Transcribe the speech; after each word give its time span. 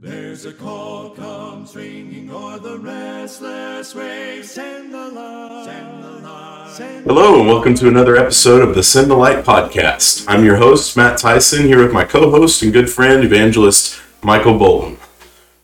There's 0.00 0.46
a 0.46 0.52
call 0.52 1.10
comes 1.10 1.74
ringing 1.74 2.30
o'er 2.30 2.60
the 2.60 2.78
restless 2.78 3.96
waves. 3.96 4.48
Send 4.48 4.94
the 4.94 5.08
light. 5.08 5.64
Send 5.64 6.04
the 6.04 6.10
light. 6.20 6.70
Send 6.70 7.04
Hello, 7.04 7.40
and 7.40 7.48
welcome 7.48 7.74
to 7.74 7.88
another 7.88 8.16
episode 8.16 8.62
of 8.62 8.76
the 8.76 8.82
Send 8.84 9.10
the 9.10 9.16
Light 9.16 9.44
podcast. 9.44 10.24
I'm 10.28 10.44
your 10.44 10.54
host, 10.54 10.96
Matt 10.96 11.18
Tison, 11.18 11.64
here 11.64 11.82
with 11.82 11.92
my 11.92 12.04
co 12.04 12.30
host 12.30 12.62
and 12.62 12.72
good 12.72 12.88
friend, 12.88 13.24
evangelist 13.24 14.00
Michael 14.22 14.56
Bolton. 14.56 14.98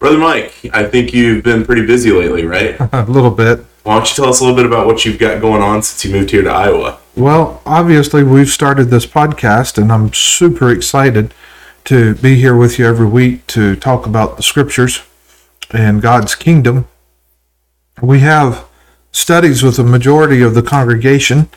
Brother 0.00 0.18
Mike, 0.18 0.52
I 0.72 0.82
think 0.82 1.14
you've 1.14 1.44
been 1.44 1.64
pretty 1.64 1.86
busy 1.86 2.10
lately, 2.10 2.44
right? 2.44 2.74
A 2.92 3.04
little 3.04 3.30
bit. 3.30 3.64
Why 3.84 3.94
don't 3.94 4.10
you 4.10 4.16
tell 4.16 4.30
us 4.30 4.40
a 4.40 4.44
little 4.44 4.56
bit 4.56 4.66
about 4.66 4.86
what 4.86 5.04
you've 5.04 5.18
got 5.20 5.40
going 5.40 5.62
on 5.62 5.82
since 5.82 6.04
you 6.04 6.10
moved 6.10 6.32
here 6.32 6.42
to 6.42 6.50
Iowa? 6.50 6.98
Well, 7.14 7.62
obviously, 7.64 8.24
we've 8.24 8.48
started 8.48 8.86
this 8.86 9.06
podcast, 9.06 9.78
and 9.78 9.92
I'm 9.92 10.12
super 10.12 10.72
excited 10.72 11.32
to 11.84 12.14
be 12.16 12.36
here 12.36 12.56
with 12.56 12.78
you 12.78 12.86
every 12.86 13.06
week 13.06 13.46
to 13.48 13.76
talk 13.76 14.06
about 14.06 14.36
the 14.36 14.42
scriptures 14.42 15.02
and 15.70 16.00
God's 16.00 16.34
kingdom. 16.34 16.88
We 18.02 18.20
have 18.20 18.66
studies 19.12 19.62
with 19.62 19.76
the 19.76 19.84
majority 19.84 20.42
of 20.42 20.54
the 20.54 20.62
congregation, 20.62 21.48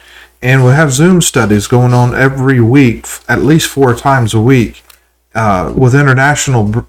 and 0.41 0.63
we 0.63 0.71
have 0.71 0.91
Zoom 0.91 1.21
studies 1.21 1.67
going 1.67 1.93
on 1.93 2.13
every 2.13 2.59
week, 2.59 3.07
at 3.27 3.41
least 3.41 3.69
four 3.69 3.95
times 3.95 4.33
a 4.33 4.41
week, 4.41 4.83
uh, 5.33 5.73
with 5.75 5.95
international 5.95 6.63
br- 6.63 6.79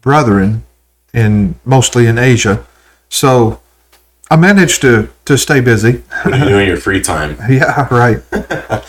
brethren, 0.00 0.64
in 1.12 1.54
mostly 1.64 2.06
in 2.06 2.18
Asia. 2.18 2.64
So 3.08 3.60
I 4.30 4.36
managed 4.36 4.80
to 4.82 5.10
to 5.24 5.36
stay 5.36 5.60
busy. 5.60 6.02
What 6.22 6.32
do 6.32 6.38
you 6.38 6.48
do 6.48 6.58
in 6.58 6.68
your 6.68 6.76
free 6.76 7.00
time? 7.00 7.36
yeah, 7.50 7.88
right. 7.92 8.22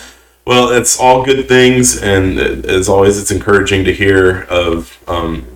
Well, 0.46 0.70
it's 0.70 1.00
all 1.00 1.24
good 1.24 1.48
things, 1.48 2.02
and 2.02 2.38
as 2.38 2.90
always, 2.90 3.18
it's 3.18 3.32
encouraging 3.32 3.86
to 3.86 3.94
hear 3.94 4.42
of, 4.44 5.02
um, 5.08 5.48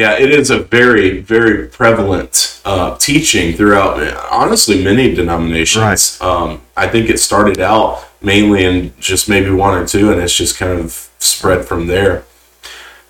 Yeah, 0.00 0.18
it 0.18 0.30
is 0.30 0.48
a 0.48 0.60
very, 0.60 1.20
very 1.20 1.66
prevalent 1.66 2.62
uh, 2.64 2.96
teaching 2.96 3.54
throughout, 3.54 4.00
honestly, 4.32 4.82
many 4.82 5.14
denominations. 5.14 6.18
Right. 6.22 6.26
Um, 6.26 6.62
I 6.74 6.88
think 6.88 7.10
it 7.10 7.20
started 7.20 7.60
out 7.60 8.06
mainly 8.22 8.64
in 8.64 8.94
just 8.98 9.28
maybe 9.28 9.50
one 9.50 9.76
or 9.76 9.86
two, 9.86 10.10
and 10.10 10.18
it's 10.18 10.34
just 10.34 10.56
kind 10.56 10.80
of 10.80 11.10
spread 11.18 11.66
from 11.66 11.86
there. 11.86 12.24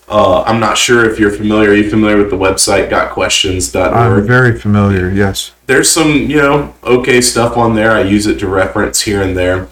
Uh, 0.08 0.42
I'm 0.42 0.58
not 0.58 0.76
sure 0.76 1.08
if 1.08 1.20
you're 1.20 1.30
familiar. 1.30 1.70
Are 1.70 1.74
you 1.74 1.88
familiar 1.88 2.16
with 2.16 2.30
the 2.30 2.36
website 2.36 2.90
gotquestions.org? 2.90 3.94
I'm 3.94 4.26
very 4.26 4.58
familiar, 4.58 5.08
yes. 5.10 5.52
there's 5.68 5.88
some 5.88 6.28
you 6.28 6.38
know 6.38 6.74
okay 6.82 7.20
stuff 7.20 7.56
on 7.56 7.76
there 7.76 7.92
i 7.92 8.02
use 8.02 8.26
it 8.26 8.40
to 8.40 8.48
reference 8.48 9.02
here 9.02 9.22
and 9.22 9.36
there 9.36 9.68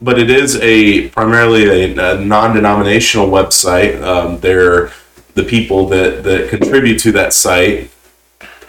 but 0.00 0.20
it 0.20 0.30
is 0.30 0.54
a 0.62 1.08
primarily 1.08 1.64
a, 1.66 2.14
a 2.14 2.24
non-denominational 2.24 3.26
website 3.28 4.00
um, 4.02 4.38
they're 4.38 4.92
the 5.34 5.44
people 5.44 5.86
that 5.88 6.24
that 6.24 6.50
contribute 6.50 6.98
to 7.00 7.12
that 7.12 7.32
site 7.32 7.90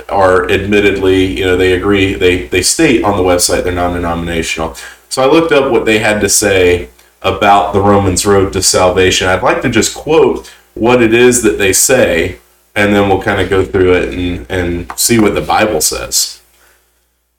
are 0.09 0.49
admittedly 0.51 1.25
you 1.25 1.45
know 1.45 1.55
they 1.55 1.73
agree 1.73 2.13
they 2.13 2.47
they 2.47 2.61
state 2.61 3.03
on 3.03 3.17
the 3.17 3.23
website 3.23 3.63
they're 3.63 3.73
non-denominational. 3.73 4.75
So 5.09 5.21
i 5.21 5.25
looked 5.25 5.51
up 5.51 5.71
what 5.71 5.85
they 5.85 5.99
had 5.99 6.21
to 6.21 6.29
say 6.29 6.89
about 7.21 7.73
the 7.73 7.81
romans 7.81 8.25
road 8.25 8.53
to 8.53 8.61
salvation. 8.61 9.27
I'd 9.27 9.43
like 9.43 9.61
to 9.61 9.69
just 9.69 9.95
quote 9.95 10.47
what 10.73 11.01
it 11.01 11.13
is 11.13 11.43
that 11.43 11.57
they 11.57 11.73
say 11.73 12.39
and 12.75 12.95
then 12.95 13.09
we'll 13.09 13.21
kind 13.21 13.41
of 13.41 13.49
go 13.49 13.65
through 13.65 13.93
it 13.93 14.13
and, 14.13 14.49
and 14.49 14.99
see 14.99 15.19
what 15.19 15.35
the 15.35 15.41
bible 15.41 15.81
says. 15.81 16.41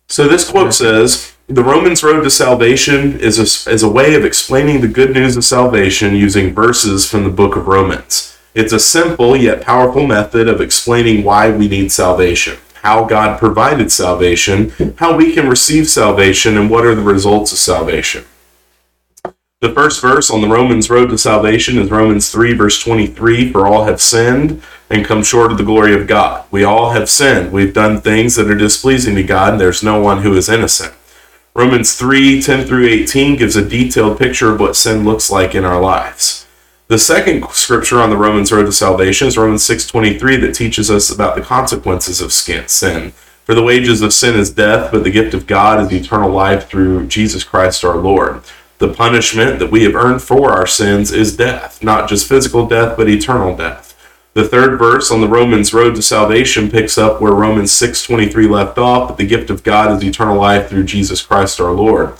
So 0.08 0.28
this 0.28 0.48
quote 0.48 0.74
says 0.74 1.34
the 1.48 1.64
romans 1.64 2.02
road 2.02 2.22
to 2.22 2.30
salvation 2.30 3.18
is 3.18 3.38
a, 3.38 3.70
is 3.70 3.82
a 3.82 3.88
way 3.88 4.14
of 4.14 4.24
explaining 4.24 4.80
the 4.80 4.88
good 4.88 5.12
news 5.12 5.36
of 5.36 5.44
salvation 5.44 6.14
using 6.14 6.54
verses 6.54 7.08
from 7.08 7.24
the 7.24 7.30
book 7.30 7.56
of 7.56 7.66
romans 7.66 8.32
it's 8.54 8.72
a 8.72 8.78
simple 8.78 9.36
yet 9.36 9.62
powerful 9.62 10.06
method 10.06 10.46
of 10.46 10.60
explaining 10.60 11.24
why 11.24 11.50
we 11.50 11.68
need 11.68 11.90
salvation, 11.90 12.58
how 12.82 13.04
God 13.04 13.38
provided 13.38 13.90
salvation, 13.90 14.72
how 14.96 15.16
we 15.16 15.32
can 15.32 15.48
receive 15.48 15.88
salvation, 15.88 16.58
and 16.58 16.68
what 16.68 16.84
are 16.84 16.94
the 16.94 17.02
results 17.02 17.52
of 17.52 17.58
salvation. 17.58 18.24
The 19.60 19.72
first 19.72 20.02
verse 20.02 20.28
on 20.28 20.40
the 20.40 20.48
Romans 20.48 20.90
road 20.90 21.10
to 21.10 21.18
salvation 21.18 21.78
is 21.78 21.90
Romans 21.90 22.30
3, 22.32 22.52
verse 22.52 22.82
23 22.82 23.52
For 23.52 23.66
all 23.66 23.84
have 23.84 24.02
sinned 24.02 24.60
and 24.90 25.06
come 25.06 25.22
short 25.22 25.52
of 25.52 25.56
the 25.56 25.64
glory 25.64 25.94
of 25.94 26.08
God. 26.08 26.44
We 26.50 26.64
all 26.64 26.90
have 26.90 27.08
sinned. 27.08 27.52
We've 27.52 27.72
done 27.72 28.00
things 28.00 28.34
that 28.34 28.50
are 28.50 28.56
displeasing 28.56 29.14
to 29.14 29.22
God, 29.22 29.52
and 29.52 29.60
there's 29.60 29.82
no 29.82 30.00
one 30.00 30.22
who 30.22 30.34
is 30.34 30.48
innocent. 30.48 30.92
Romans 31.54 31.94
3, 31.94 32.42
10 32.42 32.66
through 32.66 32.86
18 32.86 33.36
gives 33.36 33.54
a 33.54 33.66
detailed 33.66 34.18
picture 34.18 34.52
of 34.52 34.58
what 34.58 34.74
sin 34.74 35.04
looks 35.04 35.30
like 35.30 35.54
in 35.54 35.64
our 35.64 35.80
lives. 35.80 36.46
The 36.92 36.98
second 36.98 37.48
scripture 37.52 38.02
on 38.02 38.10
the 38.10 38.18
Romans 38.18 38.52
road 38.52 38.66
to 38.66 38.72
salvation 38.72 39.26
is 39.26 39.38
Romans 39.38 39.64
6:23 39.64 40.36
that 40.36 40.54
teaches 40.54 40.90
us 40.90 41.10
about 41.10 41.34
the 41.34 41.40
consequences 41.40 42.20
of 42.20 42.34
sin. 42.34 43.12
For 43.46 43.54
the 43.54 43.62
wages 43.62 44.02
of 44.02 44.12
sin 44.12 44.38
is 44.38 44.50
death, 44.50 44.90
but 44.92 45.02
the 45.02 45.10
gift 45.10 45.32
of 45.32 45.46
God 45.46 45.80
is 45.80 45.90
eternal 45.90 46.28
life 46.28 46.68
through 46.68 47.06
Jesus 47.06 47.44
Christ 47.44 47.82
our 47.82 47.96
Lord. 47.96 48.40
The 48.76 48.88
punishment 48.88 49.58
that 49.58 49.70
we 49.70 49.84
have 49.84 49.94
earned 49.94 50.20
for 50.20 50.52
our 50.52 50.66
sins 50.66 51.10
is 51.10 51.34
death, 51.34 51.82
not 51.82 52.10
just 52.10 52.28
physical 52.28 52.66
death, 52.66 52.98
but 52.98 53.08
eternal 53.08 53.56
death. 53.56 53.94
The 54.34 54.46
third 54.46 54.78
verse 54.78 55.10
on 55.10 55.22
the 55.22 55.28
Romans 55.28 55.72
road 55.72 55.94
to 55.94 56.02
salvation 56.02 56.70
picks 56.70 56.98
up 56.98 57.22
where 57.22 57.32
Romans 57.32 57.72
6:23 57.72 58.46
left 58.46 58.76
off, 58.76 59.08
but 59.08 59.16
the 59.16 59.24
gift 59.24 59.48
of 59.48 59.62
God 59.62 59.96
is 59.96 60.04
eternal 60.04 60.38
life 60.38 60.68
through 60.68 60.84
Jesus 60.84 61.22
Christ 61.22 61.58
our 61.58 61.72
Lord. 61.72 62.12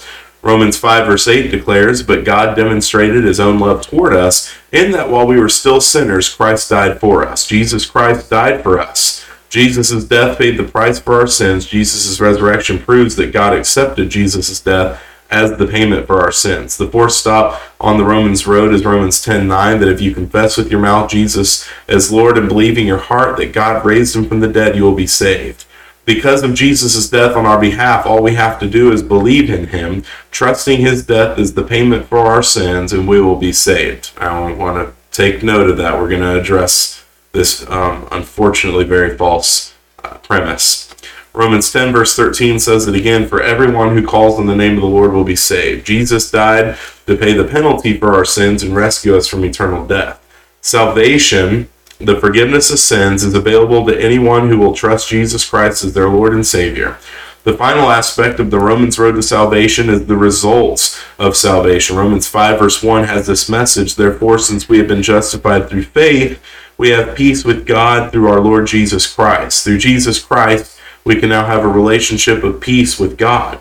Romans 0.42 0.76
5 0.76 1.06
verse 1.06 1.28
8 1.28 1.50
declares, 1.50 2.02
But 2.02 2.24
God 2.24 2.56
demonstrated 2.56 3.24
his 3.24 3.38
own 3.38 3.58
love 3.58 3.86
toward 3.86 4.12
us, 4.12 4.52
in 4.72 4.90
that 4.90 5.08
while 5.08 5.26
we 5.26 5.38
were 5.38 5.48
still 5.48 5.80
sinners, 5.80 6.28
Christ 6.28 6.68
died 6.70 7.00
for 7.00 7.26
us. 7.26 7.46
Jesus 7.46 7.86
Christ 7.86 8.28
died 8.28 8.62
for 8.62 8.80
us. 8.80 9.24
Jesus' 9.48 10.04
death 10.04 10.38
paid 10.38 10.58
the 10.58 10.64
price 10.64 10.98
for 10.98 11.20
our 11.20 11.26
sins. 11.26 11.66
Jesus' 11.66 12.20
resurrection 12.20 12.78
proves 12.78 13.16
that 13.16 13.32
God 13.32 13.52
accepted 13.52 14.10
Jesus' 14.10 14.58
death 14.60 15.00
as 15.30 15.56
the 15.56 15.66
payment 15.66 16.06
for 16.06 16.20
our 16.20 16.32
sins. 16.32 16.76
The 16.76 16.88
fourth 16.88 17.12
stop 17.12 17.60
on 17.80 17.96
the 17.96 18.04
Romans 18.04 18.46
road 18.46 18.74
is 18.74 18.84
Romans 18.84 19.22
10:9 19.22 19.78
that 19.80 19.88
if 19.88 20.00
you 20.00 20.14
confess 20.14 20.56
with 20.56 20.70
your 20.70 20.80
mouth 20.80 21.10
Jesus 21.10 21.66
as 21.88 22.12
Lord 22.12 22.36
and 22.36 22.48
believe 22.48 22.76
in 22.76 22.86
your 22.86 22.98
heart 22.98 23.36
that 23.38 23.52
God 23.52 23.84
raised 23.84 24.14
him 24.16 24.28
from 24.28 24.40
the 24.40 24.48
dead, 24.48 24.76
you 24.76 24.82
will 24.84 24.94
be 24.94 25.06
saved. 25.06 25.64
Because 26.04 26.42
of 26.42 26.54
Jesus' 26.54 27.08
death 27.08 27.36
on 27.36 27.46
our 27.46 27.60
behalf, 27.60 28.06
all 28.06 28.22
we 28.22 28.34
have 28.34 28.58
to 28.60 28.68
do 28.68 28.90
is 28.92 29.02
believe 29.02 29.48
in 29.48 29.68
him, 29.68 30.02
trusting 30.30 30.80
his 30.80 31.06
death 31.06 31.38
is 31.38 31.54
the 31.54 31.62
payment 31.62 32.06
for 32.06 32.18
our 32.18 32.42
sins, 32.42 32.92
and 32.92 33.06
we 33.06 33.20
will 33.20 33.36
be 33.36 33.52
saved. 33.52 34.10
I 34.18 34.52
want 34.52 34.76
to 34.78 34.94
take 35.12 35.42
note 35.42 35.70
of 35.70 35.76
that. 35.76 35.96
We're 35.98 36.08
going 36.08 36.22
to 36.22 36.40
address 36.40 37.04
this 37.32 37.68
um, 37.70 38.08
unfortunately 38.10 38.84
very 38.84 39.16
false 39.16 39.74
premise. 40.22 40.92
Romans 41.34 41.72
10, 41.72 41.92
verse 41.92 42.14
13 42.14 42.58
says 42.58 42.86
it 42.86 42.94
again 42.94 43.26
For 43.26 43.42
everyone 43.42 43.96
who 43.96 44.06
calls 44.06 44.38
on 44.38 44.46
the 44.46 44.56
name 44.56 44.74
of 44.74 44.82
the 44.82 44.86
Lord 44.86 45.12
will 45.12 45.24
be 45.24 45.36
saved. 45.36 45.86
Jesus 45.86 46.30
died 46.30 46.76
to 47.06 47.16
pay 47.16 47.32
the 47.32 47.44
penalty 47.44 47.98
for 47.98 48.14
our 48.14 48.24
sins 48.24 48.62
and 48.62 48.76
rescue 48.76 49.16
us 49.16 49.26
from 49.26 49.44
eternal 49.44 49.86
death. 49.86 50.18
Salvation, 50.60 51.68
the 52.04 52.20
forgiveness 52.20 52.70
of 52.70 52.78
sins, 52.78 53.22
is 53.22 53.34
available 53.34 53.86
to 53.86 54.00
anyone 54.00 54.48
who 54.48 54.58
will 54.58 54.74
trust 54.74 55.08
Jesus 55.08 55.48
Christ 55.48 55.84
as 55.84 55.94
their 55.94 56.08
Lord 56.08 56.34
and 56.34 56.46
Savior. 56.46 56.98
The 57.44 57.56
final 57.56 57.90
aspect 57.90 58.38
of 58.38 58.52
the 58.52 58.60
Romans 58.60 59.00
road 59.00 59.16
to 59.16 59.22
salvation 59.22 59.88
is 59.88 60.06
the 60.06 60.16
results 60.16 61.02
of 61.18 61.36
salvation. 61.36 61.96
Romans 61.96 62.28
5, 62.28 62.58
verse 62.60 62.82
1 62.82 63.04
has 63.04 63.26
this 63.26 63.48
message 63.48 63.96
Therefore, 63.96 64.38
since 64.38 64.68
we 64.68 64.78
have 64.78 64.86
been 64.86 65.02
justified 65.02 65.68
through 65.68 65.84
faith, 65.84 66.40
we 66.78 66.90
have 66.90 67.16
peace 67.16 67.44
with 67.44 67.66
God 67.66 68.12
through 68.12 68.28
our 68.28 68.40
Lord 68.40 68.68
Jesus 68.68 69.12
Christ. 69.12 69.64
Through 69.64 69.78
Jesus 69.78 70.22
Christ, 70.22 70.78
we 71.04 71.18
can 71.18 71.30
now 71.30 71.44
have 71.46 71.64
a 71.64 71.68
relationship 71.68 72.44
of 72.44 72.60
peace 72.60 73.00
with 73.00 73.18
God. 73.18 73.58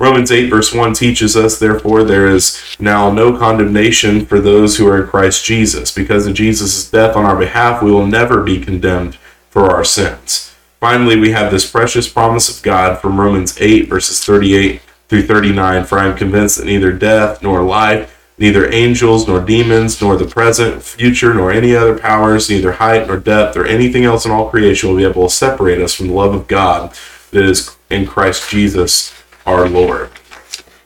Romans 0.00 0.32
8, 0.32 0.48
verse 0.48 0.72
1 0.72 0.94
teaches 0.94 1.36
us, 1.36 1.58
therefore, 1.58 2.04
there 2.04 2.26
is 2.26 2.58
now 2.80 3.10
no 3.12 3.36
condemnation 3.36 4.24
for 4.24 4.40
those 4.40 4.78
who 4.78 4.88
are 4.88 5.02
in 5.02 5.06
Christ 5.06 5.44
Jesus. 5.44 5.92
Because 5.92 6.26
of 6.26 6.32
Jesus' 6.32 6.90
death 6.90 7.16
on 7.16 7.26
our 7.26 7.36
behalf, 7.36 7.82
we 7.82 7.92
will 7.92 8.06
never 8.06 8.42
be 8.42 8.64
condemned 8.64 9.16
for 9.50 9.70
our 9.70 9.84
sins. 9.84 10.54
Finally, 10.80 11.16
we 11.16 11.32
have 11.32 11.52
this 11.52 11.70
precious 11.70 12.08
promise 12.08 12.48
of 12.48 12.62
God 12.62 12.98
from 12.98 13.20
Romans 13.20 13.60
8, 13.60 13.90
verses 13.90 14.24
38 14.24 14.80
through 15.08 15.26
39. 15.26 15.84
For 15.84 15.98
I 15.98 16.06
am 16.06 16.16
convinced 16.16 16.56
that 16.56 16.64
neither 16.64 16.94
death 16.94 17.42
nor 17.42 17.62
life, 17.62 18.32
neither 18.38 18.72
angels 18.72 19.28
nor 19.28 19.44
demons, 19.44 20.00
nor 20.00 20.16
the 20.16 20.24
present, 20.24 20.82
future, 20.82 21.34
nor 21.34 21.52
any 21.52 21.76
other 21.76 21.98
powers, 21.98 22.48
neither 22.48 22.72
height 22.72 23.06
nor 23.06 23.18
depth, 23.18 23.54
or 23.54 23.66
anything 23.66 24.06
else 24.06 24.24
in 24.24 24.30
all 24.30 24.48
creation 24.48 24.88
will 24.88 24.96
be 24.96 25.04
able 25.04 25.28
to 25.28 25.34
separate 25.34 25.82
us 25.82 25.92
from 25.92 26.06
the 26.06 26.14
love 26.14 26.32
of 26.32 26.48
God 26.48 26.96
that 27.32 27.44
is 27.44 27.76
in 27.90 28.06
Christ 28.06 28.48
Jesus 28.48 29.12
our 29.46 29.68
Lord. 29.68 30.10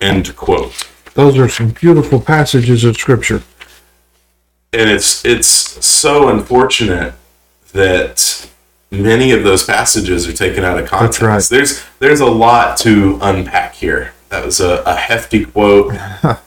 End 0.00 0.34
quote. 0.36 0.86
Those 1.14 1.38
are 1.38 1.48
some 1.48 1.70
beautiful 1.70 2.20
passages 2.20 2.84
of 2.84 2.96
scripture. 2.96 3.42
And 4.72 4.90
it's 4.90 5.24
it's 5.24 5.46
so 5.46 6.28
unfortunate 6.28 7.14
that 7.72 8.50
many 8.90 9.30
of 9.32 9.44
those 9.44 9.64
passages 9.64 10.28
are 10.28 10.32
taken 10.32 10.64
out 10.64 10.78
of 10.78 10.88
context. 10.88 11.22
right. 11.22 11.42
There's 11.42 11.84
there's 12.00 12.20
a 12.20 12.26
lot 12.26 12.76
to 12.78 13.18
unpack 13.22 13.74
here. 13.74 14.12
That 14.30 14.44
was 14.44 14.60
a, 14.60 14.82
a 14.84 14.96
hefty 14.96 15.44
quote. 15.44 15.92
and 16.22 16.38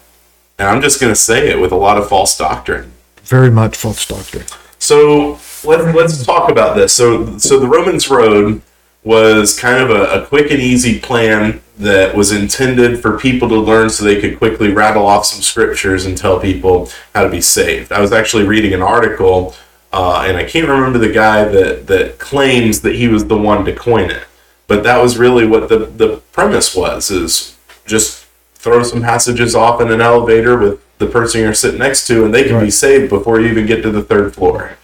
I'm 0.59 0.81
just 0.81 0.99
gonna 0.99 1.15
say 1.15 1.49
it 1.49 1.59
with 1.59 1.71
a 1.71 1.77
lot 1.77 1.97
of 1.97 2.09
false 2.09 2.37
doctrine. 2.37 2.91
Very 3.23 3.51
much 3.51 3.77
false 3.77 4.05
doctrine. 4.05 4.45
So 4.79 5.39
let's 5.63 5.95
let's 5.95 6.25
talk 6.25 6.51
about 6.51 6.75
this. 6.75 6.93
So 6.93 7.37
so 7.37 7.59
the 7.59 7.67
Romans 7.67 8.09
Road 8.09 8.61
was 9.03 9.57
kind 9.57 9.81
of 9.81 9.89
a, 9.89 10.23
a 10.23 10.25
quick 10.25 10.51
and 10.51 10.59
easy 10.59 10.99
plan 10.99 11.61
that 11.77 12.15
was 12.15 12.31
intended 12.31 13.01
for 13.01 13.19
people 13.19 13.47
to 13.49 13.55
learn 13.55 13.89
so 13.89 14.03
they 14.03 14.19
could 14.19 14.37
quickly 14.37 14.71
rattle 14.71 15.05
off 15.05 15.25
some 15.25 15.41
scriptures 15.41 16.05
and 16.05 16.17
tell 16.17 16.39
people 16.39 16.89
how 17.13 17.23
to 17.23 17.29
be 17.29 17.41
saved. 17.41 17.91
I 17.91 18.01
was 18.01 18.11
actually 18.11 18.45
reading 18.45 18.73
an 18.73 18.81
article, 18.81 19.55
uh, 19.93 20.25
and 20.27 20.37
I 20.37 20.43
can't 20.43 20.67
remember 20.67 20.97
the 20.97 21.13
guy 21.13 21.45
that 21.45 21.87
that 21.87 22.17
claims 22.17 22.81
that 22.81 22.95
he 22.95 23.07
was 23.07 23.27
the 23.27 23.37
one 23.37 23.63
to 23.65 23.75
coin 23.75 24.09
it, 24.09 24.23
but 24.65 24.83
that 24.83 25.01
was 25.01 25.17
really 25.17 25.45
what 25.45 25.69
the 25.69 25.79
the 25.79 26.17
premise 26.31 26.75
was: 26.75 27.11
is 27.11 27.55
just 27.85 28.25
throw 28.55 28.81
some 28.83 29.01
passages 29.01 29.55
off 29.55 29.79
in 29.79 29.91
an 29.91 30.01
elevator 30.01 30.57
with 30.57 30.81
the 30.97 31.05
person 31.05 31.41
you're 31.41 31.53
sitting 31.53 31.79
next 31.79 32.07
to, 32.07 32.25
and 32.25 32.33
they 32.33 32.43
can 32.43 32.59
be 32.59 32.71
saved 32.71 33.09
before 33.09 33.39
you 33.39 33.47
even 33.47 33.67
get 33.67 33.83
to 33.83 33.91
the 33.91 34.01
third 34.01 34.33
floor. 34.33 34.77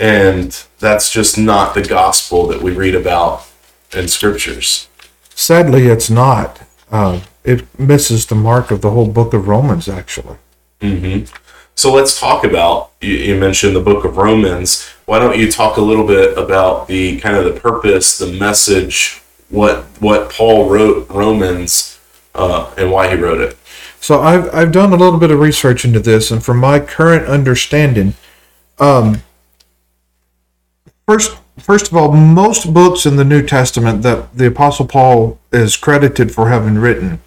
And 0.00 0.64
that's 0.78 1.10
just 1.10 1.38
not 1.38 1.74
the 1.74 1.82
gospel 1.82 2.46
that 2.48 2.60
we 2.60 2.72
read 2.72 2.94
about 2.94 3.46
in 3.92 4.08
scriptures. 4.08 4.87
Sadly, 5.38 5.86
it's 5.86 6.10
not. 6.10 6.62
Uh, 6.90 7.20
it 7.44 7.78
misses 7.78 8.26
the 8.26 8.34
mark 8.34 8.72
of 8.72 8.80
the 8.80 8.90
whole 8.90 9.06
book 9.06 9.32
of 9.32 9.46
Romans, 9.46 9.88
actually. 9.88 10.36
So 11.76 11.94
let's 11.94 12.18
talk 12.18 12.42
about. 12.42 12.90
You, 13.00 13.14
you 13.14 13.38
mentioned 13.38 13.76
the 13.76 13.80
book 13.80 14.04
of 14.04 14.16
Romans. 14.16 14.88
Why 15.06 15.20
don't 15.20 15.38
you 15.38 15.48
talk 15.50 15.76
a 15.76 15.80
little 15.80 16.04
bit 16.04 16.36
about 16.36 16.88
the 16.88 17.20
kind 17.20 17.36
of 17.36 17.44
the 17.44 17.58
purpose, 17.58 18.18
the 18.18 18.32
message, 18.32 19.22
what 19.48 19.84
what 20.00 20.28
Paul 20.28 20.68
wrote 20.68 21.08
Romans, 21.08 22.00
uh, 22.34 22.74
and 22.76 22.90
why 22.90 23.08
he 23.08 23.14
wrote 23.14 23.40
it. 23.40 23.56
So 24.00 24.20
I've 24.20 24.52
I've 24.52 24.72
done 24.72 24.92
a 24.92 24.96
little 24.96 25.20
bit 25.20 25.30
of 25.30 25.38
research 25.38 25.84
into 25.84 26.00
this, 26.00 26.32
and 26.32 26.44
from 26.44 26.58
my 26.58 26.80
current 26.80 27.28
understanding, 27.28 28.14
um, 28.80 29.22
first 31.06 31.38
first 31.60 31.88
of 31.88 31.96
all, 31.96 32.12
most 32.12 32.72
books 32.72 33.06
in 33.06 33.16
the 33.16 33.24
New 33.24 33.46
Testament 33.46 34.02
that 34.02 34.36
the 34.36 34.46
Apostle 34.46 34.86
Paul 34.86 35.38
is 35.52 35.76
credited 35.76 36.32
for 36.32 36.48
having 36.48 36.78
written, 36.78 37.20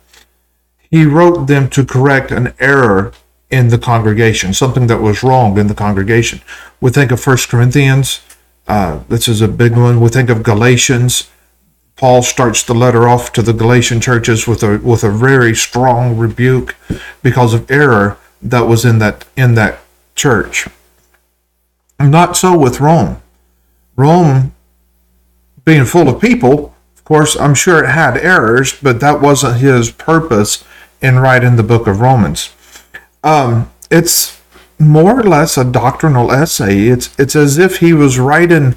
he 0.90 1.06
wrote 1.06 1.48
them 1.48 1.70
to 1.70 1.86
correct 1.86 2.32
an 2.32 2.54
error 2.60 3.14
in 3.50 3.68
the 3.70 3.78
congregation, 3.78 4.54
something 4.54 4.88
that 4.88 5.02
was 5.02 5.24
wrong 5.24 5.58
in 5.58 5.68
the 5.68 5.76
congregation. 5.76 6.42
We 6.80 6.90
think 6.90 7.12
of 7.12 7.20
First 7.20 7.50
Corinthians. 7.50 8.22
Uh, 8.68 9.02
this 9.10 9.28
is 9.28 9.42
a 9.42 9.48
big 9.48 9.76
one. 9.76 10.00
We 10.00 10.10
think 10.10 10.30
of 10.30 10.44
Galatians. 10.44 11.30
Paul 11.98 12.24
starts 12.24 12.64
the 12.64 12.74
letter 12.74 13.08
off 13.08 13.32
to 13.34 13.42
the 13.42 13.54
Galatian 13.54 14.02
churches 14.02 14.48
with 14.48 14.64
a 14.64 14.80
with 14.80 15.04
a 15.04 15.12
very 15.12 15.54
strong 15.54 16.18
rebuke 16.18 16.76
because 17.22 17.54
of 17.54 17.70
error 17.70 18.18
that 18.42 18.62
was 18.62 18.86
in 18.86 19.00
that 19.00 19.26
in 19.36 19.56
that 19.56 19.80
church. 20.16 20.68
Not 22.00 22.36
so 22.36 22.58
with 22.58 22.80
Rome. 22.80 23.21
Rome 24.02 24.54
being 25.64 25.86
full 25.86 26.10
of 26.10 26.20
people, 26.20 26.76
of 26.96 27.04
course, 27.04 27.36
I'm 27.36 27.56
sure 27.56 27.84
it 27.84 27.90
had 27.90 28.18
errors, 28.18 28.80
but 28.82 29.00
that 29.00 29.22
wasn't 29.22 29.62
his 29.62 29.92
purpose 29.92 30.64
in 31.02 31.20
writing 31.20 31.56
the 31.56 31.64
book 31.64 31.88
of 31.88 32.02
Romans. 32.02 32.54
Um, 33.24 33.72
it's 33.90 34.42
more 34.80 35.20
or 35.20 35.24
less 35.24 35.58
a 35.58 35.64
doctrinal 35.64 36.32
essay. 36.32 36.88
It's 36.88 37.18
it's 37.20 37.36
as 37.36 37.58
if 37.58 37.78
he 37.78 37.94
was 37.94 38.20
writing 38.20 38.76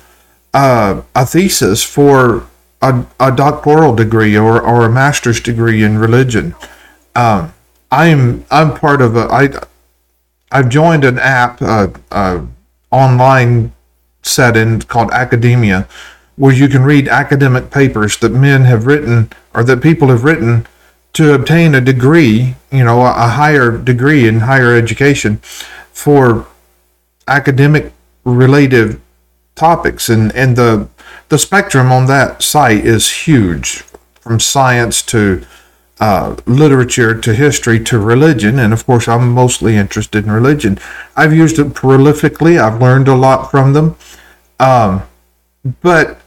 uh, 0.52 1.02
a 1.14 1.26
thesis 1.26 1.82
for 1.82 2.46
a, 2.82 3.04
a 3.18 3.34
doctoral 3.34 3.94
degree 3.94 4.36
or, 4.36 4.60
or 4.60 4.84
a 4.84 4.90
master's 4.90 5.40
degree 5.40 5.82
in 5.82 5.98
religion. 5.98 6.54
Um, 7.14 7.54
I'm 7.90 8.44
I'm 8.50 8.74
part 8.74 9.00
of 9.00 9.16
a 9.16 9.26
I 9.30 9.50
I've 10.50 10.68
joined 10.68 11.04
an 11.04 11.18
app, 11.18 11.60
uh, 11.60 11.88
uh, 12.12 12.42
online 12.90 13.72
setting 14.24 14.80
called 14.80 15.10
Academia, 15.12 15.86
where 16.36 16.52
you 16.52 16.68
can 16.68 16.82
read 16.82 17.08
academic 17.08 17.70
papers 17.70 18.16
that 18.18 18.30
men 18.30 18.62
have 18.62 18.86
written 18.86 19.30
or 19.54 19.62
that 19.64 19.82
people 19.82 20.08
have 20.08 20.24
written 20.24 20.66
to 21.12 21.32
obtain 21.32 21.74
a 21.74 21.80
degree, 21.80 22.56
you 22.72 22.84
know, 22.84 23.02
a, 23.02 23.10
a 23.10 23.28
higher 23.28 23.78
degree 23.78 24.26
in 24.26 24.40
higher 24.40 24.74
education 24.74 25.36
for 25.92 26.46
academic 27.28 27.92
related 28.24 29.00
topics. 29.54 30.08
And 30.08 30.34
and 30.34 30.56
the 30.56 30.88
the 31.28 31.38
spectrum 31.38 31.92
on 31.92 32.06
that 32.06 32.42
site 32.42 32.84
is 32.84 33.26
huge 33.26 33.84
from 34.20 34.40
science 34.40 35.02
to 35.02 35.44
uh, 36.00 36.36
literature 36.46 37.18
to 37.18 37.34
history 37.34 37.78
to 37.78 37.98
religion 37.98 38.58
and 38.58 38.72
of 38.72 38.84
course 38.84 39.06
i'm 39.06 39.32
mostly 39.32 39.76
interested 39.76 40.24
in 40.24 40.30
religion. 40.30 40.78
I've 41.16 41.32
used 41.32 41.58
it 41.58 41.68
prolifically. 41.68 42.60
I've 42.60 42.80
learned 42.80 43.08
a 43.08 43.14
lot 43.14 43.50
from 43.50 43.72
them. 43.74 43.96
Um, 44.58 45.02
but 45.80 46.20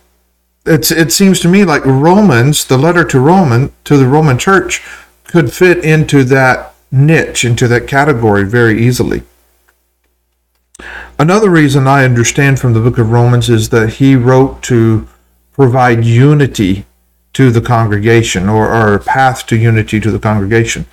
it's 0.66 0.92
it 0.92 1.12
seems 1.12 1.40
to 1.42 1.48
me 1.48 1.64
like 1.64 1.86
romans 1.86 2.66
the 2.66 2.78
letter 2.78 3.04
to 3.06 3.20
roman 3.20 3.72
to 3.84 3.98
the 3.98 4.08
roman 4.08 4.38
church 4.38 4.86
could 5.26 5.54
fit 5.54 5.84
into 5.84 6.24
that 6.26 6.74
niche 6.92 7.44
into 7.46 7.68
that 7.68 7.88
category 7.88 8.44
very 8.44 8.82
easily. 8.82 9.24
Another 11.20 11.50
reason 11.50 11.88
I 11.88 12.06
understand 12.06 12.60
from 12.60 12.74
the 12.74 12.80
book 12.80 13.00
of 13.00 13.12
Romans 13.12 13.50
is 13.50 13.70
that 13.70 13.94
he 13.94 14.16
wrote 14.16 14.62
to 14.64 15.08
provide 15.52 16.06
unity 16.06 16.86
to 17.38 17.52
the 17.52 17.62
congregation 17.62 18.50
or, 18.50 18.74
or 18.74 18.96
a 18.96 19.00
path 19.00 19.46
to 19.46 19.56
unity 19.56 20.00
to 20.00 20.10
the 20.10 20.18
congregation. 20.18 20.88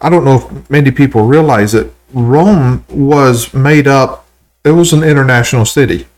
I 0.00 0.10
don't 0.10 0.24
know 0.24 0.48
if 0.50 0.68
many 0.68 0.90
people 0.90 1.22
realize 1.22 1.70
that 1.72 1.92
Rome 2.12 2.84
was 2.88 3.54
made 3.54 3.86
up, 3.86 4.26
it 4.64 4.72
was 4.72 4.92
an 4.92 5.04
international 5.04 5.64
city. 5.64 6.08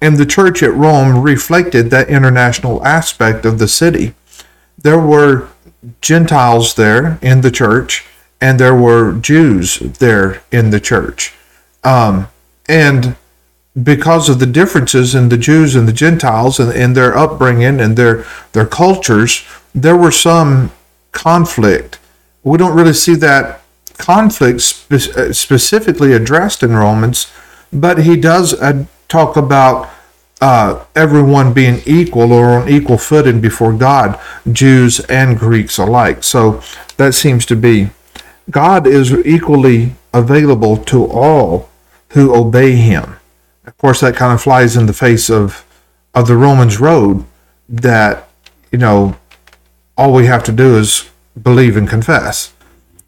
And 0.00 0.16
the 0.16 0.26
church 0.26 0.60
at 0.64 0.74
Rome 0.74 1.22
reflected 1.22 1.90
that 1.90 2.08
international 2.08 2.84
aspect 2.84 3.44
of 3.44 3.60
the 3.60 3.68
city. 3.68 4.14
There 4.76 4.98
were 4.98 5.50
Gentiles 6.00 6.74
there 6.74 7.20
in 7.22 7.42
the 7.42 7.52
church, 7.52 8.06
and 8.40 8.58
there 8.58 8.74
were 8.74 9.12
Jews 9.12 9.78
there 9.78 10.42
in 10.50 10.70
the 10.70 10.80
church. 10.80 11.32
Um, 11.84 12.26
and 12.68 13.14
because 13.82 14.28
of 14.28 14.38
the 14.38 14.46
differences 14.46 15.14
in 15.14 15.28
the 15.28 15.36
Jews 15.36 15.74
and 15.74 15.86
the 15.86 15.92
Gentiles 15.92 16.58
and, 16.58 16.72
and 16.72 16.96
their 16.96 17.16
upbringing 17.16 17.80
and 17.80 17.96
their 17.96 18.24
their 18.52 18.66
cultures, 18.66 19.44
there 19.74 19.96
were 19.96 20.10
some 20.10 20.72
conflict. 21.12 21.98
We 22.42 22.58
don't 22.58 22.76
really 22.76 22.94
see 22.94 23.14
that 23.16 23.60
conflict 23.98 24.60
spe- 24.60 25.16
uh, 25.16 25.32
specifically 25.32 26.12
addressed 26.12 26.62
in 26.62 26.72
Romans, 26.72 27.30
but 27.72 28.04
he 28.04 28.16
does 28.16 28.54
uh, 28.54 28.86
talk 29.08 29.36
about 29.36 29.90
uh, 30.40 30.84
everyone 30.94 31.52
being 31.52 31.82
equal 31.84 32.32
or 32.32 32.60
on 32.60 32.68
equal 32.68 32.98
footing 32.98 33.40
before 33.40 33.72
God, 33.72 34.18
Jews 34.50 35.00
and 35.00 35.38
Greeks 35.38 35.78
alike. 35.78 36.22
So 36.22 36.62
that 36.96 37.14
seems 37.14 37.44
to 37.46 37.56
be 37.56 37.90
God 38.50 38.86
is 38.86 39.12
equally 39.26 39.92
available 40.14 40.76
to 40.76 41.04
all 41.04 41.68
who 42.10 42.34
obey 42.34 42.76
Him. 42.76 43.17
Of 43.68 43.76
course, 43.76 44.00
that 44.00 44.16
kind 44.16 44.32
of 44.32 44.42
flies 44.42 44.76
in 44.76 44.86
the 44.86 44.92
face 44.92 45.30
of 45.30 45.64
of 46.14 46.26
the 46.26 46.36
Romans 46.36 46.80
road 46.80 47.24
that 47.68 48.28
you 48.72 48.78
know 48.78 49.16
all 49.96 50.12
we 50.12 50.26
have 50.26 50.42
to 50.44 50.52
do 50.52 50.76
is 50.76 51.10
believe 51.40 51.76
and 51.76 51.88
confess. 51.88 52.52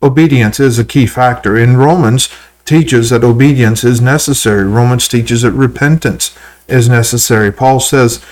Obedience 0.03 0.61
is 0.61 0.79
a 0.79 0.85
key 0.85 1.07
factor. 1.07 1.57
In 1.57 1.77
Romans 1.77 2.29
teaches 2.65 3.11
that 3.11 3.25
obedience 3.25 3.85
is 3.85 4.01
necessary. 4.01 4.65
Romans 4.65 5.09
teaches 5.09 5.43
that 5.43 5.53
repentance 5.53 6.37
is 6.69 6.89
necessary. 6.89 7.51
Paul 7.51 7.81
says 7.81 8.25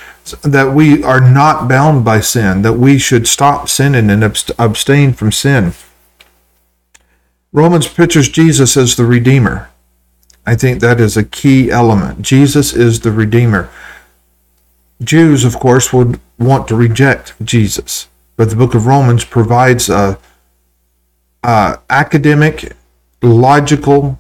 that 0.43 0.73
we 0.75 1.03
are 1.03 1.21
not 1.21 1.69
bound 1.69 2.05
by 2.05 2.21
sin, 2.21 2.63
that 2.63 2.75
we 2.75 2.99
should 2.99 3.27
stop 3.27 3.69
sinning 3.69 4.11
and 4.11 4.23
abstain 4.23 5.13
from 5.13 5.33
sin. 5.33 5.73
Romans 7.53 7.89
pictures 7.89 8.29
Jesus 8.29 8.77
as 8.77 8.97
the 8.97 9.05
Redeemer. 9.05 9.71
I 10.49 10.57
think 10.57 10.81
that 10.81 10.99
is 10.99 11.15
a 11.15 11.25
key 11.25 11.71
element. 11.71 12.23
Jesus 12.23 12.73
is 12.73 13.01
the 13.01 13.13
Redeemer. 13.13 13.69
Jews, 15.03 15.45
of 15.45 15.61
course, 15.61 15.93
would 15.93 16.19
want 16.39 16.67
to 16.69 16.75
reject 16.75 17.35
Jesus, 17.45 18.09
but 18.39 18.49
the 18.49 18.57
book 18.57 18.75
of 18.75 18.87
Romans 18.87 19.27
provides 19.27 19.91
a, 19.91 20.19
a 21.45 21.81
academic, 21.91 22.73
logical, 23.21 24.19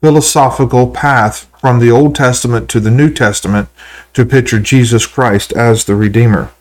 philosophical 0.00 0.88
path 0.88 1.50
from 1.60 1.80
the 1.80 1.90
Old 1.90 2.14
Testament 2.14 2.70
to 2.70 2.78
the 2.78 2.92
New 2.92 3.12
Testament 3.12 3.68
to 4.14 4.24
picture 4.24 4.60
Jesus 4.60 5.04
Christ 5.04 5.52
as 5.54 5.84
the 5.84 5.96
Redeemer. 5.96 6.52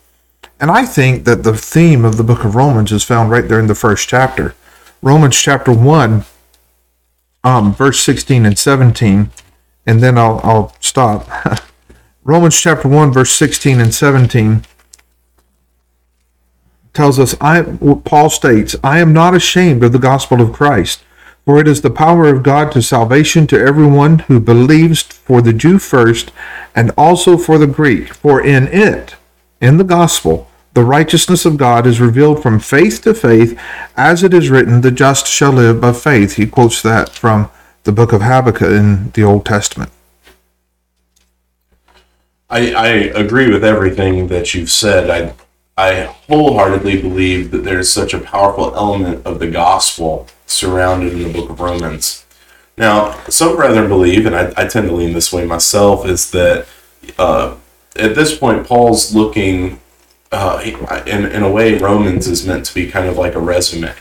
And 0.60 0.72
I 0.72 0.88
think 0.88 1.26
that 1.26 1.44
the 1.44 1.56
theme 1.56 2.04
of 2.04 2.18
the 2.18 2.24
book 2.24 2.44
of 2.44 2.56
Romans 2.56 2.92
is 2.92 3.04
found 3.04 3.30
right 3.30 3.48
there 3.48 3.60
in 3.60 3.68
the 3.68 3.76
first 3.76 4.10
chapter. 4.10 4.56
Romans 5.04 5.40
chapter 5.40 5.72
1, 5.72 6.26
um, 7.44 7.74
verse 7.74 8.00
16 8.02 8.46
and 8.46 8.58
17, 8.58 9.32
and 9.86 10.00
then 10.02 10.18
I'll, 10.18 10.42
I'll 10.44 10.76
stop. 10.80 11.28
Romans 12.24 12.60
chapter 12.60 12.88
1, 12.88 13.12
verse 13.12 13.32
16 13.32 13.80
and 13.80 13.94
17 13.94 14.64
tells 16.94 17.20
us, 17.20 17.36
I, 17.40 17.62
Paul 18.04 18.30
states, 18.30 18.76
I 18.84 19.00
am 19.00 19.14
not 19.14 19.36
ashamed 19.36 19.84
of 19.84 19.94
the 19.94 20.00
gospel 20.00 20.42
of 20.42 20.54
Christ 20.54 21.02
for 21.50 21.60
it 21.60 21.68
is 21.68 21.82
the 21.82 21.90
power 21.90 22.28
of 22.28 22.44
God 22.44 22.72
to 22.74 22.82
salvation 22.82 23.48
to 23.48 23.60
everyone 23.60 24.20
who 24.20 24.40
believes, 24.40 25.02
for 25.02 25.42
the 25.42 25.54
Jew 25.54 25.80
first, 25.80 26.32
and 26.76 26.92
also 26.96 27.38
for 27.38 27.58
the 27.58 27.68
Greek. 27.68 28.14
For 28.14 28.40
in 28.40 28.68
it, 28.68 29.16
in 29.60 29.78
the 29.78 29.84
gospel, 29.84 30.49
the 30.74 30.84
righteousness 30.84 31.46
of 31.46 31.58
God 31.58 31.88
is 31.88 32.00
revealed 32.00 32.42
from 32.42 32.60
faith 32.60 33.02
to 33.04 33.14
faith, 33.14 33.60
as 33.98 34.24
it 34.24 34.34
is 34.34 34.50
written, 34.50 34.82
the 34.82 34.92
just 34.92 35.28
shall 35.28 35.52
live 35.52 35.82
by 35.82 35.94
faith. 35.94 36.36
He 36.36 36.46
quotes 36.46 36.82
that 36.82 37.10
from 37.10 37.50
the 37.84 37.92
book 37.92 38.14
of 38.14 38.22
Habakkuk 38.22 38.72
in 38.72 39.12
the 39.12 39.24
Old 39.24 39.46
Testament. 39.46 39.92
I, 42.50 42.74
I 42.74 42.88
agree 42.88 43.52
with 43.52 43.64
everything 43.64 44.28
that 44.28 44.54
you've 44.54 44.72
said. 44.72 45.10
I 45.10 45.34
I 45.80 46.14
wholeheartedly 46.28 47.02
believe 47.02 47.52
that 47.52 47.64
there's 47.64 47.90
such 47.90 48.14
a 48.14 48.20
powerful 48.20 48.76
element 48.76 49.26
of 49.26 49.40
the 49.40 49.50
gospel 49.50 50.28
surrounded 50.46 51.14
in 51.14 51.24
the 51.24 51.32
book 51.32 51.50
of 51.50 51.62
Romans. 51.62 52.26
Now, 52.78 53.18
some 53.30 53.56
brethren 53.56 53.88
believe, 53.88 54.26
and 54.26 54.36
I, 54.36 54.52
I 54.58 54.68
tend 54.68 54.90
to 54.90 54.94
lean 54.94 55.14
this 55.14 55.32
way 55.32 55.46
myself, 55.46 56.06
is 56.06 56.32
that 56.32 56.68
uh, 57.18 57.56
at 57.96 58.14
this 58.14 58.38
point, 58.38 58.68
Paul's 58.68 59.16
looking, 59.16 59.80
uh, 60.32 60.62
in, 61.06 61.26
in 61.26 61.44
a 61.44 61.52
way, 61.52 61.78
Romans 61.78 62.28
is 62.28 62.46
meant 62.46 62.66
to 62.66 62.74
be 62.74 62.90
kind 62.90 63.08
of 63.08 63.18
like 63.18 63.36
a 63.36 63.40
resume. 63.40 63.94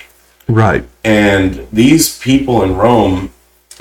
Right. 0.49 0.85
And 1.05 1.67
these 1.73 2.19
people 2.19 2.63
in 2.63 2.77
Rome, 2.77 3.33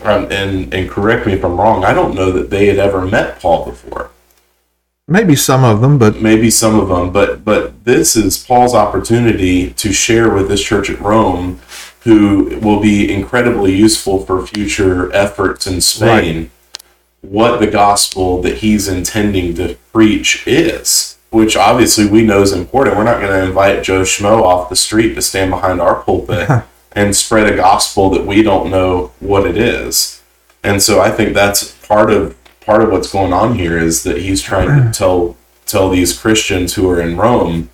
um, 0.03 0.27
and, 0.31 0.73
and 0.73 0.89
correct 0.89 1.25
me 1.25 1.33
if 1.33 1.43
I'm 1.43 1.59
wrong, 1.59 1.83
I 1.83 1.93
don't 1.93 2.15
know 2.15 2.31
that 2.31 2.49
they 2.49 2.67
had 2.67 2.77
ever 2.77 3.05
met 3.05 3.39
Paul 3.39 3.65
before. 3.65 4.11
Maybe 5.09 5.35
some 5.37 5.63
of 5.63 5.79
them, 5.79 5.97
but 5.97 6.21
maybe 6.21 6.49
some 6.49 6.77
of 6.77 6.89
them, 6.89 7.13
but 7.13 7.45
but 7.45 7.85
this 7.85 8.17
is 8.17 8.43
Paul's 8.43 8.73
opportunity 8.73 9.71
to 9.71 9.93
share 9.93 10.33
with 10.33 10.49
this 10.49 10.61
church 10.61 10.89
at 10.89 10.99
Rome 10.99 11.61
who 12.01 12.59
will 12.61 12.79
be 12.79 13.11
incredibly 13.11 13.75
useful 13.75 14.25
for 14.25 14.45
future 14.45 15.13
efforts 15.13 15.67
in 15.67 15.81
Spain, 15.81 16.37
right. 16.37 16.51
what 17.21 17.59
the 17.59 17.67
gospel 17.67 18.41
that 18.41 18.59
he's 18.59 18.87
intending 18.87 19.53
to 19.55 19.75
preach 19.91 20.47
is, 20.47 21.16
which 21.29 21.55
obviously 21.55 22.07
we 22.07 22.23
know 22.23 22.41
is 22.41 22.53
important. 22.53 22.97
We're 22.97 23.03
not 23.03 23.19
going 23.21 23.31
to 23.31 23.47
invite 23.47 23.83
Joe 23.83 24.01
Schmo 24.01 24.41
off 24.41 24.69
the 24.69 24.75
street 24.75 25.13
to 25.15 25.21
stand 25.21 25.51
behind 25.51 25.81
our 25.81 26.01
pulpit 26.03 26.49
and 26.91 27.15
spread 27.15 27.51
a 27.51 27.55
gospel 27.55 28.09
that 28.11 28.25
we 28.25 28.43
don't 28.43 28.71
know 28.71 29.11
what 29.19 29.45
it 29.45 29.57
is. 29.57 30.21
And 30.63 30.81
so 30.81 30.99
I 30.99 31.11
think 31.11 31.33
that's 31.33 31.73
part 31.87 32.09
of 32.11 32.35
part 32.61 32.83
of 32.83 32.91
what's 32.91 33.11
going 33.11 33.31
on 33.31 33.57
here 33.57 33.77
is 33.77 34.03
that 34.03 34.17
he's 34.17 34.41
trying 34.41 34.67
to 34.67 34.91
tell 34.97 35.37
tell 35.65 35.89
these 35.89 36.17
Christians 36.17 36.73
who 36.75 36.89
are 36.89 37.01
in 37.01 37.17
Rome, 37.17 37.69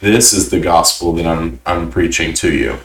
this 0.00 0.32
is 0.32 0.50
the 0.50 0.60
gospel 0.60 1.12
that 1.14 1.26
I'm 1.26 1.60
I'm 1.66 1.90
preaching 1.90 2.32
to 2.34 2.52
you 2.52 2.78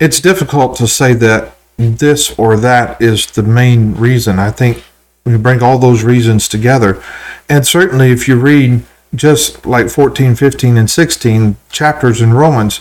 it's 0.00 0.20
difficult 0.20 0.76
to 0.76 0.86
say 0.86 1.14
that 1.14 1.56
this 1.76 2.36
or 2.38 2.56
that 2.56 3.00
is 3.00 3.26
the 3.32 3.42
main 3.42 3.94
reason. 3.94 4.38
I 4.38 4.50
think 4.50 4.84
we 5.24 5.36
bring 5.36 5.62
all 5.62 5.78
those 5.78 6.04
reasons 6.04 6.48
together. 6.48 7.02
And 7.48 7.66
certainly, 7.66 8.10
if 8.10 8.28
you 8.28 8.38
read 8.38 8.84
just 9.14 9.66
like 9.66 9.88
14, 9.88 10.34
15, 10.34 10.76
and 10.76 10.90
16 10.90 11.56
chapters 11.70 12.20
in 12.20 12.34
Romans, 12.34 12.80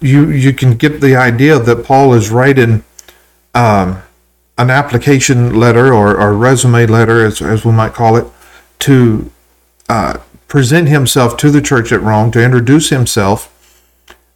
you, 0.00 0.30
you 0.30 0.52
can 0.52 0.74
get 0.76 1.00
the 1.00 1.16
idea 1.16 1.58
that 1.58 1.84
Paul 1.84 2.14
is 2.14 2.30
writing 2.30 2.84
um, 3.54 4.02
an 4.58 4.70
application 4.70 5.58
letter 5.58 5.92
or, 5.92 6.18
or 6.20 6.34
resume 6.34 6.86
letter, 6.86 7.24
as, 7.24 7.40
as 7.40 7.64
we 7.64 7.72
might 7.72 7.94
call 7.94 8.16
it, 8.16 8.26
to 8.80 9.30
uh, 9.88 10.18
present 10.48 10.88
himself 10.88 11.36
to 11.38 11.50
the 11.50 11.62
church 11.62 11.92
at 11.92 12.02
Rome, 12.02 12.30
to 12.32 12.42
introduce 12.42 12.90
himself, 12.90 13.48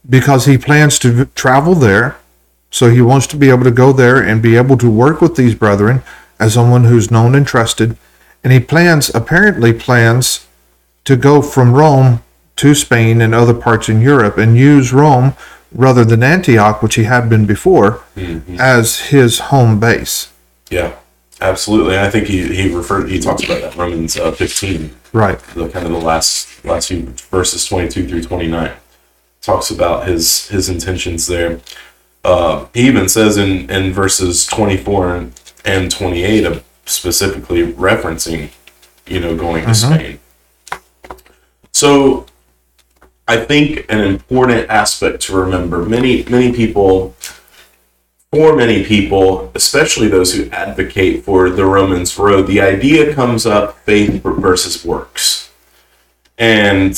because 0.08 0.46
he 0.46 0.56
plans 0.56 0.98
to 1.00 1.26
travel 1.34 1.74
there. 1.74 2.16
So 2.70 2.90
he 2.90 3.00
wants 3.00 3.26
to 3.28 3.36
be 3.36 3.48
able 3.50 3.64
to 3.64 3.70
go 3.70 3.92
there 3.92 4.22
and 4.22 4.42
be 4.42 4.56
able 4.56 4.76
to 4.78 4.90
work 4.90 5.20
with 5.20 5.36
these 5.36 5.54
brethren 5.54 6.02
as 6.38 6.54
someone 6.54 6.84
who's 6.84 7.10
known 7.10 7.34
and 7.34 7.46
trusted. 7.46 7.96
And 8.42 8.52
he 8.52 8.60
plans, 8.60 9.14
apparently 9.14 9.72
plans, 9.72 10.45
to 11.06 11.16
go 11.16 11.40
from 11.40 11.72
Rome 11.72 12.22
to 12.56 12.74
Spain 12.74 13.20
and 13.20 13.34
other 13.34 13.54
parts 13.54 13.88
in 13.88 14.00
Europe 14.00 14.36
and 14.36 14.56
use 14.56 14.92
Rome 14.92 15.34
rather 15.72 16.04
than 16.04 16.22
Antioch, 16.22 16.82
which 16.82 16.96
he 16.96 17.04
had 17.04 17.28
been 17.28 17.46
before, 17.46 18.02
mm-hmm. 18.14 18.56
as 18.58 18.98
his 18.98 19.38
home 19.38 19.78
base. 19.78 20.32
Yeah, 20.70 20.96
absolutely. 21.40 21.98
I 21.98 22.10
think 22.10 22.26
he, 22.26 22.54
he 22.54 22.74
referred 22.74 23.08
he 23.08 23.20
talks 23.20 23.44
about 23.44 23.62
that 23.62 23.76
Romans 23.76 24.16
uh, 24.16 24.32
15, 24.32 24.94
right? 25.12 25.38
The 25.38 25.68
kind 25.68 25.86
of 25.86 25.92
the 25.92 25.98
last 25.98 26.64
last 26.64 26.88
few 26.88 27.02
verses 27.30 27.64
22 27.66 28.08
through 28.08 28.22
29 28.22 28.72
talks 29.40 29.70
about 29.70 30.08
his 30.08 30.48
his 30.48 30.68
intentions 30.68 31.26
there. 31.26 31.60
Uh, 32.24 32.66
he 32.74 32.86
even 32.86 33.08
says 33.08 33.36
in 33.36 33.70
in 33.70 33.92
verses 33.92 34.46
24 34.46 35.14
and, 35.14 35.40
and 35.64 35.90
28 35.90 36.44
of 36.44 36.64
specifically 36.86 37.72
referencing, 37.72 38.50
you 39.06 39.20
know, 39.20 39.36
going 39.36 39.62
to 39.64 39.70
mm-hmm. 39.70 39.94
Spain. 39.94 40.20
So 41.76 42.24
I 43.28 43.36
think 43.36 43.84
an 43.90 44.00
important 44.00 44.70
aspect 44.70 45.20
to 45.24 45.36
remember 45.36 45.84
many 45.84 46.22
many 46.22 46.50
people 46.50 47.14
for 48.32 48.56
many 48.56 48.82
people, 48.82 49.52
especially 49.54 50.08
those 50.08 50.32
who 50.32 50.48
advocate 50.52 51.22
for 51.22 51.50
the 51.50 51.66
Romans 51.66 52.18
road, 52.18 52.46
the 52.46 52.62
idea 52.62 53.14
comes 53.14 53.44
up 53.44 53.76
faith 53.80 54.22
versus 54.22 54.86
works. 54.86 55.52
And 56.38 56.92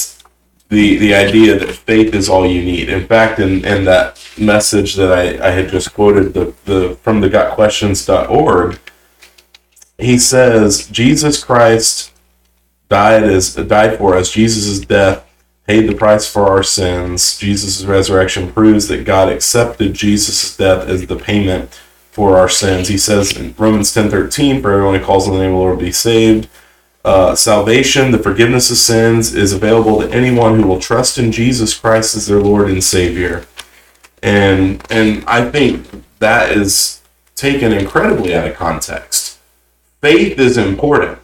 the 0.69 0.97
the 0.99 1.13
idea 1.13 1.59
that 1.59 1.75
faith 1.75 2.15
is 2.15 2.29
all 2.29 2.47
you 2.47 2.63
need. 2.63 2.89
In 2.89 3.05
fact, 3.05 3.41
in, 3.41 3.65
in 3.65 3.85
that 3.87 4.25
message 4.39 4.95
that 4.95 5.11
I, 5.13 5.49
I 5.49 5.51
had 5.51 5.71
just 5.71 5.93
quoted 5.93 6.35
the, 6.35 6.55
the 6.67 6.97
from 7.03 7.21
the 7.21 7.29
gotquestions.org, 7.29 8.79
he 9.99 10.19
says 10.19 10.87
Jesus 10.87 11.43
Christ 11.43 12.13
died 12.89 13.25
as 13.25 13.55
died 13.55 13.99
for 13.99 14.17
us. 14.17 14.31
Jesus' 14.31 14.81
death 14.81 15.25
paid 15.67 15.89
the 15.89 15.95
price 15.95 16.27
for 16.27 16.47
our 16.49 16.63
sins. 16.63 17.37
Jesus' 17.39 17.85
resurrection 17.85 18.51
proves 18.53 18.89
that 18.89 19.05
God 19.05 19.29
accepted 19.29 19.95
Jesus' 19.95 20.57
death 20.57 20.89
as 20.89 21.07
the 21.07 21.17
payment 21.17 21.81
for 22.11 22.39
our 22.39 22.49
sins. 22.49 22.89
He 22.89 22.99
says 22.99 23.37
in 23.37 23.55
Romans 23.59 23.93
ten 23.93 24.09
thirteen, 24.11 24.63
for 24.63 24.73
everyone 24.73 24.99
who 24.99 25.05
calls 25.05 25.29
on 25.29 25.35
the 25.35 25.41
name 25.41 25.51
of 25.51 25.55
the 25.55 25.59
Lord 25.59 25.77
will 25.77 25.85
be 25.85 25.93
saved. 25.93 26.49
Uh, 27.05 27.35
salvation, 27.35 28.11
the 28.11 28.19
forgiveness 28.19 28.71
of 28.71 28.77
sins, 28.77 29.35
is 29.35 29.53
available 29.53 30.01
to 30.01 30.11
anyone 30.11 30.61
who 30.61 30.67
will 30.67 30.81
trust 30.81 31.17
in 31.17 31.31
Jesus 31.31 31.79
Christ 31.79 32.17
as 32.17 32.27
their 32.27 32.41
Lord 32.41 32.71
and 32.71 32.83
Savior. 32.83 33.47
And 34.23 34.85
and 34.91 35.25
I 35.27 35.49
think 35.49 35.87
that 36.19 36.51
is 36.51 37.01
taken 37.37 37.73
incredibly 37.73 38.35
out 38.35 38.49
of 38.49 38.57
context. 38.57 39.39
Faith 40.01 40.39
is 40.39 40.57
important, 40.57 41.19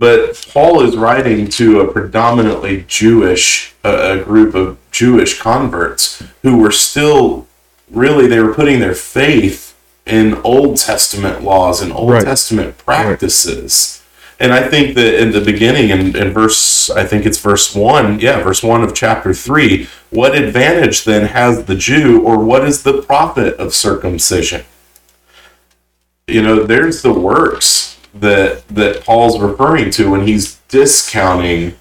But 0.00 0.46
Paul 0.50 0.80
is 0.80 0.96
writing 0.96 1.48
to 1.48 1.80
a 1.80 1.92
predominantly 1.92 2.86
Jewish, 2.88 3.74
a, 3.84 4.18
a 4.18 4.24
group 4.24 4.54
of 4.54 4.78
Jewish 4.90 5.38
converts 5.38 6.22
who 6.40 6.56
were 6.56 6.72
still 6.72 7.46
really 7.90 8.26
they 8.26 8.40
were 8.40 8.54
putting 8.54 8.80
their 8.80 8.94
faith 8.94 9.78
in 10.06 10.36
Old 10.36 10.78
Testament 10.78 11.44
laws 11.44 11.82
and 11.82 11.92
Old 11.92 12.12
Right. 12.12 12.24
Testament 12.24 12.78
practices. 12.78 14.02
And 14.38 14.54
I 14.54 14.66
think 14.66 14.94
that 14.94 15.20
in 15.20 15.32
the 15.32 15.40
beginning, 15.42 15.90
in, 15.90 16.16
in 16.16 16.32
verse, 16.32 16.88
I 16.88 17.04
think 17.04 17.26
it's 17.26 17.38
verse 17.38 17.74
one, 17.74 18.20
yeah, 18.20 18.42
verse 18.42 18.62
one 18.62 18.82
of 18.82 18.94
chapter 18.94 19.34
three, 19.34 19.86
what 20.08 20.34
advantage 20.34 21.04
then 21.04 21.26
has 21.26 21.64
the 21.64 21.74
Jew, 21.74 22.22
or 22.22 22.42
what 22.42 22.64
is 22.64 22.84
the 22.84 23.02
profit 23.02 23.54
of 23.58 23.74
circumcision? 23.74 24.64
You 26.26 26.40
know, 26.40 26.64
there's 26.64 27.02
the 27.02 27.12
works 27.12 27.89
that 28.14 28.66
that 28.68 29.04
Paul's 29.04 29.38
referring 29.38 29.90
to 29.92 30.10
when 30.10 30.26
he's 30.26 30.56
discounting 30.68 31.74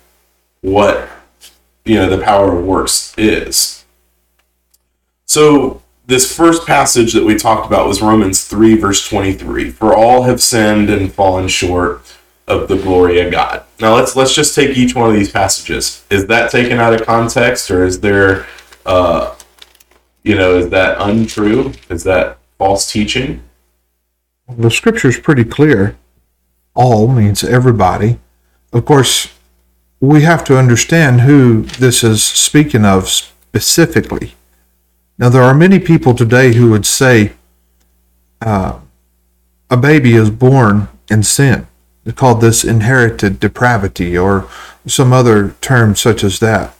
what 0.62 1.10
you 1.86 1.96
know 1.96 2.10
the 2.10 2.24
power 2.24 2.58
of 2.58 2.66
works 2.66 3.14
is. 3.18 3.86
So 5.26 5.82
this 6.06 6.36
first 6.36 6.66
passage 6.66 7.14
that 7.14 7.24
we 7.24 7.36
talked 7.36 7.68
about 7.68 7.88
was 7.88 8.02
Romans 8.02 8.46
3 8.46 8.76
verse 8.76 9.08
23. 9.08 9.70
For 9.72 9.96
all 9.96 10.24
have 10.24 10.42
sinned 10.42 10.90
and 10.90 11.14
fallen 11.14 11.48
short 11.48 12.16
of 12.48 12.68
the 12.68 12.78
glory 12.78 13.20
of 13.22 13.32
God. 13.32 13.64
Now 13.80 13.96
let's 13.96 14.16
let's 14.16 14.34
just 14.34 14.56
take 14.56 14.76
each 14.78 14.96
one 14.96 15.10
of 15.10 15.16
these 15.16 15.32
passages. 15.32 16.04
Is 16.10 16.28
that 16.28 16.52
taken 16.52 16.80
out 16.80 16.94
of 16.94 17.06
context 17.06 17.70
or 17.72 17.86
is 17.86 18.02
there 18.02 18.48
uh 18.86 19.36
you 20.24 20.36
know, 20.36 20.58
is 20.58 20.70
that 20.70 20.98
untrue? 21.00 21.74
Is 21.90 22.04
that 22.04 22.38
false 22.58 22.92
teaching? 22.92 23.42
The 24.50 24.70
scripture 24.70 25.08
is 25.08 25.20
pretty 25.20 25.46
clear. 25.46 25.96
All 26.82 27.10
means 27.10 27.44
everybody. 27.44 28.20
Of 28.72 28.86
course, 28.86 29.34
we 30.00 30.22
have 30.22 30.46
to 30.46 30.58
understand 30.58 31.22
who 31.22 31.64
this 31.64 32.06
is 32.06 32.24
speaking 32.24 32.86
of 32.86 33.10
specifically. 33.10 34.36
Now, 35.18 35.28
there 35.28 35.44
are 35.44 35.54
many 35.54 35.80
people 35.80 36.16
today 36.16 36.54
who 36.54 36.72
would 36.72 36.86
say 36.86 37.34
uh, 38.42 38.80
a 39.70 39.76
baby 39.76 40.14
is 40.14 40.30
born 40.30 40.88
in 41.10 41.22
sin. 41.24 41.68
They 42.06 42.14
call 42.14 42.36
this 42.36 42.64
inherited 42.64 43.42
depravity 43.42 44.18
or 44.18 44.48
some 44.88 45.12
other 45.12 45.56
term 45.60 45.98
such 45.98 46.24
as 46.24 46.40
that. 46.40 46.74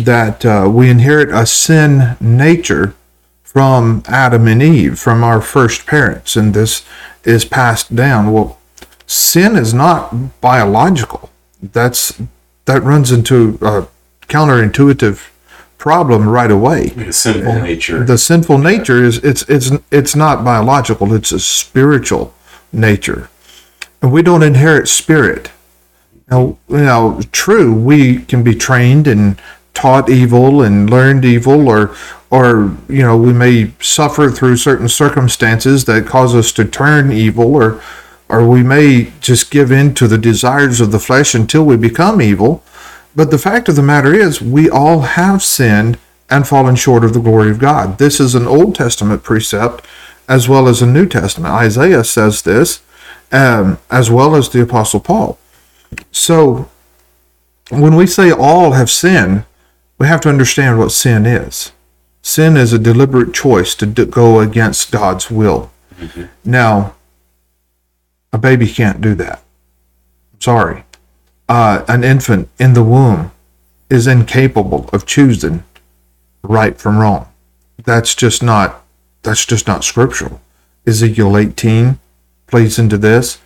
That 0.00 0.44
uh, 0.44 0.68
we 0.68 0.90
inherit 0.90 1.28
a 1.28 1.46
sin 1.46 2.16
nature 2.20 2.96
from 3.44 4.02
Adam 4.08 4.48
and 4.48 4.60
Eve, 4.60 4.98
from 4.98 5.22
our 5.22 5.40
first 5.40 5.86
parents, 5.86 6.34
and 6.34 6.54
this 6.54 6.84
is 7.22 7.44
passed 7.44 7.94
down. 7.94 8.32
Well, 8.32 8.58
sin 9.06 9.56
is 9.56 9.72
not 9.74 10.40
biological. 10.40 11.30
That's 11.62 12.20
that 12.64 12.82
runs 12.82 13.10
into 13.10 13.58
a 13.60 13.86
counterintuitive 14.26 15.28
problem 15.78 16.28
right 16.28 16.50
away. 16.50 16.88
The 16.88 17.12
sinful 17.12 17.60
nature. 17.60 18.04
The 18.04 18.18
sinful 18.18 18.58
nature 18.58 19.02
is 19.02 19.18
it's 19.18 19.42
it's 19.48 19.70
it's 19.90 20.14
not 20.14 20.44
biological. 20.44 21.12
It's 21.12 21.32
a 21.32 21.40
spiritual 21.40 22.32
nature, 22.72 23.28
and 24.00 24.12
we 24.12 24.22
don't 24.22 24.42
inherit 24.42 24.88
spirit. 24.88 25.50
Now, 26.30 26.56
you 26.68 26.78
know, 26.78 27.20
true, 27.32 27.74
we 27.74 28.20
can 28.20 28.42
be 28.42 28.54
trained 28.54 29.06
and 29.06 29.40
taught 29.74 30.08
evil 30.08 30.62
and 30.62 30.88
learned 30.88 31.24
evil, 31.24 31.68
or 31.68 31.94
or 32.30 32.76
you 32.88 33.02
know, 33.02 33.16
we 33.16 33.32
may 33.32 33.72
suffer 33.80 34.30
through 34.30 34.56
certain 34.56 34.88
circumstances 34.88 35.84
that 35.84 36.06
cause 36.06 36.34
us 36.34 36.52
to 36.52 36.64
turn 36.64 37.12
evil, 37.12 37.54
or 37.54 37.82
or 38.32 38.48
we 38.48 38.62
may 38.62 39.12
just 39.20 39.50
give 39.50 39.70
in 39.70 39.94
to 39.94 40.08
the 40.08 40.16
desires 40.16 40.80
of 40.80 40.90
the 40.90 40.98
flesh 40.98 41.34
until 41.34 41.64
we 41.64 41.76
become 41.76 42.22
evil. 42.22 42.64
But 43.14 43.30
the 43.30 43.36
fact 43.36 43.68
of 43.68 43.76
the 43.76 43.82
matter 43.82 44.14
is, 44.14 44.40
we 44.40 44.70
all 44.70 45.00
have 45.00 45.42
sinned 45.42 45.98
and 46.30 46.48
fallen 46.48 46.74
short 46.74 47.04
of 47.04 47.12
the 47.12 47.20
glory 47.20 47.50
of 47.50 47.58
God. 47.58 47.98
This 47.98 48.18
is 48.18 48.34
an 48.34 48.46
Old 48.46 48.74
Testament 48.74 49.22
precept 49.22 49.86
as 50.28 50.48
well 50.48 50.66
as 50.66 50.80
a 50.80 50.86
New 50.86 51.06
Testament. 51.06 51.52
Isaiah 51.52 52.04
says 52.04 52.40
this, 52.40 52.80
um, 53.32 53.78
as 53.90 54.10
well 54.10 54.34
as 54.34 54.48
the 54.48 54.62
Apostle 54.62 55.00
Paul. 55.00 55.38
So, 56.10 56.70
when 57.68 57.96
we 57.96 58.06
say 58.06 58.30
all 58.30 58.72
have 58.72 58.90
sinned, 58.90 59.44
we 59.98 60.06
have 60.06 60.22
to 60.22 60.30
understand 60.30 60.78
what 60.78 60.92
sin 60.92 61.26
is. 61.26 61.72
Sin 62.22 62.56
is 62.56 62.72
a 62.72 62.78
deliberate 62.78 63.34
choice 63.34 63.74
to 63.74 63.86
go 63.86 64.40
against 64.40 64.90
God's 64.90 65.30
will. 65.30 65.70
Now, 66.44 66.94
a 68.32 68.38
baby 68.38 68.66
can't 68.66 69.00
do 69.00 69.14
that. 69.16 69.42
I'm 70.34 70.40
sorry. 70.40 70.84
Uh, 71.48 71.84
an 71.88 72.04
infant 72.04 72.48
in 72.58 72.72
the 72.72 72.82
womb 72.82 73.32
is 73.90 74.06
incapable 74.06 74.88
of 74.92 75.06
choosing 75.06 75.64
right 76.42 76.78
from 76.78 76.98
wrong. 76.98 77.28
That's 77.84 78.14
just 78.14 78.42
not 78.42 78.84
that's 79.22 79.44
just 79.46 79.66
not 79.66 79.84
scriptural. 79.84 80.40
Ezekiel 80.86 81.36
18 81.36 81.98
plays 82.46 82.78
into 82.78 82.98
this. 82.98 83.38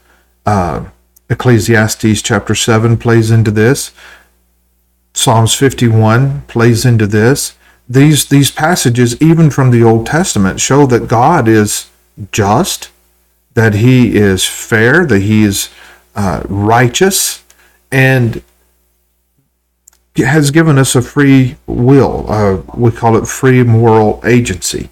Uh, 0.46 0.86
Ecclesiastes 1.28 2.22
chapter 2.22 2.54
7 2.54 2.96
plays 2.96 3.30
into 3.30 3.50
this. 3.50 3.92
Psalms 5.12 5.54
51 5.54 6.42
plays 6.42 6.84
into 6.84 7.06
this. 7.06 7.56
These 7.88 8.26
these 8.26 8.50
passages, 8.50 9.20
even 9.20 9.50
from 9.50 9.70
the 9.70 9.82
Old 9.82 10.06
Testament, 10.06 10.60
show 10.60 10.86
that 10.86 11.08
God 11.08 11.46
is 11.48 11.88
just, 12.32 12.90
that 13.56 13.74
He 13.74 14.14
is 14.16 14.46
fair, 14.46 15.04
that 15.06 15.22
He 15.22 15.42
is 15.42 15.70
uh, 16.14 16.42
righteous, 16.48 17.42
and 17.90 18.42
has 20.16 20.50
given 20.50 20.78
us 20.78 20.94
a 20.94 21.02
free 21.02 21.56
will. 21.66 22.26
Uh, 22.28 22.62
we 22.74 22.90
call 22.90 23.16
it 23.16 23.26
free 23.26 23.62
moral 23.62 24.20
agency. 24.24 24.90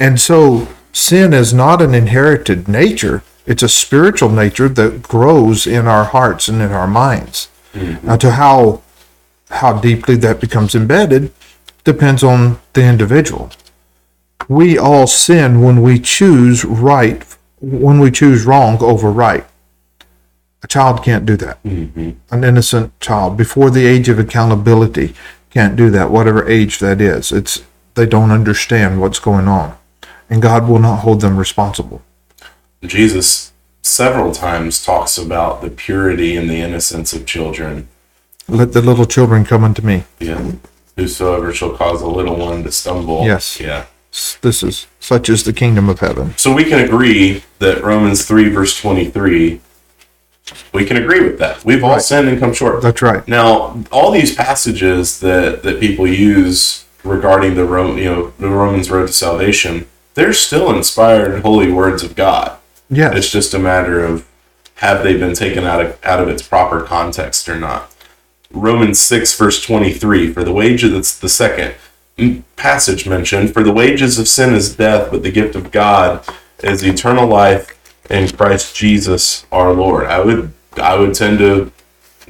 And 0.00 0.20
so 0.20 0.68
sin 0.92 1.32
is 1.32 1.54
not 1.54 1.80
an 1.80 1.94
inherited 1.94 2.66
nature, 2.66 3.22
it's 3.46 3.62
a 3.62 3.68
spiritual 3.68 4.30
nature 4.30 4.68
that 4.68 5.02
grows 5.02 5.66
in 5.66 5.86
our 5.86 6.04
hearts 6.04 6.48
and 6.48 6.60
in 6.60 6.72
our 6.72 6.86
minds. 6.88 7.48
Now, 8.02 8.16
to 8.16 8.32
how 8.32 8.82
how 9.50 9.80
deeply 9.80 10.16
that 10.16 10.40
becomes 10.40 10.74
embedded 10.74 11.32
depends 11.84 12.22
on 12.22 12.58
the 12.74 12.84
individual. 12.84 13.50
We 14.48 14.78
all 14.78 15.06
sin 15.06 15.62
when 15.62 15.80
we 15.82 15.98
choose 15.98 16.64
right, 16.64 17.24
when 17.60 18.00
we 18.00 18.10
choose 18.10 18.44
wrong 18.44 18.78
over 18.82 19.10
right. 19.10 19.46
A 20.62 20.66
child 20.66 21.04
can't 21.04 21.24
do 21.24 21.36
that. 21.36 21.62
Mm-hmm. 21.62 22.10
An 22.30 22.44
innocent 22.44 22.98
child 23.00 23.36
before 23.36 23.70
the 23.70 23.86
age 23.86 24.08
of 24.08 24.18
accountability 24.18 25.14
can't 25.50 25.76
do 25.76 25.90
that, 25.90 26.10
whatever 26.10 26.48
age 26.48 26.78
that 26.80 27.00
is. 27.00 27.32
It's 27.32 27.62
they 27.94 28.06
don't 28.06 28.30
understand 28.30 29.00
what's 29.00 29.18
going 29.18 29.48
on, 29.48 29.76
and 30.30 30.42
God 30.42 30.68
will 30.68 30.78
not 30.78 31.00
hold 31.00 31.20
them 31.20 31.36
responsible. 31.36 32.02
Jesus 32.82 33.52
several 33.82 34.32
times 34.32 34.84
talks 34.84 35.16
about 35.16 35.62
the 35.62 35.70
purity 35.70 36.36
and 36.36 36.48
the 36.48 36.60
innocence 36.60 37.12
of 37.12 37.26
children. 37.26 37.88
Let 38.48 38.72
the 38.72 38.82
little 38.82 39.06
children 39.06 39.44
come 39.44 39.64
unto 39.64 39.82
me. 39.82 40.04
Yeah. 40.20 40.52
Whosoever 40.96 41.52
shall 41.52 41.76
cause 41.76 42.02
a 42.02 42.08
little 42.08 42.36
one 42.36 42.62
to 42.64 42.72
stumble. 42.72 43.24
Yes. 43.24 43.60
Yeah. 43.60 43.86
This 44.40 44.62
is 44.62 44.86
such 45.08 45.30
is 45.30 45.42
the 45.44 45.54
kingdom 45.54 45.88
of 45.88 46.00
heaven. 46.00 46.34
So 46.36 46.52
we 46.54 46.64
can 46.64 46.80
agree 46.80 47.42
that 47.60 47.82
Romans 47.82 48.26
3, 48.26 48.50
verse 48.50 48.78
23, 48.78 49.58
we 50.74 50.84
can 50.84 50.98
agree 50.98 51.22
with 51.22 51.38
that. 51.38 51.64
We've 51.64 51.82
all 51.82 51.92
Right. 51.92 52.02
sinned 52.02 52.28
and 52.28 52.38
come 52.38 52.52
short. 52.52 52.82
That's 52.82 53.00
right. 53.00 53.26
Now, 53.26 53.82
all 53.90 54.10
these 54.10 54.34
passages 54.34 55.20
that, 55.20 55.62
that 55.62 55.80
people 55.80 56.06
use 56.06 56.84
regarding 57.04 57.54
the 57.54 57.64
Ro- 57.64 57.96
you 57.96 58.04
know 58.04 58.32
the 58.38 58.48
Romans 58.50 58.90
road 58.90 59.06
to 59.06 59.12
salvation, 59.14 59.86
they're 60.14 60.34
still 60.34 60.70
inspired 60.70 61.40
holy 61.40 61.72
words 61.72 62.02
of 62.02 62.14
God. 62.14 62.58
Yes. 62.90 63.16
It's 63.16 63.30
just 63.30 63.54
a 63.54 63.58
matter 63.58 64.04
of 64.04 64.26
have 64.76 65.02
they 65.02 65.16
been 65.16 65.32
taken 65.34 65.64
out 65.64 65.80
of 65.80 65.96
out 66.04 66.20
of 66.20 66.28
its 66.28 66.42
proper 66.42 66.82
context 66.82 67.48
or 67.48 67.58
not. 67.58 67.90
Romans 68.52 69.00
6 69.00 69.34
verse 69.38 69.62
23 69.62 70.32
for 70.34 70.44
the 70.44 70.52
wages 70.52 70.92
that's 70.92 71.16
the 71.18 71.28
second 71.30 71.74
passage 72.56 73.08
mentioned 73.08 73.52
for 73.52 73.62
the 73.62 73.72
wages 73.72 74.18
of 74.18 74.26
sin 74.26 74.54
is 74.54 74.74
death 74.74 75.10
but 75.10 75.22
the 75.22 75.30
gift 75.30 75.54
of 75.54 75.70
God 75.70 76.24
is 76.62 76.82
eternal 76.82 77.26
life 77.26 77.78
in 78.10 78.28
Christ 78.28 78.74
Jesus 78.74 79.46
our 79.52 79.72
Lord. 79.72 80.06
I 80.06 80.20
would 80.20 80.52
I 80.76 80.96
would 80.96 81.14
tend 81.14 81.38
to 81.38 81.72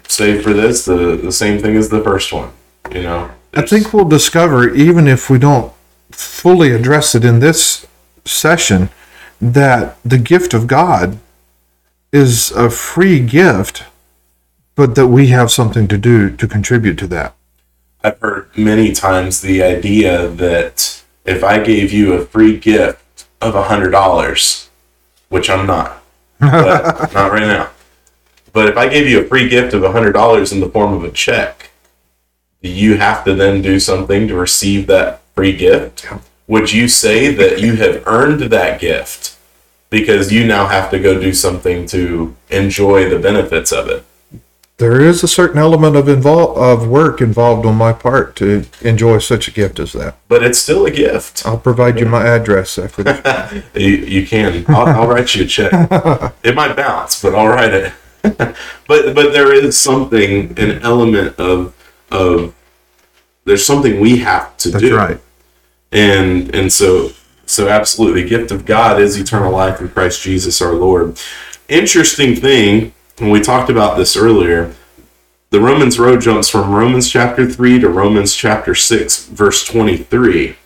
say 0.07 0.40
for 0.40 0.53
this 0.53 0.85
the 0.85 1.16
the 1.16 1.33
same 1.33 1.61
thing 1.61 1.77
as 1.77 1.88
the 1.88 2.03
first 2.03 2.33
one, 2.33 2.53
you 2.90 3.03
know. 3.03 3.31
I 3.55 3.62
think 3.62 3.92
we'll 3.92 4.05
discover, 4.05 4.72
even 4.74 5.09
if 5.09 5.31
we 5.31 5.38
don't 5.38 5.72
fully 6.11 6.72
address 6.72 7.14
it 7.14 7.24
in 7.24 7.40
this 7.40 7.87
session, 8.24 8.90
that 9.40 9.96
the 10.05 10.18
gift 10.18 10.53
of 10.53 10.66
God 10.66 11.18
is 12.12 12.51
a 12.53 12.70
free 12.70 13.20
gift, 13.20 13.85
but 14.74 14.94
that 14.94 15.09
we 15.09 15.29
have 15.29 15.51
something 15.51 15.88
to 15.88 15.98
do 15.98 16.35
to 16.37 16.46
contribute 16.46 16.98
to 16.98 17.07
that. 17.09 17.35
I've 18.02 18.18
heard 18.20 18.56
many 18.56 18.92
times 18.92 19.40
the 19.40 19.62
idea 19.62 20.28
that 20.28 21.02
if 21.24 21.42
I 21.42 21.62
gave 21.62 21.92
you 21.92 22.14
a 22.14 22.24
free 22.24 22.56
gift 22.56 23.26
of 23.40 23.54
a 23.54 23.64
hundred 23.64 23.90
dollars, 23.90 24.68
which 25.28 25.50
I'm 25.50 25.66
not, 25.66 26.02
but 26.40 27.12
not 27.12 27.32
right 27.32 27.42
now. 27.42 27.70
But 28.52 28.68
if 28.68 28.76
I 28.76 28.88
gave 28.88 29.08
you 29.08 29.20
a 29.20 29.26
free 29.26 29.48
gift 29.48 29.74
of 29.74 29.82
$100 29.82 30.52
in 30.52 30.61
the 30.61 30.68
form 30.68 30.92
of 30.92 31.04
a 31.04 31.11
check, 31.11 31.70
do 32.62 32.70
you 32.70 32.96
have 32.96 33.24
to 33.24 33.34
then 33.34 33.62
do 33.62 33.78
something 33.78 34.26
to 34.28 34.34
receive 34.34 34.87
that 34.87 35.20
free 35.34 35.56
gift? 35.56 36.06
Would 36.46 36.72
you 36.72 36.88
say 36.88 37.34
that 37.34 37.61
you 37.61 37.76
have 37.76 38.02
earned 38.06 38.40
that 38.50 38.80
gift 38.80 39.37
because 39.90 40.32
you 40.32 40.46
now 40.46 40.66
have 40.66 40.90
to 40.90 40.98
go 40.98 41.20
do 41.20 41.34
something 41.34 41.87
to 41.87 42.34
enjoy 42.48 43.08
the 43.08 43.18
benefits 43.18 43.70
of 43.70 43.88
it? 43.88 44.04
There 44.78 45.00
is 45.00 45.24
a 45.24 45.28
certain 45.28 45.58
element 45.58 45.96
of 45.96 46.06
invol- 46.06 46.56
of 46.56 46.86
work 46.86 47.20
involved 47.20 47.66
on 47.66 47.74
my 47.74 47.92
part 47.92 48.36
to 48.36 48.64
enjoy 48.80 49.18
such 49.18 49.48
a 49.48 49.50
gift 49.50 49.80
as 49.80 49.92
that. 49.94 50.16
But 50.28 50.44
it's 50.44 50.58
still 50.58 50.86
a 50.86 50.90
gift. 50.92 51.44
I'll 51.44 51.58
provide 51.58 51.98
you 51.98 52.06
my 52.06 52.24
address 52.24 52.78
after 52.78 53.02
this. 53.02 53.64
You, 53.74 53.88
you 53.88 54.26
can. 54.26 54.64
I'll, 54.68 54.86
I'll 54.86 55.08
write 55.08 55.34
you 55.34 55.44
a 55.44 55.46
check. 55.46 55.72
It 56.44 56.54
might 56.54 56.76
bounce, 56.76 57.20
but 57.20 57.34
I'll 57.34 57.48
write 57.48 57.74
it. 57.74 57.92
but 58.22 58.56
but 58.86 59.32
there 59.32 59.52
is 59.52 59.76
something, 59.76 60.56
an 60.58 60.80
element 60.82 61.36
of 61.38 61.74
of 62.10 62.54
there's 63.46 63.64
something 63.66 63.98
we 64.00 64.18
have 64.18 64.56
to 64.58 64.70
That's 64.70 64.84
do. 64.84 64.96
right. 64.96 65.18
And 65.90 66.54
and 66.54 66.72
so 66.72 67.10
so 67.46 67.68
absolutely, 67.68 68.22
the 68.22 68.28
gift 68.28 68.52
of 68.52 68.64
God 68.64 69.00
is 69.00 69.16
eternal 69.18 69.50
life 69.50 69.80
in 69.80 69.88
Christ 69.88 70.22
Jesus 70.22 70.62
our 70.62 70.74
Lord. 70.74 71.18
Interesting 71.68 72.36
thing, 72.36 72.92
when 73.20 73.31
we 73.31 73.40
talked 73.40 73.70
about 73.70 73.96
this 73.96 74.16
earlier, 74.16 74.74
the 75.50 75.61
Romans 75.61 75.98
road 75.98 76.20
jumps 76.20 76.48
from 76.48 76.70
Romans 76.70 77.11
chapter 77.11 77.48
3 77.50 77.81
to 77.81 77.88
Romans 77.88 78.35
chapter 78.35 78.74
6, 78.74 79.26
verse 79.26 79.64
23. 79.64 80.57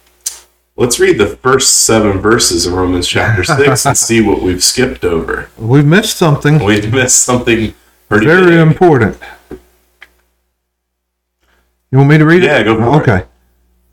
Let's 0.77 0.99
read 0.99 1.19
the 1.19 1.27
first 1.37 1.85
seven 1.85 2.19
verses 2.19 2.67
of 2.67 2.73
Romans 2.75 3.07
chapter 3.07 3.45
6 3.45 3.87
and 3.87 3.97
see 3.97 4.21
what 4.21 4.43
we've 4.43 4.62
skipped 4.62 5.05
over. 5.05 5.51
We've 5.59 5.85
missed 5.87 6.17
something 6.17 6.59
We've 6.65 6.93
missed 6.93 7.23
something 7.25 7.75
pretty 8.09 8.27
very 8.27 8.47
big. 8.47 8.59
important. 8.67 9.19
You 11.91 11.99
want 11.99 12.11
me 12.11 12.19
to 12.19 12.25
read 12.25 12.43
it? 12.43 12.47
Yeah, 12.47 12.62
go 12.62 12.77
for 12.77 12.83
it. 12.83 13.03
okay. 13.03 13.27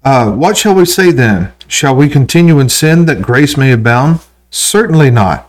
Uh, 0.04 0.32
what 0.32 0.58
shall 0.58 0.74
we 0.74 0.86
say 0.86 1.12
then? 1.12 1.52
Shall 1.68 1.96
we 1.96 2.08
continue 2.10 2.60
in 2.60 2.70
sin 2.70 3.06
that 3.06 3.22
grace 3.22 3.58
may 3.58 3.74
abound? 3.74 4.22
Certainly 4.50 5.12
not. 5.12 5.49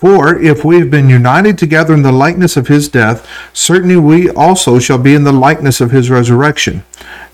For 0.00 0.34
if 0.40 0.64
we 0.64 0.78
have 0.78 0.90
been 0.90 1.10
united 1.10 1.58
together 1.58 1.92
in 1.92 2.00
the 2.00 2.10
likeness 2.10 2.56
of 2.56 2.68
his 2.68 2.88
death, 2.88 3.28
certainly 3.52 3.98
we 3.98 4.30
also 4.30 4.78
shall 4.78 4.96
be 4.96 5.12
in 5.14 5.24
the 5.24 5.30
likeness 5.30 5.78
of 5.78 5.90
his 5.90 6.08
resurrection. 6.08 6.84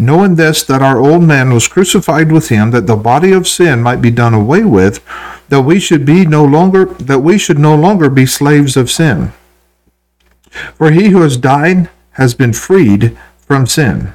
Knowing 0.00 0.35
this, 0.35 0.64
that 0.64 0.83
our 0.83 0.98
old 0.98 1.22
man 1.22 1.55
was 1.55 1.68
crucified 1.68 2.33
with 2.33 2.48
him, 2.48 2.72
that 2.72 2.88
the 2.88 2.96
body 2.96 3.31
of 3.31 3.46
sin 3.46 3.81
might 3.81 4.02
be 4.02 4.11
done 4.11 4.35
away 4.35 4.64
with, 4.64 5.00
that 5.48 5.61
we 5.61 5.79
should 5.79 6.05
be 6.05 6.26
no 6.26 6.44
longer 6.44 6.87
that 6.87 7.20
we 7.20 7.38
should 7.38 7.61
no 7.61 7.76
longer 7.76 8.11
be 8.11 8.26
slaves 8.26 8.76
of 8.76 8.90
sin. 8.90 9.33
For 10.74 10.90
he 10.90 11.11
who 11.11 11.22
has 11.22 11.37
died 11.37 11.88
has 12.14 12.35
been 12.35 12.52
freed 12.52 13.16
from 13.38 13.68
sin. 13.68 14.12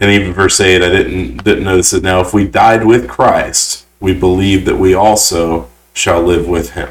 And 0.00 0.10
even 0.10 0.32
verse 0.32 0.58
8, 0.58 0.80
I 0.80 0.88
didn't 0.88 1.44
didn't 1.44 1.64
notice 1.64 1.92
it. 1.92 2.02
Now, 2.02 2.22
if 2.22 2.32
we 2.32 2.48
died 2.48 2.86
with 2.86 3.06
Christ, 3.06 3.84
we 4.00 4.14
believe 4.14 4.64
that 4.64 4.76
we 4.76 4.94
also 4.94 5.68
shall 5.92 6.22
live 6.22 6.48
with 6.48 6.70
him. 6.70 6.88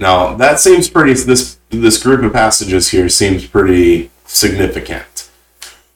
Now, 0.00 0.34
that 0.34 0.58
seems 0.58 0.88
pretty 0.88 1.12
this 1.12 1.58
this 1.68 2.02
group 2.02 2.22
of 2.24 2.32
passages 2.32 2.88
here 2.88 3.08
seems 3.08 3.46
pretty 3.46 4.10
significant. 4.24 5.30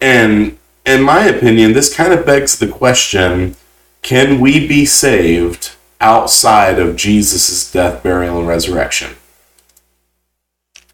And 0.01 0.59
in 0.85 1.03
my 1.03 1.25
opinion, 1.25 1.73
this 1.73 1.93
kind 1.93 2.12
of 2.12 2.27
begs 2.27 2.59
the 2.59 2.69
question, 2.69 3.57
can 4.03 4.38
we 4.38 4.69
be 4.69 4.85
saved 4.85 5.73
outside 6.01 6.79
of 6.79 6.95
Jesus' 6.97 7.73
death, 7.73 8.03
burial, 8.03 8.38
and 8.38 8.47
resurrection? 8.47 9.17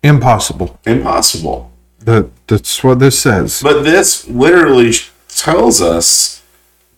Impossible. 0.03 0.79
Impossible. 0.87 1.73
That, 1.99 2.31
that's 2.47 2.83
what 2.83 3.01
this 3.01 3.19
says. 3.19 3.61
But 3.63 3.83
this 3.83 4.27
literally 4.29 4.93
tells 5.29 5.83
us 5.83 6.40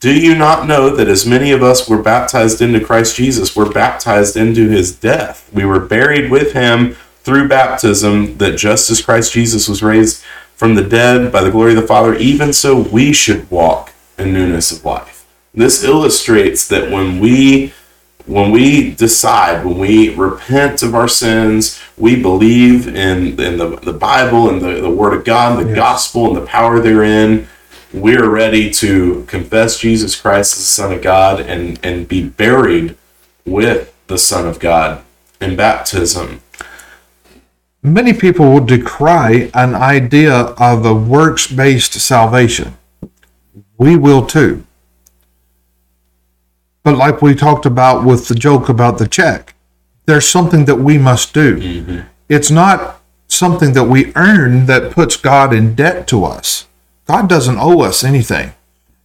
Do 0.02 0.12
you 0.12 0.34
not 0.34 0.66
know 0.66 0.90
that 0.96 1.06
as 1.06 1.24
many 1.24 1.52
of 1.52 1.62
us 1.62 1.88
were 1.88 2.02
baptized 2.02 2.60
into 2.60 2.80
Christ 2.84 3.14
Jesus, 3.14 3.54
were 3.54 3.70
baptized 3.70 4.36
into 4.36 4.68
his 4.68 4.92
death? 4.92 5.48
We 5.52 5.64
were 5.64 5.78
buried 5.78 6.28
with 6.28 6.54
him 6.54 6.96
through 7.22 7.46
baptism, 7.46 8.36
that 8.38 8.58
just 8.58 8.90
as 8.90 9.00
Christ 9.00 9.32
Jesus 9.32 9.68
was 9.68 9.80
raised 9.80 10.24
from 10.56 10.74
the 10.74 10.82
dead 10.82 11.30
by 11.30 11.44
the 11.44 11.52
glory 11.52 11.76
of 11.76 11.80
the 11.80 11.86
Father, 11.86 12.16
even 12.16 12.52
so 12.52 12.80
we 12.80 13.12
should 13.12 13.48
walk 13.48 13.92
in 14.18 14.32
newness 14.32 14.72
of 14.72 14.84
life. 14.84 15.24
This 15.54 15.84
illustrates 15.84 16.66
that 16.66 16.90
when 16.90 17.20
we 17.20 17.72
when 18.26 18.50
we 18.50 18.92
decide, 18.94 19.64
when 19.64 19.78
we 19.78 20.12
repent 20.16 20.82
of 20.82 20.96
our 20.96 21.08
sins, 21.08 21.80
we 21.96 22.20
believe 22.20 22.88
in, 22.88 23.40
in 23.40 23.56
the, 23.56 23.76
the 23.82 23.92
Bible 23.92 24.48
and 24.50 24.60
the, 24.60 24.80
the 24.80 24.90
Word 24.90 25.14
of 25.14 25.24
God, 25.24 25.60
the 25.64 25.68
Yes. 25.68 25.76
gospel 25.76 26.26
and 26.26 26.36
the 26.36 26.46
power 26.46 26.80
therein, 26.80 27.48
we're 27.92 28.28
ready 28.28 28.70
to 28.70 29.24
confess 29.26 29.78
Jesus 29.78 30.18
Christ 30.18 30.54
as 30.54 30.58
the 30.58 30.64
Son 30.64 30.92
of 30.92 31.02
God 31.02 31.40
and, 31.40 31.78
and 31.84 32.08
be 32.08 32.26
buried 32.26 32.96
with 33.44 33.94
the 34.06 34.18
Son 34.18 34.46
of 34.46 34.58
God 34.58 35.02
in 35.40 35.56
baptism. 35.56 36.40
Many 37.82 38.12
people 38.12 38.50
will 38.52 38.64
decry 38.64 39.50
an 39.54 39.74
idea 39.74 40.34
of 40.34 40.86
a 40.86 40.94
works 40.94 41.46
based 41.48 41.94
salvation. 41.94 42.76
We 43.76 43.96
will 43.96 44.24
too. 44.24 44.64
But, 46.84 46.96
like 46.96 47.22
we 47.22 47.34
talked 47.34 47.66
about 47.66 48.04
with 48.04 48.28
the 48.28 48.34
joke 48.34 48.68
about 48.68 48.98
the 48.98 49.06
check, 49.06 49.54
there's 50.06 50.28
something 50.28 50.64
that 50.64 50.76
we 50.76 50.98
must 50.98 51.32
do. 51.32 51.58
Mm-hmm. 51.58 52.00
It's 52.28 52.50
not 52.50 53.00
something 53.28 53.72
that 53.72 53.84
we 53.84 54.12
earn 54.16 54.66
that 54.66 54.92
puts 54.92 55.16
God 55.16 55.52
in 55.54 55.74
debt 55.74 56.06
to 56.08 56.24
us. 56.24 56.66
God 57.12 57.28
doesn't 57.28 57.58
owe 57.58 57.82
us 57.82 58.04
anything. 58.04 58.54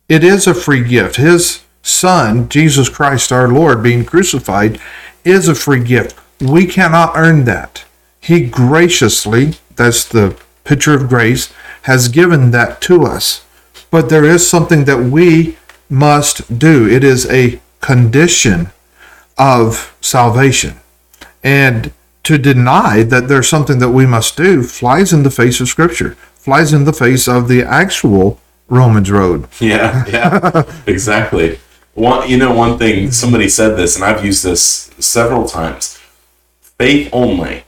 It 0.08 0.24
is 0.24 0.48
a 0.48 0.54
free 0.54 0.82
gift. 0.82 1.18
His 1.18 1.66
Son, 1.82 2.48
Jesus 2.48 2.88
Christ 2.88 3.34
our 3.34 3.50
Lord, 3.50 3.84
being 3.84 4.06
crucified, 4.06 4.80
is 5.26 5.50
a 5.50 5.54
free 5.54 5.84
gift. 5.84 6.18
We 6.40 6.68
cannot 6.68 7.18
earn 7.18 7.44
that. 7.44 7.84
He 8.22 8.48
graciously, 8.48 9.56
that's 9.76 10.06
the 10.06 10.40
picture 10.64 10.94
of 10.94 11.10
grace, 11.10 11.54
has 11.82 12.08
given 12.08 12.52
that 12.52 12.80
to 12.84 13.04
us. 13.04 13.46
But 13.92 14.08
there 14.08 14.24
is 14.24 14.50
something 14.50 14.86
that 14.86 15.04
we 15.04 15.58
must 15.90 16.58
do. 16.58 16.88
It 16.88 17.04
is 17.04 17.30
a 17.30 17.60
condition 17.82 18.70
of 19.38 19.94
salvation. 20.00 20.76
And 21.44 21.92
to 22.24 22.38
deny 22.38 23.04
that 23.04 23.28
there's 23.28 23.50
something 23.50 23.80
that 23.80 23.90
we 23.90 24.06
must 24.06 24.38
do 24.38 24.64
flies 24.64 25.12
in 25.12 25.24
the 25.24 25.30
face 25.30 25.60
of 25.60 25.68
Scripture, 25.68 26.16
flies 26.48 26.72
in 26.72 26.86
the 26.86 26.94
face 26.94 27.28
of 27.28 27.50
the 27.50 27.62
actual 27.62 28.40
Romans 28.70 29.12
road. 29.12 29.50
Yeah, 29.60 30.06
yeah, 30.08 30.64
exactly. 30.88 31.60
One, 31.94 32.30
you 32.30 32.38
know, 32.38 32.54
one 32.56 32.78
thing 32.78 33.12
somebody 33.12 33.50
said 33.50 33.76
this, 33.76 33.98
and 33.98 34.06
I've 34.06 34.24
used 34.24 34.46
this 34.46 34.90
several 34.98 35.46
times. 35.46 36.00
Faith 36.62 37.10
only 37.12 37.66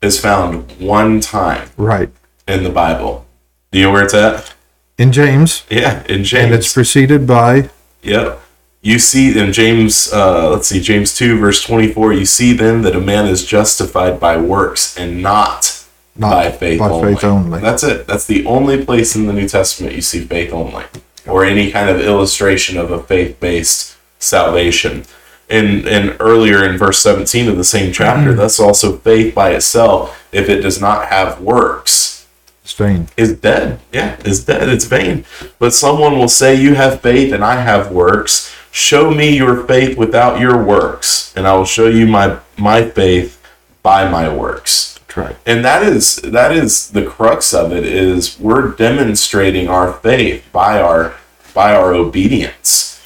is 0.00 0.18
found 0.18 0.70
one 0.80 1.20
time 1.20 1.68
Right. 1.76 2.08
in 2.48 2.62
the 2.64 2.70
Bible. 2.70 3.26
Do 3.70 3.78
you 3.78 3.84
know 3.84 3.92
where 3.92 4.04
it's 4.04 4.14
at? 4.14 4.54
In 4.96 5.12
James, 5.12 5.64
Yeah, 5.68 6.02
in 6.08 6.24
James. 6.24 6.44
and 6.46 6.54
it's 6.54 6.72
preceded 6.72 7.26
by 7.26 7.68
Yep. 8.02 8.40
You 8.80 8.98
see 8.98 9.38
in 9.38 9.52
James, 9.52 10.10
uh, 10.14 10.48
let's 10.50 10.68
see, 10.68 10.80
James 10.80 11.14
2, 11.14 11.38
verse 11.38 11.62
24, 11.62 12.14
you 12.14 12.24
see 12.24 12.54
then 12.54 12.80
that 12.82 12.96
a 12.96 13.00
man 13.00 13.26
is 13.26 13.44
justified 13.44 14.18
by 14.18 14.38
works 14.38 14.96
and 14.96 15.20
not, 15.22 15.83
Not 16.16 16.30
by 16.30 16.50
faith 16.52 16.78
by 16.78 16.90
only. 16.90 17.14
faith 17.14 17.24
only. 17.24 17.60
That's 17.60 17.82
it. 17.82 18.06
That's 18.06 18.26
the 18.26 18.46
only 18.46 18.84
place 18.84 19.16
in 19.16 19.26
the 19.26 19.32
New 19.32 19.48
Testament 19.48 19.94
you 19.94 20.00
see 20.02 20.20
faith 20.24 20.52
only 20.52 20.84
or 21.26 21.44
any 21.44 21.70
kind 21.72 21.88
of 21.90 22.00
illustration 22.00 22.76
of 22.78 22.90
a 22.90 23.02
faith 23.02 23.40
based 23.40 23.96
salvation. 24.18 25.04
And, 25.50 25.86
and 25.86 26.16
earlier 26.20 26.64
in 26.64 26.78
verse 26.78 26.98
17 27.00 27.48
of 27.48 27.56
the 27.56 27.64
same 27.64 27.92
chapter, 27.92 28.30
Mm-hmm. 28.30 28.38
that's 28.38 28.58
also 28.60 28.96
faith 28.98 29.34
by 29.34 29.50
itself, 29.50 30.26
if 30.32 30.48
it 30.48 30.60
does 30.62 30.80
not 30.80 31.08
have 31.08 31.40
works, 31.40 32.26
Spain. 32.64 33.08
is 33.16 33.34
dead. 33.36 33.78
Yeah, 33.92 34.16
is 34.24 34.44
dead. 34.44 34.68
It's 34.70 34.86
vain. 34.86 35.24
But 35.58 35.74
someone 35.74 36.18
will 36.18 36.28
say, 36.28 36.54
You 36.54 36.74
have 36.74 37.02
faith 37.02 37.32
and 37.32 37.44
I 37.44 37.56
have 37.60 37.90
works. 37.92 38.54
Show 38.70 39.10
me 39.10 39.36
your 39.36 39.64
faith 39.66 39.96
without 39.98 40.40
your 40.40 40.62
works, 40.62 41.32
and 41.36 41.46
I 41.46 41.54
will 41.54 41.66
show 41.66 41.86
you 41.88 42.06
my 42.06 42.38
my 42.56 42.88
faith 42.88 43.40
by 43.82 44.08
my 44.08 44.28
works. 44.34 44.93
Right. 45.16 45.36
And 45.46 45.64
that 45.64 45.82
is 45.82 46.16
that 46.16 46.52
is 46.52 46.90
the 46.90 47.04
crux 47.04 47.54
of 47.54 47.72
it 47.72 47.84
is 47.84 48.38
we're 48.40 48.72
demonstrating 48.72 49.68
our 49.68 49.92
faith 49.92 50.44
by 50.52 50.80
our 50.80 51.14
by 51.54 51.74
our 51.74 51.94
obedience. 51.94 53.00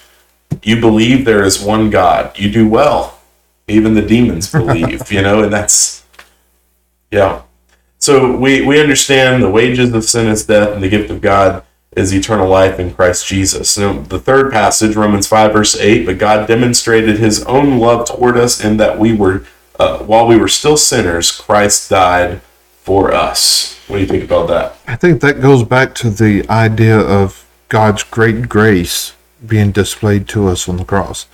You 0.63 0.81
believe 0.81 1.25
there 1.25 1.45
is 1.45 1.63
one 1.63 1.91
God. 1.91 2.37
You 2.39 2.51
do 2.51 2.69
well. 2.69 3.21
Even 3.69 3.95
the 3.95 4.03
demons 4.03 4.51
believe, 4.53 5.13
you 5.13 5.23
know, 5.23 5.43
and 5.43 5.53
that's, 5.53 6.05
yeah. 7.11 7.43
So 7.99 8.37
we, 8.37 8.63
we 8.63 8.81
understand 8.81 9.43
the 9.43 9.51
wages 9.51 9.93
of 9.93 10.05
sin 10.05 10.27
is 10.29 10.47
death, 10.47 10.71
and 10.71 10.83
the 10.83 10.89
gift 10.89 11.11
of 11.11 11.21
God 11.21 11.65
is 11.97 12.15
eternal 12.15 12.49
life 12.49 12.79
in 12.79 12.95
Christ 12.95 13.27
Jesus. 13.27 13.77
Now, 13.77 14.01
the 14.01 14.19
third 14.19 14.53
passage, 14.53 14.97
Romans 14.97 15.27
5, 15.27 15.53
verse 15.53 15.77
8, 15.77 16.07
but 16.07 16.19
God 16.19 16.47
demonstrated 16.47 17.19
his 17.19 17.45
own 17.45 17.79
love 17.79 18.07
toward 18.07 18.37
us 18.37 18.65
in 18.65 18.77
that 18.79 18.99
we 18.99 19.15
were, 19.15 19.45
uh, 19.79 19.99
while 19.99 20.27
we 20.27 20.37
were 20.37 20.49
still 20.49 20.77
sinners, 20.77 21.31
Christ 21.31 21.91
died 21.91 22.41
for 22.83 23.13
us. 23.13 23.79
What 23.87 23.97
do 23.97 24.03
you 24.03 24.09
think 24.09 24.25
about 24.25 24.49
that? 24.49 24.77
I 24.87 24.97
think 24.97 25.21
that 25.21 25.41
goes 25.41 25.65
back 25.65 25.95
to 25.97 26.11
the 26.11 26.49
idea 26.49 26.99
of 26.99 27.47
God's 27.69 28.03
great 28.03 28.49
grace 28.49 29.15
being 29.47 29.73
displayed 29.73 30.29
to 30.29 30.49
us 30.49 30.69
on 30.69 30.77
the 30.77 30.85
cross. 30.85 31.27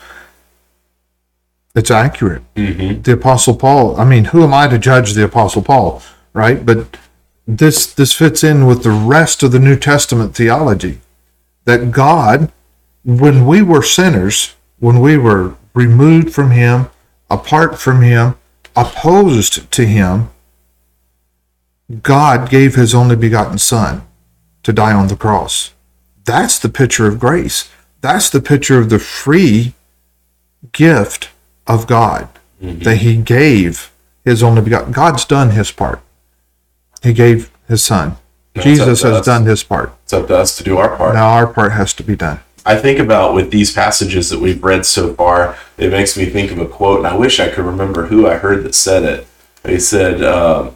It's 1.74 1.90
accurate. 1.90 2.42
Mm-hmm. 2.54 3.02
The 3.02 3.12
Apostle 3.14 3.56
Paul, 3.56 3.98
I 3.98 4.04
mean, 4.04 4.26
who 4.26 4.44
am 4.44 4.54
I 4.54 4.68
to 4.68 4.78
judge 4.78 5.12
the 5.12 5.24
Apostle 5.24 5.62
Paul, 5.62 6.02
right? 6.32 6.64
But 6.64 6.96
this 7.46 7.92
this 7.92 8.12
fits 8.12 8.44
in 8.44 8.66
with 8.66 8.82
the 8.82 8.90
rest 8.90 9.42
of 9.42 9.52
the 9.52 9.58
New 9.58 9.76
Testament 9.76 10.34
theology 10.34 11.00
that 11.64 11.90
God, 11.90 12.52
when 13.04 13.46
we 13.46 13.62
were 13.62 13.82
sinners, 13.82 14.54
when 14.78 15.00
we 15.00 15.16
were 15.16 15.56
removed 15.74 16.32
from 16.32 16.52
Him, 16.52 16.88
apart 17.30 17.78
from 17.78 18.02
Him, 18.02 18.36
opposed 18.76 19.70
to 19.70 19.86
Him, 19.86 20.30
God 22.02 22.48
gave 22.48 22.74
His 22.74 22.94
only 22.94 23.16
begotten 23.16 23.58
Son 23.58 24.06
to 24.62 24.72
die 24.72 24.92
on 24.92 25.08
the 25.08 25.16
cross. 25.16 25.72
That's 26.24 26.58
the 26.58 26.68
picture 26.68 27.06
of 27.06 27.20
grace. 27.20 27.70
That's 28.00 28.30
the 28.30 28.40
picture 28.40 28.78
of 28.78 28.90
the 28.90 28.98
free 28.98 29.74
gift 30.72 31.30
of 31.66 31.86
God 31.86 32.28
mm-hmm. 32.62 32.80
that 32.80 32.96
He 32.96 33.16
gave 33.16 33.92
His 34.24 34.42
only 34.42 34.62
begotten. 34.62 34.92
God's 34.92 35.24
done 35.24 35.50
His 35.50 35.70
part. 35.70 36.00
He 37.02 37.12
gave 37.12 37.50
His 37.68 37.84
Son. 37.84 38.16
That's 38.54 38.66
Jesus 38.66 39.02
has 39.02 39.18
us. 39.18 39.26
done 39.26 39.44
His 39.44 39.62
part. 39.62 39.92
It's 40.04 40.12
up 40.12 40.28
to 40.28 40.36
us 40.36 40.56
to 40.56 40.64
do 40.64 40.78
our 40.78 40.96
part. 40.96 41.14
Now 41.14 41.28
our 41.28 41.46
part 41.46 41.72
has 41.72 41.92
to 41.94 42.02
be 42.02 42.16
done. 42.16 42.40
I 42.66 42.76
think 42.76 42.98
about 42.98 43.34
with 43.34 43.50
these 43.50 43.72
passages 43.72 44.30
that 44.30 44.40
we've 44.40 44.62
read 44.62 44.86
so 44.86 45.12
far, 45.14 45.56
it 45.76 45.90
makes 45.90 46.16
me 46.16 46.26
think 46.26 46.50
of 46.50 46.58
a 46.58 46.66
quote, 46.66 46.98
and 46.98 47.06
I 47.06 47.16
wish 47.16 47.38
I 47.38 47.50
could 47.50 47.64
remember 47.64 48.06
who 48.06 48.26
I 48.26 48.36
heard 48.36 48.64
that 48.64 48.74
said 48.74 49.02
it. 49.02 49.26
They 49.62 49.78
said, 49.78 50.22
uh, 50.22 50.70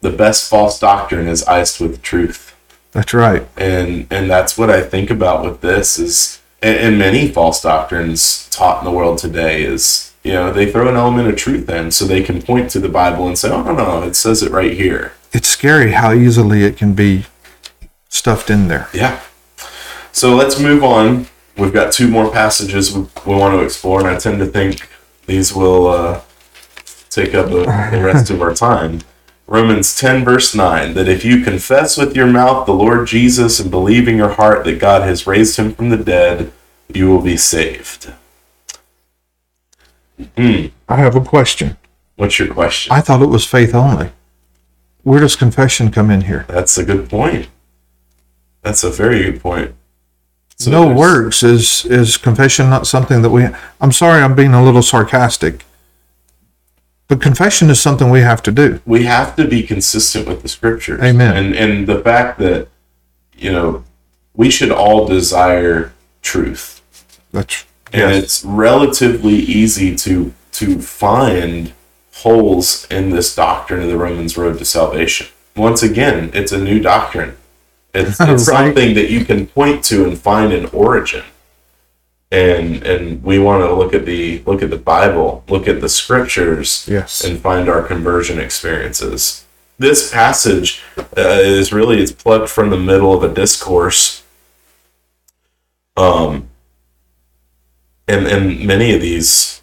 "The 0.00 0.10
best 0.10 0.48
false 0.48 0.78
doctrine 0.78 1.26
is 1.28 1.44
iced 1.44 1.80
with 1.80 2.02
truth," 2.02 2.54
That's 2.92 3.12
right. 3.14 3.46
and 3.56 4.06
and 4.10 4.30
that's 4.30 4.56
what 4.56 4.70
I 4.70 4.82
think 4.82 5.10
about 5.10 5.44
with 5.44 5.60
this 5.60 5.98
is, 5.98 6.40
and, 6.62 6.76
and 6.78 6.98
many 6.98 7.28
false 7.28 7.60
doctrines 7.62 8.48
taught 8.50 8.80
in 8.80 8.84
the 8.84 8.96
world 8.96 9.18
today 9.18 9.64
is, 9.64 10.12
you 10.22 10.32
know, 10.32 10.52
they 10.52 10.70
throw 10.70 10.88
an 10.88 10.96
element 10.96 11.28
of 11.28 11.36
truth 11.36 11.68
in, 11.68 11.90
so 11.90 12.04
they 12.04 12.22
can 12.22 12.42
point 12.42 12.70
to 12.70 12.80
the 12.80 12.88
Bible 12.88 13.26
and 13.26 13.36
say, 13.38 13.50
"Oh 13.50 13.62
no, 13.62 13.74
no, 13.74 14.02
it 14.02 14.14
says 14.14 14.42
it 14.42 14.52
right 14.52 14.72
here." 14.72 15.12
It's 15.32 15.48
scary 15.48 15.92
how 15.92 16.12
easily 16.12 16.62
it 16.64 16.76
can 16.76 16.94
be 16.94 17.26
stuffed 18.08 18.50
in 18.50 18.68
there. 18.68 18.88
Yeah. 18.94 19.18
So 20.14 20.36
let's 20.36 20.60
move 20.60 20.84
on. 20.84 21.26
We've 21.58 21.72
got 21.72 21.92
two 21.92 22.06
more 22.06 22.30
passages 22.30 22.92
we, 22.92 23.02
we 23.26 23.34
want 23.34 23.58
to 23.58 23.64
explore, 23.64 23.98
and 23.98 24.08
I 24.08 24.16
tend 24.16 24.38
to 24.38 24.46
think 24.46 24.88
these 25.26 25.52
will 25.52 25.88
uh, 25.88 26.20
take 27.10 27.34
up 27.34 27.50
the, 27.50 27.64
the 27.90 28.00
rest 28.00 28.30
of 28.30 28.40
our 28.40 28.54
time. 28.68 29.00
Romans 29.48 29.98
10, 29.98 30.24
verse 30.24 30.54
9 30.54 30.94
that 30.94 31.08
if 31.08 31.24
you 31.24 31.42
confess 31.42 31.98
with 31.98 32.14
your 32.14 32.28
mouth 32.28 32.64
the 32.64 32.72
Lord 32.72 33.08
Jesus 33.08 33.58
and 33.58 33.72
believe 33.72 34.06
in 34.06 34.16
your 34.16 34.30
heart 34.30 34.64
that 34.64 34.78
God 34.78 35.02
has 35.02 35.26
raised 35.26 35.56
him 35.56 35.74
from 35.74 35.88
the 35.88 35.96
dead, 35.96 36.52
you 36.88 37.08
will 37.10 37.20
be 37.20 37.36
saved. 37.36 38.12
I 40.38 40.70
have 40.88 41.16
a 41.16 41.24
question. 41.24 41.76
What's 42.14 42.38
your 42.38 42.54
question? 42.54 42.92
I 42.92 43.00
thought 43.00 43.20
it 43.20 43.26
was 43.26 43.44
faith 43.44 43.74
only. 43.74 44.12
Where 45.02 45.18
does 45.18 45.34
confession 45.34 45.90
come 45.90 46.08
in 46.08 46.22
here? 46.22 46.46
That's 46.48 46.78
a 46.78 46.84
good 46.84 47.10
point. 47.10 47.48
That's 48.62 48.84
a 48.84 48.90
very 48.90 49.24
good 49.24 49.42
point. 49.42 49.74
So 50.56 50.70
no 50.70 50.84
there's- 50.84 50.98
works 50.98 51.42
is 51.42 51.84
is 51.86 52.16
confession 52.16 52.70
not 52.70 52.86
something 52.86 53.22
that 53.22 53.30
we 53.30 53.46
I'm 53.80 53.92
sorry 53.92 54.22
I'm 54.22 54.34
being 54.34 54.54
a 54.54 54.62
little 54.64 54.82
sarcastic. 54.82 55.64
But 57.06 57.20
confession 57.20 57.68
is 57.68 57.80
something 57.80 58.08
we 58.08 58.20
have 58.22 58.42
to 58.44 58.50
do. 58.52 58.80
we 58.86 59.04
have 59.04 59.36
to 59.36 59.46
be 59.46 59.62
consistent 59.62 60.26
with 60.26 60.40
the 60.42 60.48
scriptures. 60.48 61.00
Amen. 61.02 61.36
And 61.36 61.54
and 61.54 61.86
the 61.86 62.00
fact 62.00 62.38
that 62.38 62.68
you 63.36 63.52
know 63.52 63.84
we 64.34 64.50
should 64.50 64.70
all 64.70 65.06
desire 65.06 65.92
truth, 66.22 66.80
That's 67.32 67.64
and 67.92 68.10
yes. 68.10 68.22
it's 68.24 68.44
relatively 68.44 69.34
easy 69.34 69.94
to 69.96 70.32
to 70.52 70.80
find 70.80 71.72
holes 72.22 72.86
in 72.90 73.10
this 73.10 73.34
doctrine 73.34 73.82
of 73.82 73.88
the 73.88 73.98
Romans 73.98 74.38
road 74.38 74.58
to 74.58 74.64
salvation. 74.64 75.26
Once 75.56 75.82
again, 75.82 76.30
it's 76.32 76.52
a 76.52 76.58
new 76.58 76.80
doctrine. 76.80 77.36
It's, 77.94 78.10
it's 78.20 78.48
Right. 78.48 78.66
something 78.66 78.94
that 78.94 79.10
you 79.10 79.24
can 79.24 79.46
point 79.46 79.84
to 79.86 80.04
and 80.04 80.18
find 80.18 80.52
an 80.52 80.66
origin. 80.72 81.22
And 82.30 82.82
and 82.82 83.22
we 83.22 83.38
want 83.38 83.62
to 83.62 83.72
look 83.72 83.94
at 83.94 84.06
the 84.06 84.42
look 84.44 84.60
at 84.62 84.70
the 84.70 84.76
Bible, 84.78 85.44
look 85.48 85.68
at 85.68 85.80
the 85.80 85.88
scriptures, 85.88 86.84
Yes. 86.90 87.22
and 87.24 87.38
find 87.40 87.68
our 87.68 87.82
conversion 87.82 88.40
experiences. 88.40 89.44
This 89.78 90.10
passage 90.12 90.82
uh, 90.98 91.04
is 91.16 91.72
really 91.72 92.00
it's 92.00 92.10
plucked 92.12 92.48
from 92.48 92.70
the 92.70 92.76
middle 92.78 93.12
of 93.14 93.22
a 93.22 93.32
discourse. 93.32 94.22
Um, 95.96 96.48
and 98.08 98.26
and 98.26 98.66
many 98.66 98.92
of 98.94 99.00
these 99.00 99.62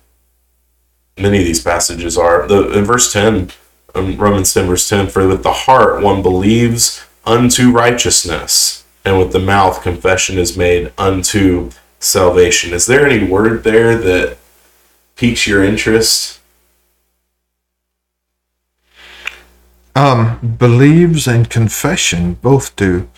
many 1.18 1.40
of 1.40 1.46
these 1.46 1.62
passages 1.62 2.18
are 2.18 2.48
the 2.48 2.72
in 2.72 2.86
verse 2.86 3.12
10 3.12 3.52
um, 3.96 4.16
romans 4.18 4.54
10 4.54 4.66
verse 4.68 4.88
10 4.88 5.08
for 5.08 5.28
with 5.28 5.44
the 5.44 5.52
heart 5.52 6.02
one 6.02 6.22
believes 6.22 7.04
unto 7.26 7.72
righteousness 7.72 8.84
and 9.06 9.18
with 9.18 9.32
the 9.32 9.40
mouth 9.40 9.82
confession 9.82 10.38
is 10.38 10.58
made 10.58 10.92
unto 10.98 11.70
salvation 12.00 12.74
is 12.74 12.86
there 12.88 13.06
any 13.08 13.24
word 13.28 13.64
there 13.64 13.96
that 13.98 14.38
piques 15.16 15.46
your 15.48 15.64
interest 15.64 16.40
um 19.96 20.56
believes 20.58 21.28
and 21.28 21.50
confession 21.50 22.34
both 22.36 22.76
do. 22.76 23.10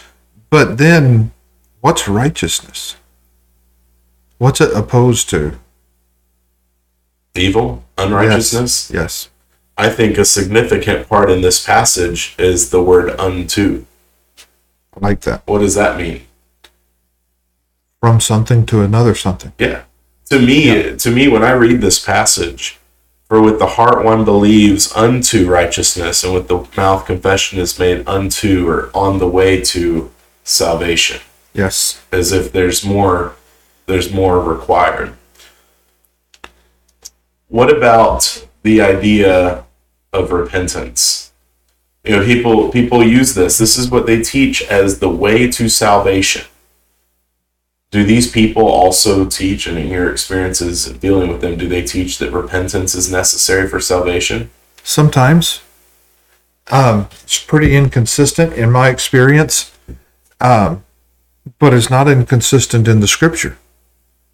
But 0.49 0.77
then 0.77 1.31
what's 1.81 2.07
righteousness? 2.07 2.95
What's 4.37 4.61
it 4.61 4.73
opposed 4.75 5.29
to? 5.29 5.59
evil 7.35 7.83
unrighteousness 7.97 8.91
Yes. 8.93 9.29
i 9.75 9.89
think 9.89 10.19
a 10.19 10.23
significant 10.25 11.09
part 11.09 11.31
in 11.31 11.41
this 11.41 11.65
passage 11.65 12.35
is 12.37 12.69
the 12.69 12.83
word 12.83 13.09
unto 13.19 13.85
like 14.99 15.21
that. 15.21 15.41
what 15.47 15.59
does 15.59 15.75
that 15.75 15.97
mean 15.97 16.21
From 17.99 18.19
something 18.19 18.65
to 18.67 18.81
another 18.81 19.15
something. 19.15 19.53
Yeah. 19.57 19.83
To 20.29 20.39
me, 20.39 20.95
to 20.97 21.11
me, 21.11 21.27
when 21.27 21.43
I 21.43 21.51
read 21.51 21.81
this 21.81 21.99
passage, 21.99 22.77
for 23.27 23.41
with 23.41 23.59
the 23.59 23.67
heart 23.77 24.03
one 24.03 24.25
believes 24.25 24.91
unto 24.95 25.49
righteousness, 25.49 26.23
and 26.23 26.33
with 26.33 26.47
the 26.47 26.67
mouth 26.75 27.05
confession 27.05 27.59
is 27.59 27.77
made 27.79 28.07
unto 28.07 28.67
or 28.69 28.89
on 28.93 29.19
the 29.19 29.27
way 29.27 29.61
to 29.61 30.11
salvation, 30.43 31.21
Yes. 31.53 32.01
as 32.11 32.31
if 32.31 32.51
there's 32.51 32.83
more, 32.83 33.35
there's 33.85 34.11
more 34.11 34.39
required. 34.39 35.13
What 37.47 37.69
about 37.75 38.47
the 38.63 38.81
idea 38.81 39.63
of 40.11 40.31
repentance? 40.31 41.31
You 42.03 42.17
know, 42.17 42.25
people 42.25 42.69
people 42.69 43.03
use 43.03 43.33
this. 43.33 43.57
This 43.57 43.77
is 43.77 43.89
what 43.89 44.05
they 44.05 44.21
teach 44.21 44.61
as 44.63 44.99
the 44.99 45.09
way 45.09 45.49
to 45.51 45.69
salvation 45.69 46.45
do 47.91 48.03
these 48.03 48.31
people 48.31 48.67
also 48.67 49.23
teach 49.23 49.67
and 49.67 49.77
in 49.77 49.87
your 49.87 50.11
experiences 50.11 50.85
dealing 50.93 51.29
with 51.29 51.41
them 51.41 51.55
do 51.55 51.67
they 51.67 51.83
teach 51.83 52.17
that 52.17 52.31
repentance 52.31 52.95
is 52.95 53.11
necessary 53.11 53.69
for 53.69 53.79
salvation 53.79 54.49
Sometimes. 54.83 55.61
Um, 56.69 57.07
it's 57.23 57.39
pretty 57.39 57.75
inconsistent 57.75 58.53
in 58.53 58.69
my 58.69 58.89
experience. 58.89 59.71
Um, 60.39 60.83
but 61.57 61.73
it's 61.73 61.89
not 61.89 62.07
inconsistent 62.07 62.87
in 62.87 62.99
the 62.99 63.07
scripture. 63.07 63.57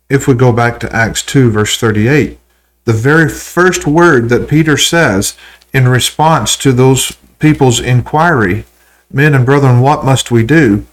If 0.09 0.27
we 0.27 0.33
go 0.33 0.51
back 0.51 0.79
to 0.79 0.95
Acts 0.95 1.21
2, 1.23 1.51
verse 1.51 1.79
38, 1.79 2.39
the 2.85 2.93
very 2.93 3.29
first 3.29 3.85
word 3.85 4.29
that 4.29 4.49
Peter 4.49 4.77
says 4.77 5.37
in 5.71 5.87
response 5.87 6.57
to 6.57 6.71
those 6.71 7.15
people's 7.39 7.79
inquiry, 7.79 8.65
men 9.11 9.33
and 9.33 9.45
brethren, 9.45 9.81
what 9.81 10.05
must 10.05 10.31
we 10.31 10.43
do? 10.43 10.85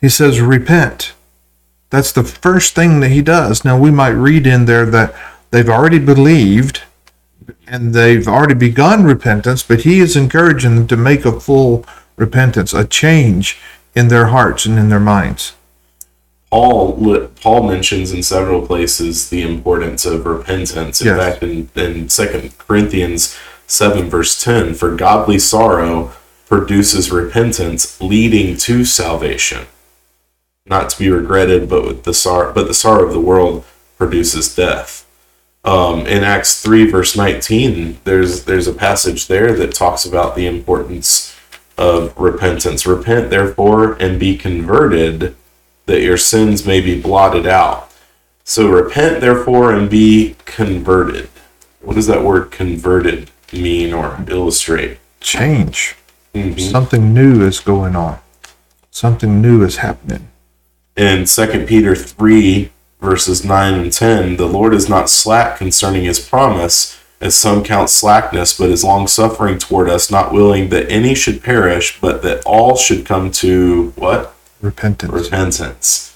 He 0.00 0.08
says, 0.08 0.40
repent. 0.40 1.12
That's 1.90 2.12
the 2.12 2.24
first 2.24 2.74
thing 2.74 3.00
that 3.00 3.10
he 3.10 3.22
does. 3.22 3.64
Now, 3.64 3.78
we 3.78 3.90
might 3.90 4.10
read 4.10 4.46
in 4.46 4.64
there 4.64 4.86
that 4.86 5.14
they've 5.50 5.68
already 5.68 5.98
believed 5.98 6.82
and 7.66 7.94
they've 7.94 8.26
already 8.26 8.54
begun 8.54 9.04
repentance, 9.04 9.62
but 9.62 9.82
he 9.82 10.00
is 10.00 10.16
encouraging 10.16 10.74
them 10.76 10.86
to 10.88 10.96
make 10.96 11.24
a 11.24 11.38
full 11.40 11.84
repentance, 12.16 12.72
a 12.72 12.84
change 12.86 13.58
in 13.94 14.08
their 14.08 14.26
hearts 14.26 14.66
and 14.66 14.78
in 14.78 14.88
their 14.88 15.00
minds. 15.00 15.54
Paul 16.50 17.28
Paul 17.40 17.64
mentions 17.64 18.12
in 18.12 18.22
several 18.22 18.66
places 18.66 19.30
the 19.30 19.42
importance 19.42 20.06
of 20.06 20.24
repentance. 20.26 21.00
In 21.00 21.08
Yes. 21.08 21.18
fact, 21.18 21.42
in, 21.42 21.68
in 21.74 22.08
2 22.08 22.50
Corinthians 22.58 23.36
7, 23.66 24.08
verse 24.08 24.42
10, 24.42 24.74
for 24.74 24.94
godly 24.94 25.38
sorrow 25.38 26.12
produces 26.46 27.10
repentance 27.10 28.00
leading 28.00 28.56
to 28.56 28.84
salvation. 28.84 29.66
Not 30.64 30.90
to 30.90 30.98
be 30.98 31.10
regretted, 31.10 31.68
but 31.68 31.84
with 31.84 32.04
the 32.04 32.14
sorrow 32.14 32.52
but 32.52 32.66
the 32.66 32.74
sorrow 32.74 33.06
of 33.06 33.12
the 33.12 33.20
world 33.20 33.64
produces 33.98 34.54
death. 34.54 35.06
Um, 35.64 36.06
in 36.06 36.22
Acts 36.22 36.62
3, 36.62 36.90
verse 36.90 37.16
19, 37.16 37.98
there's 38.04 38.44
there's 38.44 38.68
a 38.68 38.72
passage 38.72 39.26
there 39.26 39.54
that 39.54 39.74
talks 39.74 40.04
about 40.04 40.36
the 40.36 40.46
importance 40.46 41.36
of 41.76 42.16
repentance. 42.16 42.86
Repent 42.86 43.30
therefore 43.30 43.94
and 43.94 44.18
be 44.18 44.36
converted 44.36 45.34
that 45.86 46.02
your 46.02 46.16
sins 46.16 46.66
may 46.66 46.80
be 46.80 47.00
blotted 47.00 47.46
out. 47.46 47.90
So 48.44 48.68
repent 48.68 49.20
therefore 49.20 49.72
and 49.72 49.90
be 49.90 50.36
converted. 50.44 51.28
What 51.80 51.94
does 51.94 52.06
that 52.06 52.22
word 52.22 52.50
converted 52.50 53.30
mean 53.52 53.92
or 53.92 54.18
illustrate? 54.28 54.98
Change. 55.20 55.96
Mhm. 56.34 56.70
Something 56.70 57.14
new 57.14 57.46
is 57.46 57.60
going 57.60 57.96
on. 57.96 58.18
Something 58.90 59.40
new 59.40 59.62
is 59.64 59.76
happening. 59.76 60.28
In 60.96 61.26
2 61.26 61.66
Peter 61.66 61.94
3, 61.94 62.70
verses 63.00 63.44
9 63.44 63.74
and 63.74 63.92
10, 63.92 64.36
the 64.36 64.46
Lord 64.46 64.74
is 64.74 64.88
not 64.88 65.10
slack 65.10 65.58
concerning 65.58 66.04
his 66.04 66.18
promise, 66.18 66.96
as 67.20 67.34
some 67.34 67.62
count 67.62 67.90
slackness, 67.90 68.56
but 68.56 68.70
is 68.70 68.84
long 68.84 69.06
suffering 69.06 69.58
toward 69.58 69.88
us, 69.88 70.10
not 70.10 70.32
willing 70.32 70.68
that 70.70 70.90
any 70.90 71.14
should 71.14 71.42
perish, 71.42 71.98
but 72.00 72.22
that 72.22 72.42
all 72.44 72.76
should 72.76 73.04
come 73.06 73.30
to 73.32 73.92
what? 73.96 74.34
Repentance. 74.60 75.12
repentance. 75.12 76.12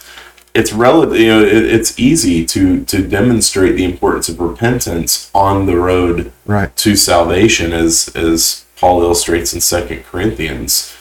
It's 0.53 0.73
relative, 0.73 1.17
you 1.19 1.29
know, 1.29 1.43
it, 1.43 1.65
it's 1.65 1.99
easy 1.99 2.45
to 2.47 2.85
to 2.85 3.07
demonstrate 3.07 3.77
the 3.77 3.85
importance 3.85 4.29
of 4.29 4.41
repentance 4.41 5.31
on 5.35 5.67
the 5.67 5.77
road 5.77 6.33
Right. 6.45 6.75
to 6.77 6.97
salvation, 6.97 7.73
as 7.73 8.11
as 8.17 8.65
Paul 8.77 9.03
illustrates 9.03 9.53
in 9.55 9.61
Second 9.61 10.05
Corinthians. 10.05 10.97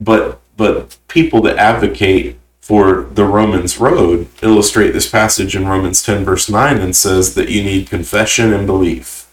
But 0.00 0.40
but 0.56 0.96
people 1.08 1.40
that 1.42 1.56
advocate 1.56 2.36
for 2.60 3.02
the 3.02 3.24
Romans 3.24 3.78
road 3.78 4.28
illustrate 4.42 4.90
this 4.90 5.08
passage 5.08 5.54
in 5.54 5.66
Romans 5.68 6.02
ten 6.02 6.24
verse 6.24 6.48
nine 6.50 6.78
and 6.78 6.94
says 6.96 7.34
that 7.34 7.48
you 7.48 7.62
need 7.62 7.88
confession 7.88 8.52
and 8.52 8.66
belief. 8.66 9.26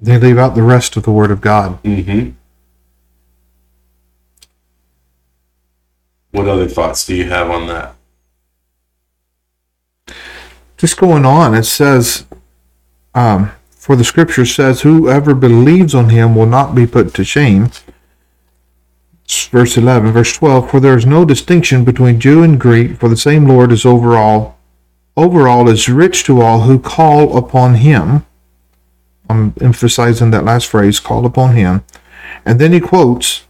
They 0.00 0.18
leave 0.18 0.38
out 0.38 0.56
the 0.56 0.62
rest 0.64 0.96
of 0.96 1.04
the 1.04 1.12
Word 1.12 1.30
of 1.30 1.40
God. 1.40 1.80
Mm-hmm. 1.84 2.30
What 6.32 6.48
other 6.48 6.66
thoughts 6.66 7.06
do 7.06 7.14
you 7.14 7.28
have 7.28 7.50
on 7.50 7.66
that? 7.68 7.94
Just 10.76 10.98
going 10.98 11.24
on, 11.24 11.54
it 11.54 11.64
says, 11.64 12.26
um, 13.14 13.52
for 13.70 13.94
the 13.94 14.04
scripture 14.04 14.46
says, 14.46 14.80
whoever 14.80 15.34
believes 15.34 15.94
on 15.94 16.08
him 16.08 16.34
will 16.34 16.46
not 16.46 16.74
be 16.74 16.86
put 16.86 17.14
to 17.14 17.24
shame. 17.24 17.64
It's 17.64 17.84
Verse 19.46 19.76
11, 19.76 20.12
verse 20.12 20.36
12, 20.36 20.70
for 20.70 20.80
there 20.80 20.96
is 20.96 21.06
no 21.06 21.24
distinction 21.24 21.84
between 21.84 22.20
Jew 22.20 22.42
and 22.42 22.58
Greek, 22.58 22.98
for 22.98 23.08
the 23.08 23.16
same 23.16 23.46
Lord 23.46 23.70
is 23.70 23.84
over 23.84 24.16
all. 24.16 24.58
Over 25.16 25.46
all 25.46 25.68
is 25.68 25.88
rich 25.88 26.24
to 26.24 26.40
all 26.40 26.62
who 26.62 26.78
call 26.78 27.36
upon 27.36 27.76
him. 27.76 28.24
I'm 29.28 29.54
emphasizing 29.60 30.30
that 30.30 30.44
last 30.44 30.66
phrase, 30.66 31.00
call 31.00 31.24
upon 31.26 31.54
him. 31.54 31.84
And 32.44 32.58
then 32.58 32.72
he 32.72 32.80
quotes 32.80 33.44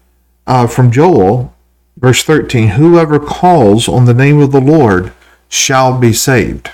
uh, 0.47 0.67
from 0.67 0.91
Joel, 0.91 1.52
verse 1.97 2.23
13, 2.23 2.69
whoever 2.69 3.19
calls 3.19 3.89
on 3.89 4.05
the 4.05 4.15
name 4.15 4.41
of 4.41 4.53
the 4.53 4.61
Lord 4.61 5.13
shall 5.49 5.99
be 5.99 6.13
saved. 6.13 6.71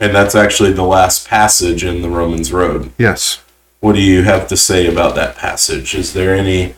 And 0.00 0.14
that's 0.14 0.34
actually 0.34 0.72
the 0.72 0.82
last 0.82 1.28
passage 1.28 1.84
in 1.84 2.02
the 2.02 2.08
Romans 2.10 2.52
Road. 2.52 2.92
Yes. 2.98 3.42
What 3.80 3.94
do 3.94 4.00
you 4.02 4.22
have 4.24 4.48
to 4.48 4.56
say 4.56 4.86
about 4.86 5.14
that 5.14 5.36
passage? 5.36 5.94
Is 5.94 6.12
there 6.12 6.34
any? 6.34 6.74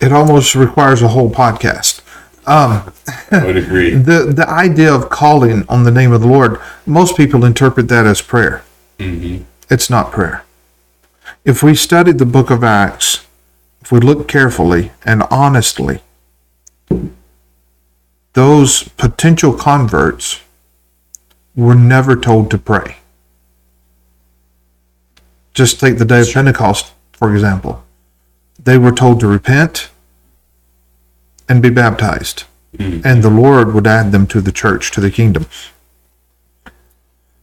It 0.00 0.12
almost 0.12 0.54
requires 0.54 1.02
a 1.02 1.08
whole 1.08 1.30
podcast. 1.30 2.00
Um, 2.46 2.92
I 3.30 3.44
would 3.44 3.56
agree. 3.56 3.90
the 3.94 4.32
the 4.32 4.48
idea 4.48 4.92
of 4.92 5.10
calling 5.10 5.64
on 5.68 5.84
the 5.84 5.90
name 5.90 6.12
of 6.12 6.20
the 6.20 6.28
Lord, 6.28 6.58
most 6.86 7.16
people 7.16 7.44
interpret 7.44 7.88
that 7.88 8.06
as 8.06 8.22
prayer. 8.22 8.62
hmm 8.98 9.38
It's 9.68 9.90
not 9.90 10.12
prayer. 10.12 10.44
If 11.44 11.62
we 11.62 11.74
studied 11.74 12.18
the 12.18 12.26
book 12.26 12.50
of 12.50 12.64
Acts, 12.64 13.26
if 13.82 13.92
we 13.92 14.00
look 14.00 14.28
carefully 14.28 14.92
and 15.04 15.22
honestly, 15.30 16.00
those 18.34 18.84
potential 18.90 19.52
converts 19.52 20.40
were 21.56 21.74
never 21.74 22.14
told 22.14 22.50
to 22.50 22.58
pray. 22.58 22.98
Just 25.52 25.80
take 25.80 25.98
the 25.98 26.04
day 26.04 26.20
of 26.20 26.32
Pentecost, 26.32 26.92
for 27.12 27.34
example. 27.34 27.82
They 28.62 28.78
were 28.78 28.92
told 28.92 29.18
to 29.20 29.26
repent 29.26 29.90
and 31.48 31.60
be 31.60 31.70
baptized, 31.70 32.44
and 32.78 33.24
the 33.24 33.30
Lord 33.30 33.74
would 33.74 33.86
add 33.86 34.12
them 34.12 34.26
to 34.28 34.40
the 34.40 34.52
church, 34.52 34.92
to 34.92 35.00
the 35.00 35.10
kingdom. 35.10 35.46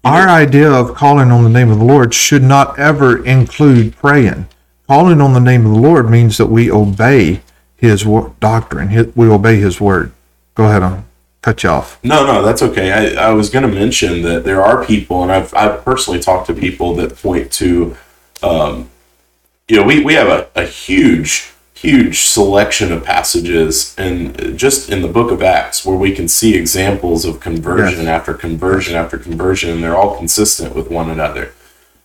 Our 0.06 0.30
idea 0.30 0.72
of 0.72 0.96
calling 0.96 1.32
on 1.32 1.44
the 1.44 1.50
name 1.50 1.72
of 1.72 1.80
the 1.80 1.86
Lord 1.86 2.14
should 2.14 2.44
not 2.44 2.78
ever 2.80 3.26
include 3.26 3.98
praying. 3.98 4.48
Calling 4.88 5.20
on 5.20 5.34
the 5.34 5.40
name 5.40 5.66
of 5.66 5.74
the 5.74 5.80
Lord 5.80 6.10
means 6.10 6.38
that 6.38 6.46
we 6.46 6.72
obey 6.72 7.42
His 7.78 8.04
doctrine. 8.40 8.90
His, 8.90 9.16
we 9.16 9.28
obey 9.30 9.58
His 9.58 9.80
word. 9.82 10.12
Go 10.56 10.66
ahead, 10.66 10.84
I'll 10.84 11.06
cut 11.42 11.64
you 11.64 11.70
off. 11.70 12.00
No, 12.04 12.26
no, 12.26 12.42
that's 12.44 12.62
okay. 12.62 12.92
I, 13.18 13.30
I 13.30 13.34
was 13.34 13.50
going 13.50 13.68
to 13.70 13.74
mention 13.74 14.22
that 14.24 14.44
there 14.46 14.64
are 14.64 14.86
people, 14.86 15.22
and 15.24 15.32
I've 15.32 15.54
I've 15.54 15.84
personally 15.84 16.20
talked 16.20 16.48
to 16.48 16.54
people 16.54 16.96
that 16.96 17.16
point 17.18 17.52
to, 17.54 17.96
um, 18.42 18.90
you 19.68 19.76
know, 19.78 19.84
we 19.84 20.04
we 20.04 20.14
have 20.14 20.28
a, 20.28 20.48
a 20.56 20.66
huge 20.66 21.52
huge 21.74 22.22
selection 22.22 22.92
of 22.92 23.04
passages 23.04 23.94
and 23.98 24.58
just 24.58 24.90
in 24.90 25.02
the 25.02 25.08
book 25.10 25.30
of 25.30 25.44
acts 25.44 25.86
where 25.86 25.98
we 25.98 26.12
can 26.16 26.28
see 26.28 26.56
examples 26.56 27.26
of 27.26 27.40
conversion 27.42 28.06
Yes. 28.06 28.08
after 28.08 28.34
conversion 28.34 28.96
after 28.96 29.18
conversion 29.18 29.70
and 29.72 29.84
they're 29.84 29.96
all 29.96 30.16
consistent 30.18 30.74
with 30.74 30.90
one 30.90 31.10
another 31.12 31.52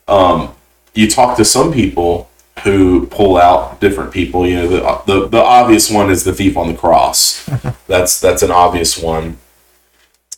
um, 0.08 0.52
you 0.92 1.08
talk 1.08 1.36
to 1.36 1.44
some 1.44 1.72
people 1.72 2.28
who 2.62 3.06
pull 3.06 3.36
out 3.36 3.80
different 3.80 4.12
people 4.12 4.46
you 4.46 4.56
know 4.56 4.68
the, 4.68 5.02
the, 5.06 5.28
the 5.28 5.42
obvious 5.42 5.90
one 5.90 6.10
is 6.10 6.24
the 6.24 6.32
thief 6.32 6.56
on 6.56 6.68
the 6.68 6.78
cross 6.78 7.44
that's 7.86 8.20
that's 8.20 8.42
an 8.42 8.50
obvious 8.50 8.98
one 8.98 9.38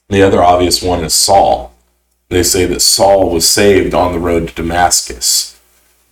the 0.09 0.23
other 0.23 0.43
obvious 0.43 0.83
one 0.83 1.05
is 1.05 1.15
saul 1.15 1.75
they 2.29 2.43
say 2.43 2.65
that 2.67 2.81
saul 2.81 3.31
was 3.31 3.49
saved 3.49 3.95
on 3.95 4.13
the 4.13 4.19
road 4.19 4.49
to 4.49 4.55
damascus 4.55 5.53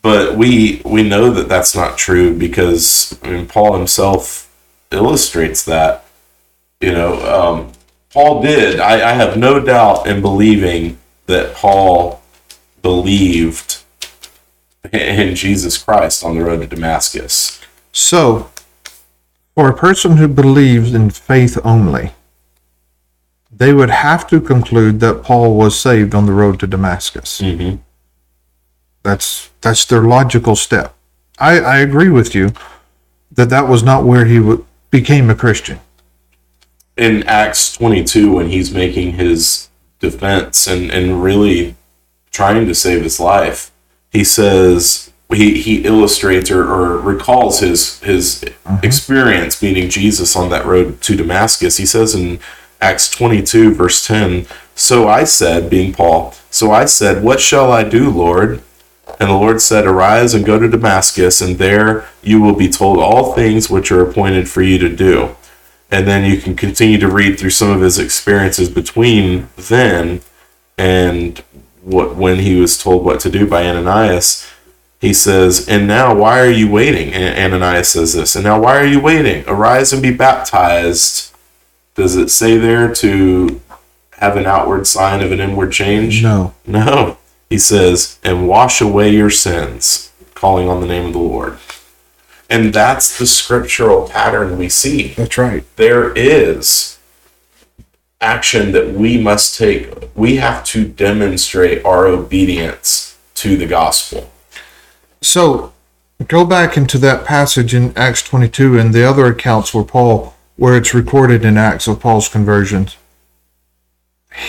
but 0.02 0.36
we 0.36 0.80
we 0.84 1.02
know 1.02 1.30
that 1.30 1.48
that's 1.48 1.74
not 1.74 1.98
true 1.98 2.36
because 2.36 3.18
I 3.22 3.30
mean, 3.30 3.46
Paul 3.46 3.76
himself 3.76 4.50
illustrates 4.90 5.64
that. 5.64 6.04
You 6.80 6.92
know, 6.92 7.20
um, 7.26 7.72
Paul 8.12 8.42
did. 8.42 8.80
I, 8.80 9.10
I 9.10 9.12
have 9.12 9.36
no 9.36 9.60
doubt 9.60 10.06
in 10.06 10.22
believing 10.22 10.98
that 11.26 11.54
Paul 11.54 12.22
believed 12.80 13.82
in 14.92 15.34
Jesus 15.34 15.78
Christ 15.78 16.24
on 16.24 16.36
the 16.36 16.44
road 16.44 16.60
to 16.60 16.66
Damascus. 16.66 17.60
So, 17.92 18.50
for 19.54 19.68
a 19.68 19.76
person 19.76 20.16
who 20.16 20.28
believes 20.28 20.94
in 20.94 21.10
faith 21.10 21.58
only, 21.64 22.12
they 23.50 23.72
would 23.72 23.90
have 23.90 24.26
to 24.28 24.40
conclude 24.40 25.00
that 25.00 25.22
Paul 25.22 25.56
was 25.56 25.78
saved 25.78 26.14
on 26.14 26.26
the 26.26 26.32
road 26.32 26.58
to 26.60 26.66
Damascus. 26.66 27.40
Mm-hmm. 27.40 27.76
That's 29.02 29.50
that's 29.60 29.84
their 29.84 30.02
logical 30.02 30.56
step. 30.56 30.94
I, 31.38 31.60
I 31.60 31.78
agree 31.78 32.08
with 32.10 32.34
you 32.34 32.52
that 33.32 33.50
that 33.50 33.68
was 33.68 33.82
not 33.82 34.04
where 34.04 34.24
he 34.26 34.36
w- 34.38 34.64
became 34.90 35.30
a 35.30 35.34
Christian. 35.34 35.80
in 36.96 37.22
Acts 37.24 37.72
22 37.74 38.32
when 38.34 38.48
he's 38.50 38.74
making 38.74 39.12
his 39.12 39.68
defense 40.00 40.66
and, 40.66 40.90
and 40.90 41.22
really 41.22 41.74
trying 42.30 42.66
to 42.66 42.74
save 42.74 43.02
his 43.02 43.18
life, 43.18 43.69
he 44.12 44.24
says 44.24 45.12
he, 45.32 45.60
he 45.60 45.84
illustrates 45.84 46.50
or, 46.50 46.62
or 46.62 46.98
recalls 46.98 47.60
his 47.60 48.00
his 48.00 48.42
mm-hmm. 48.42 48.84
experience 48.84 49.62
meeting 49.62 49.88
Jesus 49.88 50.36
on 50.36 50.50
that 50.50 50.66
road 50.66 51.00
to 51.02 51.16
Damascus. 51.16 51.76
He 51.76 51.86
says 51.86 52.14
in 52.14 52.40
Acts 52.80 53.10
22 53.10 53.74
verse 53.74 54.06
10, 54.06 54.46
"So 54.74 55.08
I 55.08 55.24
said, 55.24 55.70
being 55.70 55.92
Paul, 55.92 56.34
so 56.50 56.72
I 56.72 56.84
said, 56.86 57.22
what 57.22 57.40
shall 57.40 57.72
I 57.72 57.84
do, 57.84 58.10
Lord?" 58.10 58.62
And 59.18 59.28
the 59.28 59.34
Lord 59.34 59.60
said, 59.60 59.86
Arise 59.86 60.32
and 60.34 60.46
go 60.46 60.58
to 60.58 60.68
Damascus, 60.68 61.42
and 61.42 61.58
there 61.58 62.08
you 62.22 62.40
will 62.40 62.54
be 62.54 62.70
told 62.70 62.98
all 62.98 63.34
things 63.34 63.68
which 63.68 63.92
are 63.92 64.00
appointed 64.08 64.48
for 64.48 64.62
you 64.62 64.78
to 64.78 64.88
do 64.88 65.36
and 65.90 66.06
then 66.06 66.30
you 66.30 66.40
can 66.40 66.54
continue 66.54 66.98
to 66.98 67.08
read 67.08 67.38
through 67.38 67.50
some 67.50 67.70
of 67.70 67.80
his 67.80 67.98
experiences 67.98 68.68
between 68.68 69.48
then 69.56 70.20
and 70.78 71.42
what 71.82 72.16
when 72.16 72.38
he 72.38 72.60
was 72.60 72.78
told 72.82 73.04
what 73.04 73.20
to 73.20 73.30
do 73.30 73.46
by 73.46 73.66
Ananias. 73.66 74.46
He 75.00 75.14
says, 75.14 75.66
"And 75.66 75.86
now 75.88 76.14
why 76.14 76.40
are 76.40 76.50
you 76.50 76.70
waiting?" 76.70 77.12
And 77.14 77.54
Ananias 77.54 77.88
says 77.88 78.12
this, 78.14 78.36
"And 78.36 78.44
now 78.44 78.60
why 78.60 78.76
are 78.78 78.86
you 78.86 79.00
waiting? 79.00 79.44
Arise 79.46 79.92
and 79.92 80.02
be 80.02 80.12
baptized, 80.12 81.32
Does 81.96 82.16
it 82.16 82.30
say 82.30 82.56
there 82.56 82.92
to 82.94 83.60
have 84.18 84.36
an 84.36 84.46
outward 84.46 84.86
sign 84.86 85.22
of 85.22 85.32
an 85.32 85.40
inward 85.40 85.72
change? 85.72 86.22
No. 86.22 86.54
No. 86.66 87.18
He 87.50 87.58
says, 87.58 88.18
and 88.22 88.46
wash 88.48 88.80
away 88.80 89.10
your 89.10 89.30
sins, 89.30 90.12
calling 90.34 90.68
on 90.68 90.80
the 90.80 90.86
name 90.86 91.06
of 91.06 91.12
the 91.12 91.18
Lord. 91.18 91.58
And 92.48 92.72
that's 92.72 93.18
the 93.18 93.26
scriptural 93.26 94.08
pattern 94.08 94.56
we 94.56 94.68
see. 94.68 95.14
That's 95.14 95.36
right. 95.36 95.64
There 95.76 96.12
is 96.12 96.98
action 98.20 98.72
that 98.72 98.92
we 98.92 99.18
must 99.18 99.56
take. 99.58 99.92
We 100.14 100.36
have 100.36 100.64
to 100.66 100.86
demonstrate 100.86 101.84
our 101.84 102.06
obedience 102.06 103.18
to 103.36 103.56
the 103.56 103.66
gospel. 103.66 104.30
So 105.22 105.72
go 106.28 106.44
back 106.44 106.76
into 106.76 106.98
that 106.98 107.24
passage 107.24 107.74
in 107.74 107.96
Acts 107.96 108.22
22 108.22 108.78
and 108.78 108.92
the 108.92 109.04
other 109.08 109.26
accounts 109.26 109.72
where 109.72 109.84
Paul, 109.84 110.34
where 110.56 110.76
it's 110.76 110.92
recorded 110.94 111.44
in 111.44 111.56
Acts 111.56 111.88
of 111.88 112.00
Paul's 112.00 112.28
conversions. 112.28 112.96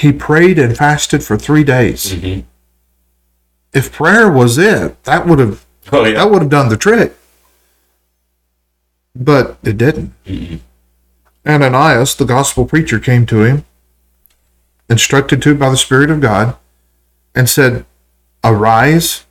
He 0.02 0.12
prayed 0.12 0.60
and 0.60 0.78
fasted 0.78 1.24
for 1.24 1.38
three 1.38 1.64
days. 1.64 2.14
Mhm. 2.14 2.44
If 3.74 3.92
prayer 3.92 4.30
was 4.30 4.58
it, 4.58 5.02
that 5.06 5.26
would 5.26 5.40
have 5.40 5.66
Oh, 5.92 6.06
yeah. 6.06 6.16
that 6.16 6.30
would 6.30 6.42
have 6.42 6.52
done 6.52 6.70
the 6.70 6.78
trick. 6.78 7.16
But 9.16 9.58
it 9.64 9.78
didn't. 9.78 10.14
Ananias, 11.48 12.16
the 12.16 12.26
gospel 12.26 12.66
preacher, 12.66 13.00
came 13.00 13.26
to 13.28 13.44
him, 13.44 13.66
instructed 14.90 15.42
to 15.42 15.56
by 15.56 15.70
the 15.70 15.78
Spirit 15.78 16.12
of 16.12 16.22
God, 16.22 16.56
and 17.34 17.50
said, 17.50 17.86
Arise, 18.44 19.26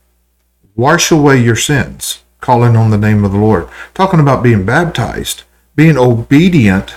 wash 0.74 1.10
away 1.10 1.38
your 1.38 1.56
sins, 1.56 2.22
calling 2.40 2.76
on 2.76 2.90
the 2.90 2.98
name 2.98 3.24
of 3.24 3.32
the 3.32 3.38
Lord. 3.38 3.68
Talking 3.94 4.20
about 4.20 4.42
being 4.42 4.64
baptized, 4.64 5.42
being 5.76 5.96
obedient 5.98 6.94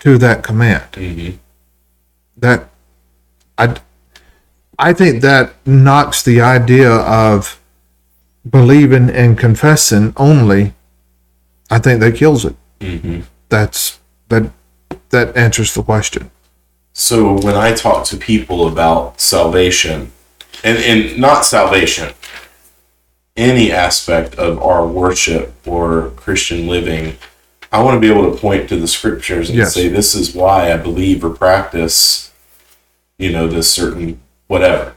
to 0.00 0.16
that 0.18 0.42
command. 0.42 0.92
Mhm. 0.92 1.38
That 2.36 2.68
I, 3.58 3.76
I 4.78 4.92
think 4.94 5.20
that 5.20 5.54
knocks 5.66 6.22
the 6.22 6.40
idea 6.40 6.90
of 6.90 7.60
believing 8.48 9.10
and 9.10 9.38
confessing 9.38 10.14
only. 10.16 10.72
I 11.70 11.78
think 11.78 12.00
that 12.00 12.16
kills 12.16 12.46
it. 12.46 12.56
Mhm. 12.80 13.24
That's 13.50 13.98
that 14.30 14.50
that 15.10 15.36
answers 15.36 15.74
the 15.74 15.82
question. 15.82 16.30
So 16.92 17.32
when 17.40 17.54
I 17.56 17.72
talk 17.74 18.04
to 18.06 18.16
people 18.16 18.66
about 18.66 19.20
salvation, 19.20 20.10
and, 20.64 20.78
and 20.78 21.18
not 21.18 21.44
salvation, 21.44 22.12
any 23.36 23.70
aspect 23.72 24.34
of 24.36 24.60
our 24.60 24.86
worship 24.86 25.54
or 25.66 26.10
Christian 26.16 26.66
living, 26.66 27.16
I 27.72 27.82
want 27.82 27.96
to 27.96 28.00
be 28.00 28.12
able 28.12 28.30
to 28.32 28.36
point 28.38 28.68
to 28.70 28.76
the 28.76 28.88
scriptures 28.88 29.48
and 29.48 29.58
Yes. 29.58 29.74
say, 29.74 29.88
this 29.88 30.14
is 30.14 30.34
why 30.34 30.72
I 30.72 30.76
believe 30.76 31.24
or 31.24 31.30
practice, 31.30 32.32
you 33.18 33.32
know, 33.32 33.46
this 33.46 33.70
certain 33.72 34.20
whatever. 34.48 34.94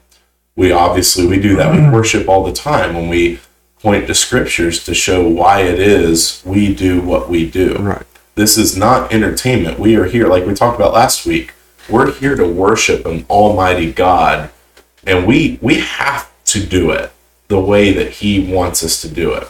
We 0.56 0.72
obviously 0.72 1.28
we 1.28 1.40
do 1.40 1.56
that 1.56 1.72
with 1.72 1.94
worship 2.00 2.28
all 2.28 2.44
the 2.44 2.54
time 2.54 2.96
when 2.96 3.08
we 3.10 3.40
point 3.80 4.08
to 4.08 4.16
scriptures 4.16 4.84
to 4.86 4.94
show 4.94 5.28
why 5.28 5.62
it 5.62 5.80
is 5.80 6.42
we 6.46 6.74
do 6.74 7.02
what 7.02 7.30
we 7.30 7.50
do. 7.50 7.76
Right. 7.78 8.06
This 8.36 8.58
is 8.58 8.76
not 8.76 9.14
entertainment. 9.14 9.80
We 9.80 9.96
are 9.96 10.06
here, 10.06 10.28
like 10.28 10.46
we 10.46 10.54
talked 10.54 10.76
about 10.76 10.94
last 10.94 11.26
week. 11.26 11.54
We're 11.88 12.12
here 12.14 12.36
to 12.36 12.48
worship 12.48 13.06
an 13.06 13.26
Almighty 13.30 13.92
God, 13.92 14.50
and 15.06 15.28
we 15.28 15.60
we 15.62 15.82
have 15.82 16.32
to 16.46 16.66
do 16.66 16.92
it 16.92 17.12
the 17.48 17.60
way 17.60 17.92
that 17.92 18.12
He 18.14 18.52
wants 18.52 18.84
us 18.84 19.02
to 19.02 19.08
do 19.08 19.34
it. 19.34 19.50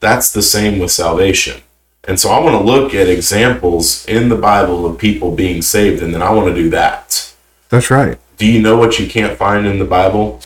That's 0.00 0.30
the 0.30 0.42
same 0.42 0.78
with 0.78 0.90
salvation. 0.90 1.62
And 2.04 2.20
so 2.20 2.30
I 2.30 2.38
want 2.38 2.56
to 2.58 2.64
look 2.64 2.94
at 2.94 3.08
examples 3.08 4.06
in 4.06 4.28
the 4.28 4.36
Bible 4.36 4.84
of 4.86 4.98
people 4.98 5.34
being 5.34 5.62
saved, 5.62 6.02
and 6.02 6.12
then 6.12 6.22
I 6.22 6.30
want 6.30 6.48
to 6.48 6.54
do 6.54 6.68
that. 6.70 7.34
That's 7.70 7.90
right. 7.90 8.18
Do 8.36 8.46
you 8.46 8.60
know 8.60 8.76
what 8.76 8.98
you 8.98 9.08
can't 9.08 9.38
find 9.38 9.66
in 9.66 9.78
the 9.78 9.86
Bible? 9.86 10.40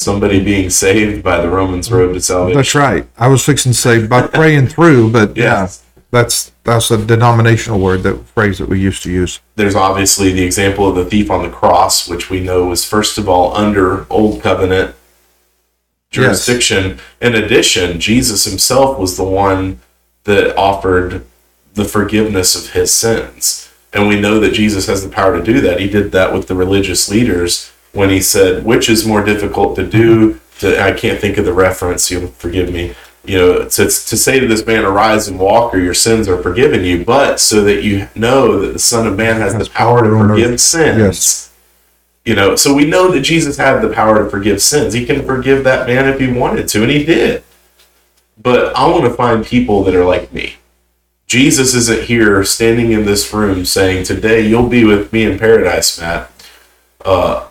Somebody 0.00 0.42
being 0.42 0.70
saved 0.70 1.24
by 1.24 1.40
the 1.40 1.48
Romans 1.48 1.90
road 1.90 2.12
to 2.12 2.20
salvation. 2.20 2.56
That's 2.56 2.74
right. 2.74 3.06
I 3.18 3.26
was 3.26 3.44
fixing 3.44 3.72
to 3.72 3.78
say 3.78 4.06
by 4.06 4.28
praying 4.28 4.68
through, 4.68 5.10
but 5.10 5.36
yeah, 5.36 5.68
that's 6.12 6.52
that's 6.62 6.90
a 6.90 7.04
denominational 7.04 7.80
word, 7.80 8.04
that 8.04 8.24
phrase 8.26 8.58
that 8.58 8.68
we 8.68 8.80
used 8.80 9.02
to 9.02 9.10
use. 9.10 9.40
there's 9.56 9.74
obviously 9.74 10.32
the 10.32 10.44
example 10.44 10.88
of 10.88 10.94
the 10.94 11.04
thief 11.04 11.30
on 11.30 11.42
the 11.42 11.50
cross, 11.50 12.08
which 12.08 12.30
we 12.30 12.40
know 12.40 12.66
was 12.66 12.84
first 12.84 13.18
of 13.18 13.28
all 13.28 13.56
under 13.56 14.06
old 14.08 14.40
covenant 14.40 14.94
jurisdiction. 16.10 17.00
In 17.20 17.34
addition, 17.34 17.98
Jesus 17.98 18.44
himself 18.44 18.98
was 18.98 19.16
the 19.16 19.24
one 19.24 19.80
that 20.24 20.56
offered 20.56 21.24
the 21.74 21.84
forgiveness 21.84 22.54
of 22.54 22.72
his 22.72 22.92
sins. 22.94 23.70
And 23.92 24.06
we 24.06 24.20
know 24.20 24.38
that 24.40 24.52
Jesus 24.52 24.86
has 24.86 25.02
the 25.02 25.08
power 25.10 25.38
to 25.38 25.42
do 25.42 25.60
that. 25.62 25.80
He 25.80 25.88
did 25.88 26.12
that 26.12 26.32
with 26.32 26.46
the 26.46 26.54
religious 26.54 27.08
leaders 27.10 27.72
when 27.92 28.10
he 28.10 28.20
said, 28.20 28.64
which 28.64 28.88
is 28.88 29.06
more 29.06 29.24
difficult 29.24 29.76
to 29.76 29.86
do 29.86 30.40
to 30.60 30.80
I 30.82 30.92
can't 30.92 31.20
think 31.20 31.38
of 31.38 31.44
the 31.44 31.52
reference, 31.52 32.10
you'll 32.10 32.28
forgive 32.28 32.72
me. 32.72 32.94
You 33.24 33.38
know, 33.38 33.58
to, 33.68 33.84
to 33.84 33.90
say 33.90 34.40
to 34.40 34.46
this 34.46 34.64
man, 34.66 34.84
arise 34.84 35.28
and 35.28 35.38
walk, 35.38 35.74
or 35.74 35.78
your 35.78 35.94
sins 35.94 36.28
are 36.28 36.42
forgiven 36.42 36.82
you, 36.84 37.04
but 37.04 37.38
so 37.40 37.62
that 37.64 37.82
you 37.82 38.08
know 38.14 38.60
that 38.60 38.72
the 38.72 38.78
Son 38.78 39.06
of 39.06 39.16
Man 39.16 39.40
has, 39.40 39.52
Has 39.52 39.68
the 39.68 39.74
power 39.74 40.02
to 40.02 40.08
power 40.08 40.24
earth. 40.24 40.30
forgive 40.30 40.60
sins. 40.60 40.98
Yes. 40.98 41.52
You 42.24 42.34
know, 42.34 42.56
so 42.56 42.74
we 42.74 42.84
know 42.86 43.10
that 43.10 43.20
Jesus 43.20 43.56
had 43.56 43.80
the 43.80 43.88
power 43.88 44.24
to 44.24 44.30
forgive 44.30 44.62
sins. 44.62 44.94
He 44.94 45.04
can 45.04 45.24
forgive 45.26 45.64
that 45.64 45.86
man 45.86 46.06
if 46.08 46.18
he 46.20 46.30
wanted 46.30 46.68
to, 46.68 46.82
and 46.82 46.90
he 46.90 47.04
did. 47.04 47.42
But 48.40 48.74
I 48.76 48.86
want 48.86 49.04
to 49.04 49.10
find 49.14 49.44
people 49.44 49.82
that 49.84 49.94
are 49.94 50.04
like 50.04 50.32
me. 50.32 50.54
Jesus 51.26 51.74
isn't 51.74 52.04
here 52.04 52.42
standing 52.44 52.92
in 52.92 53.04
this 53.04 53.30
room 53.34 53.64
saying, 53.66 54.04
Today 54.04 54.46
you'll 54.46 54.68
be 54.68 54.84
with 54.84 55.12
me 55.12 55.24
in 55.24 55.38
paradise, 55.38 56.00
Matt. 56.00 56.30
Uh, 57.04 57.47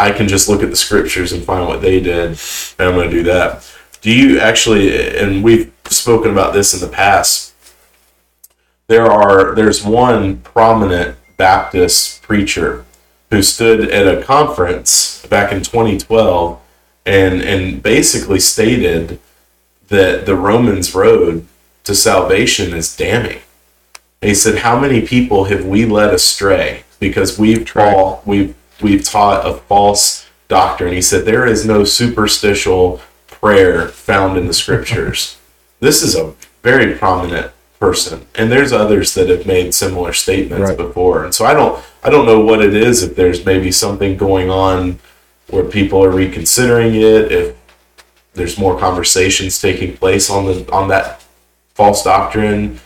I 0.00 0.12
can 0.12 0.28
just 0.28 0.48
look 0.48 0.62
at 0.62 0.70
the 0.70 0.76
scriptures 0.76 1.32
and 1.32 1.44
find 1.44 1.68
what 1.68 1.82
they 1.82 2.00
did, 2.00 2.30
and 2.78 2.88
I'm 2.88 2.94
going 2.94 3.10
to 3.10 3.16
do 3.16 3.22
that. 3.24 3.70
Do 4.00 4.10
you 4.10 4.40
actually, 4.40 5.16
and 5.18 5.44
we've 5.44 5.70
spoken 5.86 6.30
about 6.30 6.54
this 6.54 6.72
in 6.72 6.80
the 6.80 6.94
past, 6.94 7.54
there 8.86 9.06
are 9.06 9.54
there's 9.54 9.84
one 9.84 10.38
prominent 10.38 11.16
Baptist 11.36 12.22
preacher 12.22 12.84
who 13.30 13.42
stood 13.42 13.90
at 13.90 14.08
a 14.08 14.22
conference 14.22 15.24
back 15.26 15.52
in 15.52 15.62
2012 15.62 16.58
and 17.04 17.42
and 17.42 17.82
basically 17.82 18.40
stated 18.40 19.20
that 19.88 20.24
the 20.24 20.34
Romans 20.34 20.94
road 20.94 21.46
to 21.84 21.94
salvation 21.94 22.72
is 22.72 22.96
damning. 22.96 23.40
He 24.22 24.34
said, 24.34 24.58
"How 24.58 24.80
many 24.80 25.02
people 25.02 25.44
have 25.44 25.66
we 25.66 25.84
led 25.84 26.14
astray 26.14 26.84
because 26.98 27.38
we've 27.38 27.68
fall, 27.68 28.22
we've 28.24 28.54
we've 28.82 29.04
taught 29.04 29.46
a 29.46 29.54
false 29.54 30.26
doctrine?" 30.48 30.92
He 30.92 31.02
said, 31.02 31.24
"There 31.24 31.46
is 31.46 31.64
no 31.66 31.84
superstitial 31.84 33.00
prayer 33.28 33.88
found 33.88 34.36
in 34.38 34.46
the 34.46 34.52
scriptures." 34.54 35.36
this 35.80 36.02
is 36.02 36.14
a 36.16 36.32
very 36.62 36.94
prominent 36.94 37.52
person, 37.78 38.26
and 38.34 38.52
there's 38.52 38.72
others 38.72 39.14
that 39.14 39.28
have 39.30 39.46
made 39.46 39.72
similar 39.74 40.12
statements 40.12 40.68
Right. 40.68 40.76
before. 40.76 41.24
And 41.24 41.34
so 41.34 41.44
I 41.46 41.54
don't 41.54 41.82
I 42.04 42.10
don't 42.10 42.26
know 42.26 42.40
what 42.40 42.62
it 42.62 42.74
is. 42.74 43.02
If 43.02 43.16
there's 43.16 43.44
maybe 43.46 43.70
something 43.72 44.16
going 44.16 44.50
on 44.50 44.98
where 45.48 45.64
people 45.64 46.02
are 46.04 46.10
reconsidering 46.10 46.94
it, 46.94 47.32
if 47.32 47.56
there's 48.34 48.58
more 48.58 48.78
conversations 48.78 49.60
taking 49.60 49.96
place 49.96 50.30
on 50.30 50.44
the 50.46 50.70
on 50.72 50.88
that 50.88 51.22
false 51.74 52.02
doctrine 52.04 52.80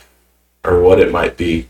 or 0.64 0.80
what 0.80 0.98
it 1.00 1.10
might 1.12 1.36
be. 1.36 1.68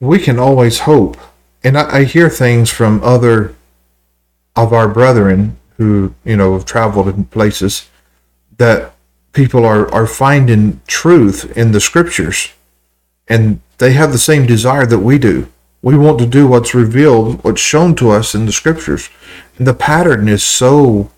we 0.00 0.18
can 0.18 0.38
always 0.38 0.80
hope. 0.80 1.16
And 1.64 1.78
I, 1.78 1.98
I 1.98 2.04
hear 2.04 2.28
things 2.28 2.70
from 2.70 3.02
other 3.02 3.54
of 4.54 4.72
our 4.72 4.88
brethren 4.88 5.58
who, 5.76 6.14
you 6.24 6.36
know, 6.36 6.52
have 6.54 6.64
traveled 6.64 7.08
in 7.08 7.24
places 7.26 7.88
that 8.58 8.94
people 9.32 9.64
are, 9.64 9.92
are 9.92 10.06
finding 10.06 10.80
truth 10.86 11.56
in 11.56 11.72
the 11.72 11.80
scriptures 11.80 12.52
and 13.28 13.60
they 13.78 13.92
have 13.92 14.12
the 14.12 14.18
same 14.18 14.46
desire 14.46 14.86
that 14.86 14.98
we 14.98 15.18
do. 15.18 15.48
We 15.80 15.96
want 15.96 16.18
to 16.20 16.26
do 16.26 16.46
what's 16.46 16.74
revealed, 16.74 17.42
what's 17.42 17.60
shown 17.60 17.94
to 17.96 18.10
us 18.10 18.34
in 18.34 18.46
the 18.46 18.52
scriptures. 18.52 19.08
And 19.58 19.66
the 19.66 19.74
pattern 19.74 20.28
is 20.28 20.44
so, 20.44 21.10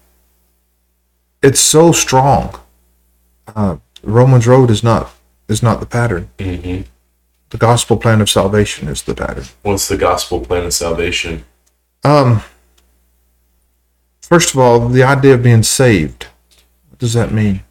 it's 1.42 1.60
so 1.60 1.92
strong. 1.92 2.58
Uh, 3.54 3.76
Romans 4.02 4.46
Road 4.46 4.70
is 4.70 4.82
not, 4.82 5.12
is 5.48 5.62
not 5.62 5.80
the 5.80 5.86
pattern. 5.86 6.30
hmm 6.40 6.82
The 7.50 7.58
gospel 7.58 7.96
plan 7.96 8.20
of 8.20 8.28
salvation 8.30 8.88
is 8.88 9.02
the 9.02 9.14
pattern. 9.14 9.44
What's 9.62 9.88
the 9.88 9.96
gospel 9.96 10.40
plan 10.40 10.64
of 10.66 10.72
salvation? 10.74 11.44
Um, 12.02 12.42
first 14.22 14.52
of 14.54 14.58
all, 14.60 14.88
the 14.88 15.02
idea 15.04 15.34
of 15.34 15.42
being 15.42 15.62
saved. 15.62 16.26
What 16.90 16.98
does 16.98 17.14
that 17.14 17.32
mean? 17.32 17.62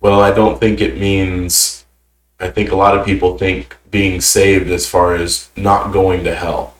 Well, 0.00 0.20
I 0.20 0.30
don't 0.30 0.58
think 0.60 0.80
it 0.80 0.98
means. 0.98 1.84
I 2.40 2.48
think 2.50 2.70
a 2.70 2.76
lot 2.76 2.96
of 2.96 3.04
people 3.04 3.36
think 3.36 3.76
being 3.90 4.20
saved 4.20 4.70
as 4.70 4.88
far 4.88 5.14
as 5.14 5.50
not 5.56 5.92
going 5.92 6.24
to 6.24 6.34
hell. 6.34 6.74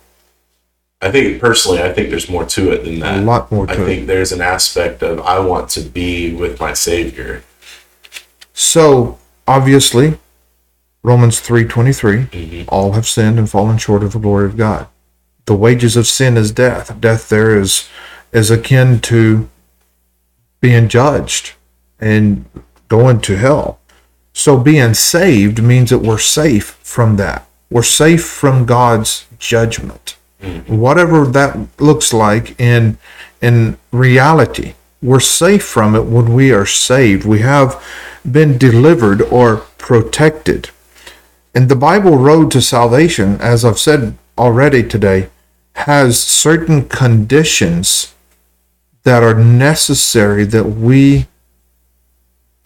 I 1.01 1.11
think 1.11 1.41
personally, 1.41 1.83
I 1.83 1.93
think 1.93 2.11
there's 2.11 2.29
more 2.31 2.45
to 2.45 2.73
it 2.73 2.85
than 2.85 2.99
that. 3.01 3.19
A 3.19 3.23
lot 3.23 3.51
more 3.53 3.69
I 3.71 3.75
to 3.75 3.83
it. 3.83 3.87
think 3.87 4.07
there's 4.07 4.33
an 4.33 4.41
aspect 4.41 5.03
of 5.03 5.21
I 5.21 5.39
want 5.39 5.69
to 5.71 5.81
be 5.81 6.35
with 6.35 6.59
my 6.61 6.73
Savior. 6.73 7.43
So, 8.53 9.19
obviously, 9.47 10.19
Romans 11.09 11.41
3:23, 11.41 12.67
all 12.69 12.93
have 12.93 13.09
sinned 13.09 13.39
and 13.39 13.49
fallen 13.49 13.79
short 13.79 14.03
of 14.03 14.13
the 14.13 14.19
glory 14.19 14.45
of 14.45 14.59
God. 14.59 14.89
The 15.47 15.55
wages 15.55 15.97
of 15.97 16.07
sin 16.07 16.37
is 16.37 16.51
death. 16.53 17.01
Death 17.01 17.31
there 17.31 17.59
is 17.59 17.89
is 18.31 18.51
akin 18.51 19.01
to 19.01 19.49
being 20.61 20.87
judged 20.87 21.53
and 21.99 22.45
going 22.89 23.21
to 23.21 23.37
hell. 23.39 23.79
So 24.35 24.59
being 24.59 24.93
saved 24.93 25.63
means 25.63 25.89
that 25.89 26.01
we're 26.01 26.19
safe 26.19 26.77
from 26.83 27.17
that. 27.17 27.47
We're 27.71 27.95
safe 28.05 28.27
from 28.27 28.67
God's 28.67 29.25
judgment. 29.39 30.17
Whatever 30.67 31.25
that 31.25 31.57
looks 31.79 32.13
like 32.13 32.47
in 32.61 32.99
in 33.41 33.79
reality, 33.93 34.75
we're 35.01 35.21
safe 35.21 35.65
from 35.65 35.95
it 35.95 36.05
when 36.05 36.35
we 36.35 36.53
are 36.53 36.67
saved. 36.67 37.25
We 37.25 37.39
have 37.39 37.83
been 38.31 38.59
delivered 38.59 39.23
or 39.23 39.63
protected. 39.79 40.69
And 41.59 41.69
the 41.69 41.75
Bible 41.75 42.17
road 42.19 42.53
to 42.53 42.63
salvation, 42.63 43.41
as 43.41 43.65
I've 43.65 43.81
said 43.81 44.17
already 44.39 44.85
today, 44.85 45.29
has 45.73 46.23
certain 46.23 46.89
conditions 46.89 48.15
that 49.03 49.25
are 49.25 49.35
necessary 49.35 50.45
that 50.45 50.67
we 50.67 51.27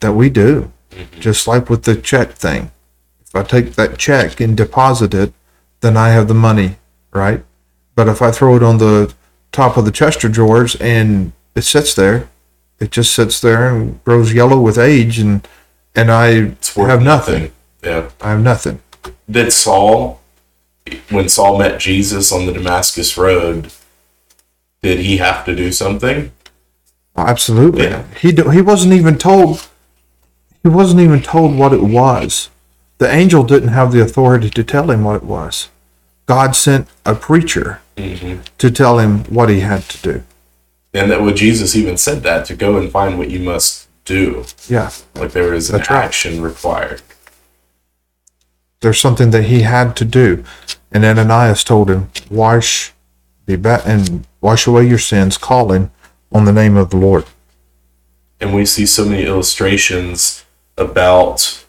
that 0.01 0.13
we 0.13 0.29
do. 0.29 0.71
Mm-hmm. 0.91 1.21
Just 1.21 1.49
like 1.49 1.71
with 1.71 1.85
the 1.85 1.97
check 1.97 2.33
thing. 2.33 2.71
If 3.25 3.35
I 3.35 3.45
take 3.45 3.77
that 3.77 3.97
check 3.97 4.41
and 4.43 4.55
deposit 4.55 5.15
it, 5.15 5.33
then 5.81 5.97
I 5.97 6.11
have 6.11 6.29
the 6.29 6.35
money, 6.35 6.77
right? 7.15 7.43
But 7.95 8.09
if 8.09 8.21
I 8.21 8.31
throw 8.31 8.57
it 8.57 8.63
on 8.63 8.77
the 8.77 9.15
top 9.53 9.79
of 9.79 9.87
the 9.87 9.91
Chester 9.91 10.29
drawers 10.29 10.75
and 10.77 11.33
it 11.55 11.63
sits 11.63 11.95
there, 11.95 12.29
it 12.79 12.91
just 12.91 13.15
sits 13.15 13.41
there 13.41 13.75
and 13.75 14.05
grows 14.05 14.35
yellow 14.35 14.61
with 14.61 14.77
age 14.77 15.19
and 15.19 15.49
and 15.95 16.11
I 16.11 16.57
have 16.77 17.03
nothing. 17.03 17.53
Yeah. 17.83 18.11
I 18.21 18.31
have 18.31 18.43
nothing. 18.43 18.81
Did 19.31 19.53
Saul, 19.53 20.21
when 21.11 21.29
Saul 21.29 21.59
met 21.59 21.81
Jesus 21.81 22.33
on 22.33 22.47
the 22.47 22.53
Damascus 22.53 23.17
Road, 23.17 23.73
did 24.83 25.01
he 25.01 25.19
have 25.19 25.45
to 25.45 25.55
do 25.55 25.73
something? 25.73 26.33
Absolutely. 27.17 27.85
Yeah. 27.85 28.05
He 28.21 28.33
do, 28.33 28.51
he 28.51 28.63
wasn't 28.63 28.95
even 28.95 29.19
told. 29.19 29.69
He 30.63 30.69
wasn't 30.69 31.01
even 31.01 31.23
told 31.23 31.57
what 31.57 31.73
it 31.73 31.83
was. 31.83 32.51
The 32.99 33.13
angel 33.13 33.43
didn't 33.43 33.71
have 33.71 33.93
the 33.93 34.01
authority 34.01 34.49
to 34.51 34.65
tell 34.65 34.91
him 34.91 35.05
what 35.05 35.17
it 35.17 35.25
was. 35.25 35.69
God 36.27 36.55
sent 36.55 36.89
a 37.05 37.15
preacher 37.15 37.81
mm-hmm. 37.97 38.43
to 38.59 38.71
tell 38.71 38.99
him 38.99 39.25
what 39.25 39.49
he 39.49 39.61
had 39.61 39.83
to 39.83 39.99
do. 40.03 40.23
And 40.95 41.11
that 41.11 41.21
what 41.21 41.37
Jesus 41.37 41.75
even 41.75 41.97
said 41.97 42.23
that 42.23 42.47
to 42.47 42.55
go 42.55 42.79
and 42.79 42.91
find 42.91 43.19
what 43.19 43.31
you 43.31 43.41
must 43.41 43.89
do. 44.05 44.45
Yeah, 44.69 44.91
Like 45.15 45.33
there 45.33 45.55
is 45.55 45.71
an 45.71 45.79
That's 45.79 45.91
right. 45.91 46.05
action 46.05 46.43
required. 46.43 47.03
There's 48.83 49.01
something 49.01 49.31
that 49.31 49.45
he 49.45 49.63
had 49.63 49.97
to 49.97 50.05
do, 50.05 50.45
and 50.93 51.05
Ananias 51.05 51.65
told 51.65 51.89
him, 51.91 52.11
"Wash, 52.31 52.93
be 53.47 53.57
back, 53.57 53.83
and 53.87 54.27
wash 54.41 54.67
away 54.67 54.87
your 54.87 54.99
sins, 54.99 55.39
calling 55.39 55.91
on 56.31 56.45
the 56.45 56.53
name 56.53 56.77
of 56.77 56.91
the 56.91 56.99
Lord." 56.99 57.25
and 58.43 58.53
we 58.53 58.67
see 58.67 58.85
so 58.85 59.05
many 59.05 59.25
illustrations 59.25 60.45
about 60.77 61.65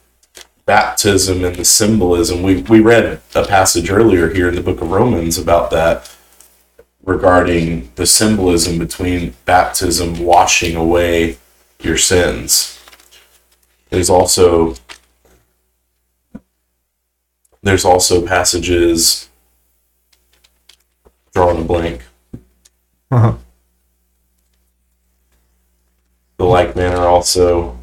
baptism 0.66 1.46
and 1.46 1.56
the 1.56 1.64
symbolism. 1.64 2.42
We 2.42 2.64
we 2.64 2.80
read 2.80 3.22
a 3.36 3.46
passage 3.46 3.92
earlier 3.92 4.34
here 4.34 4.50
in 4.50 4.56
the 4.56 4.62
book 4.62 4.82
of 4.82 4.90
Romans 4.90 5.38
about 5.38 5.70
that 5.70 6.14
regarding 7.04 7.92
the 7.96 8.08
symbolism 8.08 8.80
between 8.80 9.36
baptism 9.46 10.20
washing 10.20 10.76
away 10.76 11.38
your 11.80 11.98
sins. 11.98 12.80
There's 13.92 14.10
also 14.10 14.74
there's 17.64 17.86
also 17.86 18.26
passages 18.26 19.30
drawing 21.34 21.62
a 21.62 21.64
blank. 21.64 22.04
Uh-huh. 23.10 23.36
The 26.38 26.46
like 26.46 26.76
manner 26.76 27.02
also 27.02 27.78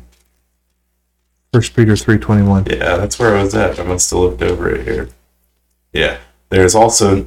First 1.52 1.74
Peter 1.74 1.96
three 1.96 2.18
twenty 2.18 2.46
one. 2.46 2.64
Yeah, 2.66 2.96
that's 2.96 3.18
where 3.18 3.36
I 3.36 3.42
was 3.42 3.54
at. 3.54 3.80
I 3.80 3.82
must 3.82 4.10
have 4.10 4.20
looked 4.20 4.42
over 4.42 4.72
it 4.72 4.86
here. 4.86 5.08
Yeah. 5.92 6.18
There's 6.48 6.74
also 6.74 7.26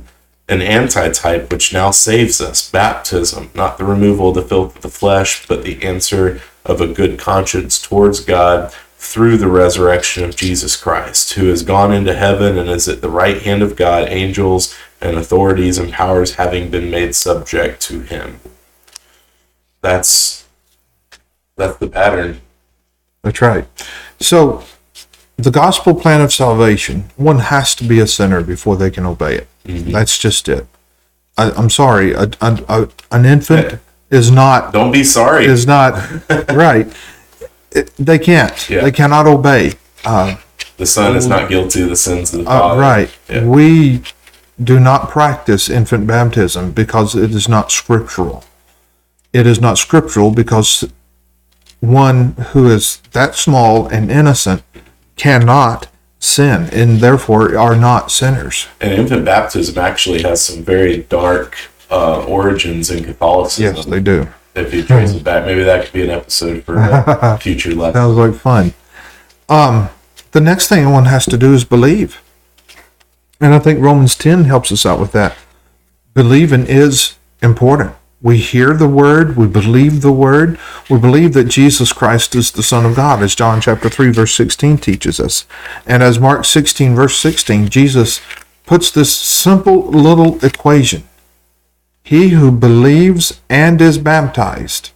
an 0.50 0.62
antitype 0.62 1.52
which 1.52 1.74
now 1.74 1.92
saves 1.92 2.40
us 2.40 2.70
baptism, 2.70 3.50
not 3.56 3.78
the 3.78 3.86
removal 3.86 4.30
of 4.30 4.36
the 4.36 4.42
filth 4.42 4.76
of 4.76 4.82
the 4.82 4.90
flesh, 4.90 5.46
but 5.48 5.64
the 5.64 5.82
answer 5.84 6.42
of 6.66 6.82
a 6.82 6.88
good 6.88 7.18
conscience 7.18 7.82
towards 7.82 8.20
God 8.20 8.74
through 9.04 9.36
the 9.38 9.48
resurrection 9.50 10.24
of 10.24 10.36
Jesus 10.36 10.76
Christ, 10.78 11.34
who 11.34 11.48
has 11.48 11.62
gone 11.62 11.92
into 11.92 12.14
heaven 12.16 12.58
and 12.58 12.70
is 12.70 12.88
at 12.88 13.02
the 13.02 13.10
right 13.10 13.42
hand 13.42 13.62
of 13.62 13.76
God, 13.76 14.08
angels 14.10 14.76
and 15.02 15.18
authorities 15.18 15.78
and 15.78 15.92
powers 15.92 16.36
having 16.36 16.70
been 16.72 16.90
made 16.90 17.14
subject 17.14 17.82
to 17.82 18.00
him. 18.00 18.40
That's 19.82 20.46
that's 21.58 21.78
the 21.78 21.88
pattern. 21.88 22.42
That's 23.22 23.42
right. 23.42 23.68
So, 24.20 24.64
the 25.38 25.52
gospel 25.52 25.94
plan 25.94 26.22
of 26.22 26.34
salvation, 26.34 27.12
one 27.16 27.40
has 27.40 27.76
to 27.76 27.84
be 27.84 28.00
a 28.00 28.08
sinner 28.08 28.42
before 28.42 28.76
they 28.78 28.90
can 28.90 29.06
obey 29.06 29.36
it. 29.36 29.48
Mm-hmm. 29.66 29.92
That's 29.92 30.18
just 30.18 30.48
it. 30.50 30.66
I, 31.38 31.52
I'm 31.52 31.70
sorry, 31.70 32.14
a, 32.14 32.24
a, 32.42 32.64
a- 32.70 32.90
an 33.12 33.26
infant 33.26 33.80
is 34.10 34.32
not 34.32 34.72
Don't 34.74 34.92
be 34.92 35.04
sorry. 35.04 35.46
is 35.46 35.68
not 35.68 35.94
right. 36.50 36.88
It, 37.76 37.94
they 37.98 38.20
can't. 38.20 38.70
Yeah. 38.70 38.82
They 38.82 38.92
cannot 38.92 39.26
obey. 39.28 39.74
Uh, 40.06 40.36
The 40.78 40.86
son 40.86 41.16
is 41.16 41.28
not 41.28 41.50
guilty 41.50 41.82
of 41.84 41.90
the 41.90 41.96
sins 41.96 42.34
of 42.34 42.44
the 42.46 42.50
uh, 42.50 42.60
father. 42.60 42.82
right. 42.82 43.10
Yeah. 43.30 43.46
We 43.46 44.04
do 44.64 44.80
not 44.80 45.10
practice 45.10 45.70
infant 45.70 46.06
baptism 46.08 46.72
because 46.72 47.16
it 47.16 47.32
is 47.32 47.48
not 47.50 47.72
scriptural. 47.72 48.44
It 49.34 49.48
is 49.48 49.60
not 49.60 49.78
scriptural 49.78 50.30
because 50.32 50.88
one 51.80 52.34
who 52.52 52.70
is 52.70 52.98
that 53.12 53.36
small 53.36 53.88
and 53.88 54.12
innocent 54.12 54.62
cannot 55.16 55.88
sin 56.20 56.70
and 56.72 57.00
therefore 57.00 57.58
are 57.58 57.76
not 57.76 58.12
sinners. 58.12 58.68
And 58.80 58.94
infant 58.94 59.26
baptism 59.26 59.78
actually 59.78 60.22
has 60.22 60.46
some 60.46 60.64
very 60.64 60.98
dark 61.04 61.58
uh, 61.92 62.24
origins 62.26 62.90
in 62.92 63.04
Catholicism. 63.04 63.76
Yes, 63.76 63.86
they 63.86 64.00
do. 64.00 64.28
If 64.56 64.72
he 64.72 64.84
trace 64.84 65.14
it 65.14 65.24
back, 65.24 65.46
maybe 65.46 65.64
that 65.64 65.86
could 65.86 65.94
be 65.94 66.04
an 66.04 66.10
episode 66.10 66.64
for 66.64 66.76
a 66.78 67.38
future 67.42 67.74
lesson. 67.74 67.94
Sounds 67.94 68.18
like 68.18 68.36
fun. 68.36 68.74
Um, 69.50 69.90
the 70.32 70.42
next 70.42 70.68
thing 70.68 70.90
one 70.92 71.06
has 71.06 71.26
to 71.26 71.38
do 71.38 71.54
is 71.54 71.64
believe. 71.64 72.22
And 73.40 73.54
I 73.54 73.60
think 73.60 73.82
Romans 73.82 74.16
10 74.16 74.46
helps 74.46 74.72
us 74.72 74.86
out 74.86 75.00
with 75.00 75.12
that. 75.14 75.36
Believing 76.14 76.66
is 76.68 77.18
important. 77.42 77.96
We 78.22 78.38
hear 78.38 78.74
the 78.74 78.88
word, 78.88 79.36
we 79.36 79.48
believe 79.48 80.02
the 80.02 80.12
word, 80.12 80.58
we 80.90 80.98
believe 80.98 81.34
that 81.34 81.50
Jesus 81.50 81.92
Christ 81.92 82.36
is 82.36 82.52
the 82.52 82.64
Son 82.64 82.86
of 82.86 82.96
God, 82.96 83.22
as 83.22 83.36
John 83.36 83.60
chapter 83.60 83.90
3, 83.90 84.12
verse 84.12 84.34
16 84.34 84.78
teaches 84.78 85.20
us. 85.20 85.46
And 85.86 86.02
as 86.02 86.20
Mark 86.20 86.46
16, 86.46 86.96
verse 86.96 87.18
16, 87.18 87.68
Jesus 87.68 88.22
puts 88.66 88.92
this 88.92 89.14
simple 89.14 89.88
little 89.88 90.44
equation 90.44 91.04
He 92.04 92.30
who 92.30 92.52
believes 92.52 93.42
and 93.50 93.82
is 93.82 93.98
baptized. 93.98 94.92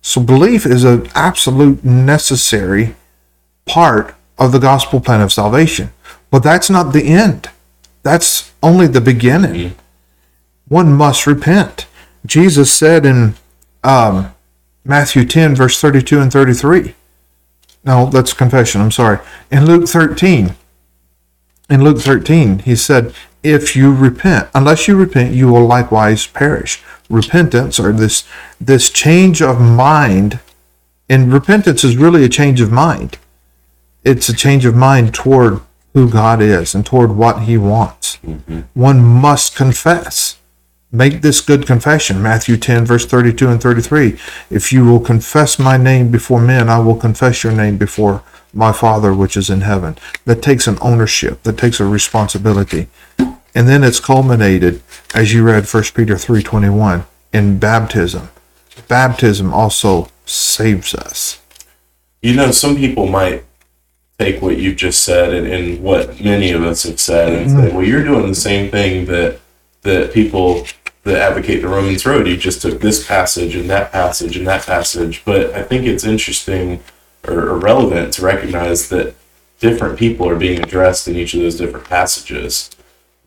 So 0.00 0.20
belief 0.20 0.64
is 0.66 0.84
an 0.84 1.08
absolute 1.14 1.84
necessary 1.84 2.94
part 3.66 4.14
of 4.38 4.52
the 4.52 4.58
gospel 4.58 5.00
plan 5.00 5.20
of 5.20 5.32
salvation. 5.32 5.92
But 6.30 6.42
that's 6.42 6.70
not 6.70 6.92
the 6.92 7.08
end. 7.08 7.48
That's 8.02 8.52
only 8.62 8.86
the 8.86 9.00
beginning. 9.00 9.74
One 10.68 10.92
must 10.92 11.26
repent. 11.26 11.86
Jesus 12.26 12.72
said 12.72 13.04
in 13.04 13.34
um, 13.82 14.34
Matthew 14.84 15.24
10, 15.24 15.54
verse 15.54 15.80
32 15.80 16.20
and 16.20 16.32
33. 16.32 16.94
No, 17.84 18.06
that's 18.06 18.32
confession. 18.32 18.80
I'm 18.80 18.90
sorry. 18.90 19.18
In 19.50 19.66
Luke 19.66 19.88
13, 19.88 20.54
in 21.70 21.84
Luke 21.84 21.98
13, 21.98 22.60
he 22.60 22.76
said, 22.76 23.14
If 23.44 23.76
you 23.76 23.94
repent, 23.94 24.48
unless 24.54 24.88
you 24.88 24.96
repent, 24.96 25.34
you 25.34 25.48
will 25.48 25.66
likewise 25.66 26.26
perish. 26.26 26.82
Repentance 27.10 27.78
or 27.78 27.92
this 27.92 28.24
this 28.58 28.88
change 28.88 29.42
of 29.42 29.60
mind, 29.60 30.40
and 31.10 31.30
repentance 31.30 31.84
is 31.84 31.98
really 31.98 32.24
a 32.24 32.28
change 32.30 32.62
of 32.62 32.72
mind. 32.72 33.18
It's 34.02 34.30
a 34.30 34.34
change 34.34 34.64
of 34.64 34.74
mind 34.74 35.12
toward 35.12 35.60
who 35.92 36.10
God 36.10 36.40
is 36.40 36.74
and 36.74 36.86
toward 36.86 37.12
what 37.12 37.42
he 37.42 37.58
wants. 37.58 38.16
Mm-hmm. 38.26 38.60
One 38.72 39.04
must 39.04 39.54
confess. 39.54 40.38
Make 40.90 41.20
this 41.20 41.40
good 41.40 41.66
confession. 41.66 42.22
Matthew 42.22 42.56
10, 42.56 42.86
verse 42.86 43.04
32 43.04 43.48
and 43.48 43.60
33. 43.60 44.18
If 44.48 44.72
you 44.72 44.84
will 44.84 45.00
confess 45.00 45.58
my 45.58 45.76
name 45.76 46.10
before 46.10 46.40
men, 46.40 46.68
I 46.68 46.78
will 46.78 46.96
confess 46.96 47.44
your 47.44 47.52
name 47.52 47.76
before 47.76 48.22
my 48.54 48.72
Father 48.72 49.14
which 49.14 49.36
is 49.36 49.50
in 49.50 49.62
heaven. 49.62 49.96
That 50.24 50.42
takes 50.42 50.66
an 50.66 50.78
ownership, 50.80 51.42
that 51.42 51.58
takes 51.58 51.80
a 51.80 51.84
responsibility. 51.84 52.88
And 53.18 53.68
then 53.68 53.84
it's 53.84 54.00
culminated, 54.00 54.82
as 55.14 55.32
you 55.32 55.44
read 55.44 55.66
1 55.66 55.82
Peter 55.94 56.14
3.21, 56.14 57.04
in 57.32 57.58
baptism. 57.58 58.28
Baptism 58.88 59.52
also 59.52 60.08
saves 60.26 60.94
us. 60.94 61.40
You 62.22 62.34
know, 62.34 62.50
some 62.50 62.76
people 62.76 63.06
might 63.06 63.44
take 64.18 64.40
what 64.40 64.56
you've 64.56 64.76
just 64.76 65.02
said 65.02 65.34
and, 65.34 65.46
and 65.46 65.82
what 65.82 66.20
many 66.20 66.50
of 66.52 66.62
us 66.62 66.84
have 66.84 67.00
said 67.00 67.32
and 67.32 67.50
say, 67.50 67.56
mm-hmm. 67.56 67.76
well, 67.76 67.86
you're 67.86 68.04
doing 68.04 68.28
the 68.28 68.34
same 68.34 68.70
thing 68.70 69.06
that 69.06 69.40
that 69.82 70.14
people 70.14 70.66
that 71.02 71.18
advocate 71.18 71.60
the 71.60 71.68
Romans 71.68 72.06
road. 72.06 72.26
You 72.26 72.36
just 72.36 72.62
took 72.62 72.80
this 72.80 73.06
passage 73.06 73.54
and 73.54 73.68
that 73.68 73.92
passage 73.92 74.36
and 74.36 74.46
that 74.46 74.64
passage. 74.64 75.22
But 75.24 75.52
I 75.52 75.62
think 75.62 75.84
it's 75.84 76.04
interesting 76.04 76.82
or, 77.26 77.50
or 77.50 77.58
relevant 77.58 78.12
to 78.14 78.22
recognize 78.22 78.88
that 78.88 79.14
different 79.60 79.98
people 79.98 80.28
are 80.28 80.36
being 80.36 80.62
addressed 80.62 81.08
in 81.08 81.16
each 81.16 81.34
of 81.34 81.40
those 81.40 81.56
different 81.56 81.86
passages. 81.86 82.70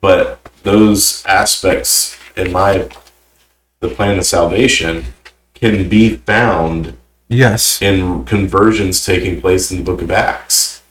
But 0.02 0.40
those 0.64 1.26
aspects 1.26 2.18
in 2.36 2.52
my 2.52 2.90
the 3.80 3.90
plan 3.90 4.18
of 4.18 4.26
salvation 4.26 5.06
can 5.54 5.88
be 5.90 6.16
found 6.18 6.98
Yes. 7.30 7.82
in 7.82 8.24
conversions 8.26 9.06
taking 9.06 9.42
place 9.42 9.70
in 9.72 9.78
the 9.78 9.84
book 9.84 10.02
of 10.02 10.10
Acts. 10.12 10.82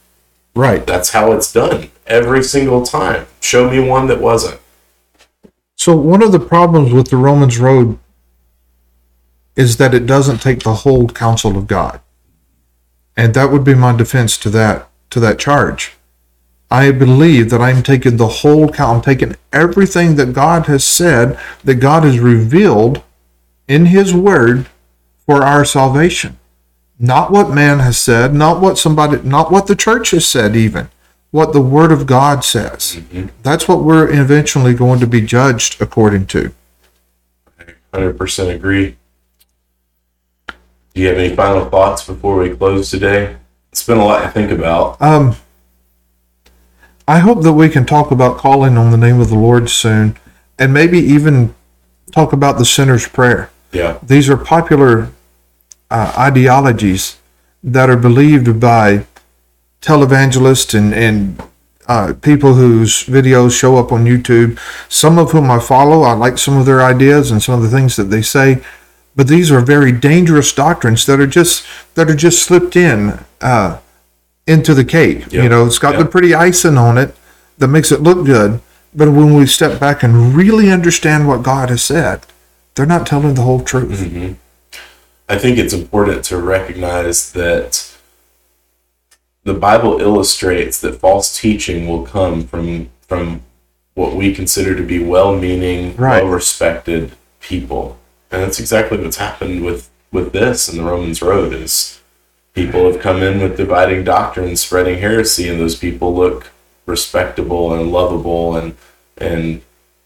Right. 0.54 0.86
That's 0.86 1.10
how 1.10 1.32
it's 1.32 1.52
done 1.52 1.90
every 2.06 2.42
single 2.42 2.84
time. 2.84 3.26
Show 3.40 3.70
me 3.70 3.80
one 3.80 4.06
that 4.08 4.20
wasn't. 4.20 4.60
So 5.76 5.94
one 5.96 6.22
of 6.22 6.32
the 6.32 6.40
problems 6.40 6.92
with 6.92 7.08
the 7.10 7.16
Romans 7.16 7.58
road 7.58 7.98
is 9.54 9.76
that 9.78 9.94
it 9.94 10.06
doesn't 10.06 10.40
take 10.42 10.60
the 10.62 10.74
whole 10.74 11.08
counsel 11.08 11.56
of 11.56 11.66
God. 11.66 12.00
And 13.16 13.34
that 13.34 13.50
would 13.50 13.64
be 13.64 13.74
my 13.74 13.96
defense 13.96 14.36
to 14.38 14.50
that 14.50 14.88
to 15.10 15.20
that 15.20 15.38
charge. 15.38 15.94
I 16.70 16.90
believe 16.90 17.50
that 17.50 17.62
I'm 17.62 17.82
taking 17.82 18.16
the 18.16 18.26
whole 18.26 18.68
count. 18.68 18.96
I'm 18.96 19.02
taking 19.02 19.36
everything 19.52 20.16
that 20.16 20.32
God 20.32 20.66
has 20.66 20.84
said, 20.84 21.38
that 21.62 21.76
God 21.76 22.02
has 22.02 22.18
revealed 22.18 23.02
in 23.68 23.86
His 23.86 24.12
Word 24.12 24.66
for 25.24 25.42
our 25.42 25.64
salvation. 25.64 26.38
Not 26.98 27.30
what 27.30 27.50
man 27.50 27.78
has 27.80 27.98
said, 27.98 28.34
not 28.34 28.60
what 28.60 28.78
somebody, 28.78 29.20
not 29.22 29.52
what 29.52 29.66
the 29.66 29.76
church 29.76 30.10
has 30.10 30.26
said, 30.26 30.56
even 30.56 30.88
what 31.30 31.52
the 31.52 31.60
Word 31.60 31.92
of 31.92 32.06
God 32.06 32.44
says. 32.44 33.00
That's 33.42 33.68
what 33.68 33.84
we're 33.84 34.10
eventually 34.10 34.74
going 34.74 34.98
to 35.00 35.06
be 35.06 35.20
judged 35.20 35.80
according 35.80 36.26
to. 36.26 36.52
100% 37.92 38.54
agree. 38.54 38.96
Do 40.96 41.02
you 41.02 41.08
have 41.08 41.18
any 41.18 41.36
final 41.36 41.68
thoughts 41.68 42.06
before 42.06 42.38
we 42.38 42.56
close 42.56 42.90
today? 42.90 43.36
It's 43.70 43.86
been 43.86 43.98
a 43.98 44.04
lot 44.04 44.22
to 44.22 44.30
think 44.30 44.50
about. 44.50 44.98
Um, 45.02 45.36
I 47.06 47.18
hope 47.18 47.42
that 47.42 47.52
we 47.52 47.68
can 47.68 47.84
talk 47.84 48.10
about 48.10 48.38
calling 48.38 48.78
on 48.78 48.90
the 48.90 48.96
name 48.96 49.20
of 49.20 49.28
the 49.28 49.34
Lord 49.34 49.68
soon, 49.68 50.16
and 50.58 50.72
maybe 50.72 50.98
even 50.98 51.54
talk 52.12 52.32
about 52.32 52.56
the 52.56 52.64
sinner's 52.64 53.06
prayer. 53.06 53.50
Yeah. 53.72 53.98
These 54.02 54.30
are 54.30 54.38
popular 54.38 55.10
uh, 55.90 56.14
ideologies 56.16 57.18
that 57.62 57.90
are 57.90 57.98
believed 57.98 58.58
by 58.58 59.04
televangelists 59.82 60.72
and 60.72 60.94
and 60.94 61.42
uh, 61.88 62.14
people 62.22 62.54
whose 62.54 63.04
videos 63.04 63.52
show 63.60 63.76
up 63.76 63.92
on 63.92 64.06
YouTube. 64.06 64.58
Some 64.88 65.18
of 65.18 65.32
whom 65.32 65.50
I 65.50 65.58
follow. 65.58 66.04
I 66.04 66.14
like 66.14 66.38
some 66.38 66.56
of 66.56 66.64
their 66.64 66.80
ideas 66.80 67.30
and 67.30 67.42
some 67.42 67.54
of 67.54 67.60
the 67.60 67.76
things 67.76 67.96
that 67.96 68.04
they 68.04 68.22
say. 68.22 68.62
But 69.16 69.28
these 69.28 69.50
are 69.50 69.60
very 69.60 69.92
dangerous 69.92 70.52
doctrines 70.52 71.06
that 71.06 71.18
are 71.18 71.26
just 71.26 71.64
that 71.94 72.08
are 72.10 72.14
just 72.14 72.42
slipped 72.44 72.76
in 72.76 73.18
uh, 73.40 73.78
into 74.46 74.74
the 74.74 74.84
cake. 74.84 75.32
Yeah. 75.32 75.42
You 75.44 75.48
know, 75.48 75.66
it's 75.66 75.78
got 75.78 75.94
Yeah. 75.94 76.00
the 76.02 76.08
pretty 76.08 76.34
icing 76.34 76.76
on 76.76 76.98
it 76.98 77.16
that 77.58 77.68
makes 77.68 77.90
it 77.90 78.02
look 78.02 78.24
good. 78.26 78.60
But 78.94 79.10
when 79.10 79.34
we 79.34 79.46
step 79.46 79.80
back 79.80 80.02
and 80.02 80.34
really 80.34 80.70
understand 80.70 81.26
what 81.28 81.42
God 81.42 81.70
has 81.70 81.82
said, 81.82 82.20
they're 82.74 82.86
not 82.86 83.06
telling 83.06 83.34
the 83.34 83.42
whole 83.42 83.60
truth. 83.60 84.00
I 85.28 85.36
think 85.38 85.58
it's 85.58 85.72
important 85.74 86.22
to 86.26 86.36
recognize 86.36 87.32
that 87.32 87.92
the 89.44 89.54
Bible 89.54 90.00
illustrates 90.00 90.80
that 90.80 91.00
false 91.00 91.38
teaching 91.38 91.88
will 91.88 92.04
come 92.04 92.46
from 92.46 92.90
from 93.08 93.42
what 93.94 94.14
we 94.14 94.34
consider 94.34 94.74
to 94.76 94.82
be 94.82 95.02
well-meaning, 95.02 95.96
Right. 95.96 96.22
well-respected 96.22 97.12
people, 97.40 97.96
and 98.36 98.44
that's 98.44 98.60
exactly 98.60 98.98
what's 98.98 99.16
happened 99.16 99.64
with 99.64 99.88
with 100.12 100.32
this 100.32 100.68
and 100.68 100.78
the 100.78 100.84
Romans 100.84 101.22
Road. 101.22 101.54
Is 101.54 102.00
people 102.52 102.90
have 102.90 103.00
come 103.00 103.22
in 103.22 103.40
with 103.40 103.56
dividing 103.56 104.04
doctrines, 104.04 104.60
spreading 104.60 104.98
heresy, 104.98 105.48
and 105.48 105.58
those 105.58 105.76
people 105.76 106.14
look 106.14 106.50
respectable 106.84 107.72
and 107.72 107.90
lovable 107.90 108.54
and 108.56 108.76
and 109.16 109.62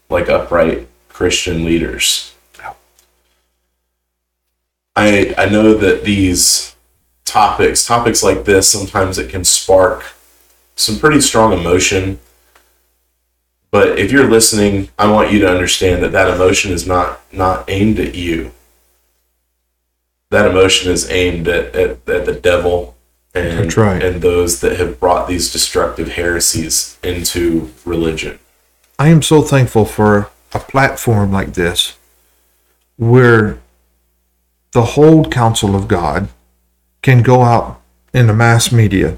like 0.09 0.29
upright 0.29 0.87
Christian 1.09 1.65
leaders. 1.65 2.33
I 4.95 5.35
I 5.37 5.49
know 5.49 5.73
that 5.73 6.05
these 6.05 6.73
topics, 7.25 7.85
topics 7.85 8.23
like 8.23 8.45
this, 8.45 8.69
sometimes 8.69 9.17
it 9.17 9.29
can 9.29 9.43
spark 9.43 10.13
some 10.75 10.99
pretty 10.99 11.19
strong 11.19 11.51
emotion. 11.51 12.19
But 13.71 13.97
if 13.97 14.11
you're 14.11 14.29
listening, 14.29 14.89
I 14.99 15.09
want 15.09 15.31
you 15.31 15.39
to 15.39 15.49
understand 15.49 16.03
that 16.03 16.11
that 16.11 16.33
emotion 16.33 16.71
is 16.71 16.85
not 16.85 17.21
not 17.31 17.69
aimed 17.69 17.99
at 17.99 18.15
you. 18.15 18.51
That 20.29 20.49
emotion 20.49 20.91
is 20.91 21.09
aimed 21.09 21.47
at, 21.47 21.75
at, 21.75 22.09
at 22.09 22.25
the 22.25 22.39
devil 22.41 22.95
and, 23.33 23.75
right. 23.77 24.03
and 24.03 24.21
those 24.21 24.59
that 24.61 24.77
have 24.77 24.99
brought 24.99 25.27
these 25.27 25.51
destructive 25.51 26.09
heresies 26.09 26.97
into 27.03 27.71
religion. 27.85 28.39
I 28.99 29.07
am 29.07 29.21
so 29.21 29.41
thankful 29.41 29.85
for 29.85 30.29
a 30.53 30.59
platform 30.59 31.31
like 31.31 31.53
this 31.53 31.97
where 32.97 33.59
the 34.73 34.83
whole 34.83 35.25
counsel 35.25 35.75
of 35.75 35.87
God 35.87 36.29
can 37.01 37.23
go 37.23 37.41
out 37.41 37.81
in 38.13 38.27
the 38.27 38.33
mass 38.33 38.71
media. 38.71 39.17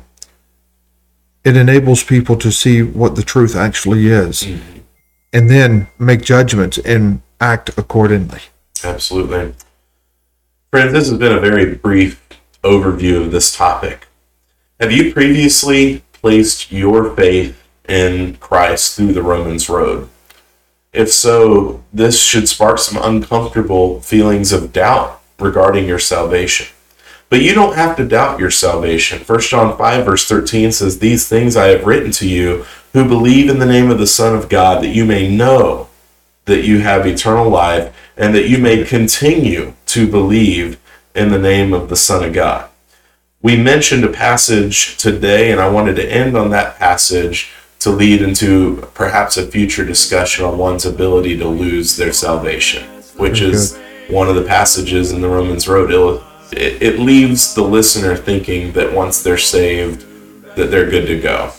It 1.43 1.57
enables 1.57 2.03
people 2.03 2.37
to 2.37 2.51
see 2.51 2.81
what 2.81 3.15
the 3.15 3.23
truth 3.23 3.55
actually 3.55 4.07
is 4.07 4.43
mm-hmm. 4.43 4.79
and 5.33 5.49
then 5.49 5.87
make 5.99 6.21
judgments 6.21 6.77
and 6.77 7.21
act 7.41 7.69
accordingly. 7.77 8.39
Absolutely. 8.83 9.53
Friends, 10.71 10.93
this 10.93 11.09
has 11.09 11.17
been 11.17 11.37
a 11.37 11.41
very 11.41 11.75
brief 11.75 12.21
overview 12.63 13.25
of 13.25 13.31
this 13.31 13.55
topic. 13.55 14.07
Have 14.79 14.91
you 14.91 15.13
previously 15.13 16.03
placed 16.13 16.71
your 16.71 17.15
faith 17.15 17.61
in 17.87 18.37
Christ 18.37 18.95
through 18.95 19.13
the 19.13 19.21
Romans 19.21 19.69
road? 19.69 20.09
If 20.93 21.11
so, 21.11 21.83
this 21.91 22.21
should 22.21 22.47
spark 22.47 22.79
some 22.79 23.01
uncomfortable 23.03 23.99
feelings 24.01 24.51
of 24.51 24.71
doubt 24.71 25.21
regarding 25.39 25.87
your 25.87 25.99
salvation. 25.99 26.72
But 27.33 27.41
you 27.41 27.55
don't 27.55 27.73
have 27.73 27.95
to 27.95 28.07
doubt 28.07 28.39
your 28.39 28.51
salvation. 28.51 29.23
1 29.23 29.39
John 29.39 29.75
5, 29.75 30.05
verse 30.05 30.27
13 30.27 30.71
says, 30.71 30.99
These 30.99 31.27
things 31.27 31.57
I 31.57 31.69
have 31.69 31.83
written 31.83 32.11
to 32.11 32.29
you 32.29 32.63
who 32.93 33.07
believe 33.07 33.49
in 33.49 33.57
the 33.57 33.65
name 33.65 33.89
of 33.89 33.97
the 33.97 34.05
Son 34.05 34.35
of 34.35 34.49
God, 34.49 34.83
that 34.83 34.93
you 34.93 35.03
may 35.03 35.35
know 35.35 35.89
that 36.45 36.63
you 36.63 36.81
have 36.81 37.07
eternal 37.07 37.49
life 37.49 37.91
and 38.15 38.35
that 38.35 38.47
you 38.47 38.59
may 38.59 38.83
continue 38.83 39.73
to 39.87 40.07
believe 40.07 40.79
in 41.15 41.31
the 41.31 41.39
name 41.39 41.73
of 41.73 41.89
the 41.89 41.95
Son 41.95 42.23
of 42.23 42.33
God. 42.33 42.69
We 43.41 43.57
mentioned 43.57 44.03
a 44.03 44.09
passage 44.09 44.97
today, 44.97 45.51
and 45.51 45.59
I 45.59 45.69
wanted 45.69 45.95
to 45.95 46.07
end 46.07 46.37
on 46.37 46.51
that 46.51 46.77
passage 46.77 47.51
to 47.79 47.89
lead 47.89 48.21
into 48.21 48.87
perhaps 48.93 49.37
a 49.37 49.47
future 49.47 49.83
discussion 49.83 50.45
on 50.45 50.59
one's 50.59 50.85
ability 50.85 51.39
to 51.39 51.47
lose 51.47 51.97
their 51.97 52.13
salvation, 52.13 52.83
which 53.17 53.41
is 53.41 53.75
one 54.07 54.29
of 54.29 54.35
the 54.35 54.43
passages 54.43 55.11
in 55.11 55.21
the 55.21 55.29
Romans 55.29 55.67
Road. 55.67 56.23
It, 56.57 56.81
it 56.81 56.99
leaves 56.99 57.53
the 57.53 57.63
listener 57.63 58.15
thinking 58.15 58.71
that 58.73 58.93
once 58.93 59.21
they're 59.21 59.37
saved, 59.37 60.05
that 60.55 60.69
they're 60.71 60.89
good 60.89 61.07
to 61.07 61.19
go. 61.19 61.51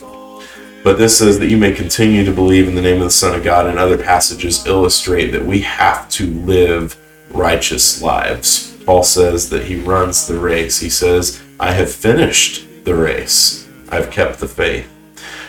But 0.83 0.97
this 0.97 1.17
says 1.17 1.39
that 1.39 1.49
you 1.49 1.57
may 1.57 1.73
continue 1.73 2.23
to 2.25 2.31
believe 2.31 2.67
in 2.67 2.75
the 2.75 2.81
name 2.81 2.97
of 2.97 3.07
the 3.07 3.09
Son 3.09 3.35
of 3.35 3.43
God, 3.43 3.65
and 3.65 3.79
other 3.79 3.97
passages 3.97 4.65
illustrate 4.67 5.31
that 5.31 5.45
we 5.45 5.61
have 5.61 6.07
to 6.09 6.27
live 6.27 6.95
righteous 7.31 8.01
lives. 8.01 8.77
Paul 8.85 9.03
says 9.03 9.49
that 9.49 9.65
he 9.65 9.81
runs 9.81 10.27
the 10.27 10.37
race. 10.37 10.79
He 10.79 10.89
says, 10.89 11.41
I 11.59 11.71
have 11.71 11.91
finished 11.91 12.67
the 12.83 12.93
race, 12.93 13.67
I've 13.89 14.11
kept 14.11 14.39
the 14.39 14.47
faith. 14.47 14.87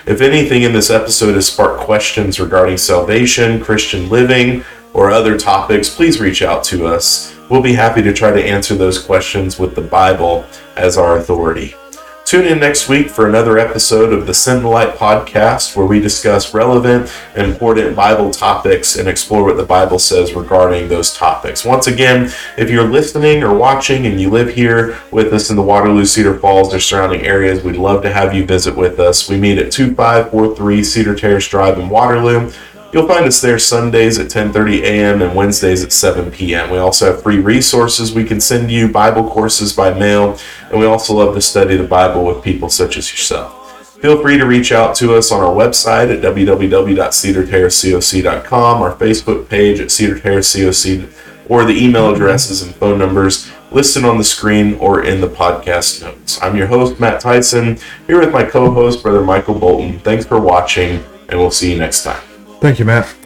If 0.07 0.23
anything 0.23 0.63
in 0.63 0.73
this 0.73 0.89
episode 0.89 1.35
has 1.35 1.53
sparked 1.53 1.81
questions 1.81 2.41
regarding 2.41 2.79
salvation, 2.79 3.61
Christian 3.61 4.09
living, 4.09 4.65
or 4.95 5.11
other 5.11 5.37
topics, 5.37 5.95
please 5.95 6.19
reach 6.21 6.41
out 6.41 6.65
to 6.65 6.87
us. 6.87 7.36
We'll 7.49 7.63
be 7.63 7.75
happy 7.75 8.03
to 8.03 8.13
try 8.13 8.33
to 8.33 8.45
answer 8.45 8.75
those 8.75 8.99
questions 8.99 9.57
with 9.57 9.77
the 9.77 9.81
Bible 9.81 10.45
as 10.77 10.99
our 10.99 11.17
authority. 11.17 11.77
Tune 12.25 12.45
in 12.45 12.59
next 12.59 12.89
week 12.89 13.09
for 13.09 13.29
another 13.29 13.57
episode 13.57 14.13
of 14.13 14.27
the 14.27 14.35
Send 14.35 14.65
the 14.65 14.69
Light 14.69 14.97
podcast 14.97 15.77
where 15.77 15.87
we 15.87 16.01
discuss 16.01 16.53
relevant 16.53 17.09
and 17.37 17.47
important 17.47 17.95
Bible 17.95 18.33
topics 18.33 18.97
and 18.97 19.09
explore 19.09 19.45
what 19.45 19.57
the 19.57 19.65
Bible 19.65 20.01
says 20.01 20.33
regarding 20.33 20.89
those 20.89 21.15
topics. 21.15 21.65
Once 21.65 21.87
again, 21.87 22.33
if 22.59 22.69
you're 22.69 22.89
listening 22.89 23.45
or 23.45 23.55
watching 23.55 24.07
and 24.07 24.21
you 24.21 24.29
live 24.29 24.53
here 24.53 24.99
with 25.13 25.33
us 25.33 25.49
in 25.49 25.55
the 25.55 25.63
Waterloo, 25.63 26.05
Cedar 26.05 26.37
Falls, 26.37 26.75
or 26.75 26.81
surrounding 26.81 27.25
areas, 27.25 27.63
we'd 27.63 27.77
love 27.77 28.03
to 28.03 28.13
have 28.13 28.35
you 28.35 28.45
visit 28.45 28.77
with 28.77 28.99
us. 28.99 29.29
We 29.29 29.39
meet 29.39 29.59
at 29.59 29.71
2543 29.71 30.83
Cedar 30.83 31.15
Terrace 31.15 31.47
Drive 31.47 31.79
in 31.79 31.89
Waterloo. 31.89 32.51
You'll 32.97 33.07
find 33.07 33.27
us 33.27 33.43
there 33.43 33.59
Sundays 33.59 34.19
at 34.19 34.29
10:30 34.29 34.81
a.m. 34.81 35.21
and 35.21 35.37
Wednesdays 35.37 35.85
at 35.85 35.93
7 35.93 36.31
p.m. 36.31 36.71
We 36.71 36.79
also 36.79 37.13
have 37.13 37.23
free 37.23 37.41
resources 37.41 38.15
we 38.15 38.25
can 38.25 38.41
send 38.41 38.71
you, 38.71 38.89
Bible 38.89 39.29
courses 39.29 39.75
by 39.75 39.93
mail, 39.93 40.39
and 40.71 40.81
we 40.81 40.87
also 40.87 41.13
love 41.13 41.35
to 41.35 41.43
study 41.43 41.77
the 41.77 41.87
Bible 41.87 42.25
with 42.25 42.43
people 42.43 42.71
such 42.71 42.97
as 42.97 43.13
yourself. 43.13 43.93
Feel 44.01 44.23
free 44.23 44.39
to 44.39 44.47
reach 44.47 44.73
out 44.73 44.97
to 44.97 45.15
us 45.15 45.31
on 45.31 45.43
our 45.43 45.55
website 45.55 46.11
at 46.11 46.23
www.cedarterracecoc.com, 46.23 48.81
our 48.81 48.97
Facebook 48.97 49.51
page 49.51 49.79
at 49.79 49.91
Cedar 49.91 50.19
Terrace 50.19 50.57
COC, 50.57 51.13
or 51.51 51.67
the 51.67 51.79
email 51.79 52.15
addresses 52.15 52.63
and 52.63 52.75
phone 52.77 52.99
numbers 52.99 53.53
listed 53.71 54.07
on 54.07 54.17
the 54.17 54.25
screen 54.25 54.73
or 54.77 55.05
in 55.05 55.21
the 55.21 55.29
podcast 55.29 56.01
notes. 56.01 56.41
I'm 56.41 56.57
your 56.57 56.69
host, 56.69 56.99
Matt 56.99 57.23
Tison, 57.23 57.79
here 58.07 58.21
with 58.21 58.33
my 58.33 58.45
co 58.45 58.71
host, 58.71 59.03
Brother 59.03 59.23
Michael 59.23 59.59
Bolton. 59.59 59.99
Thanks 59.99 60.25
for 60.25 60.41
watching, 60.41 61.05
and 61.29 61.39
we'll 61.39 61.51
see 61.51 61.71
you 61.71 61.79
next 61.79 62.03
time. 62.03 62.23
Thank 62.61 62.79
you, 62.79 62.85
Matt. 62.85 63.26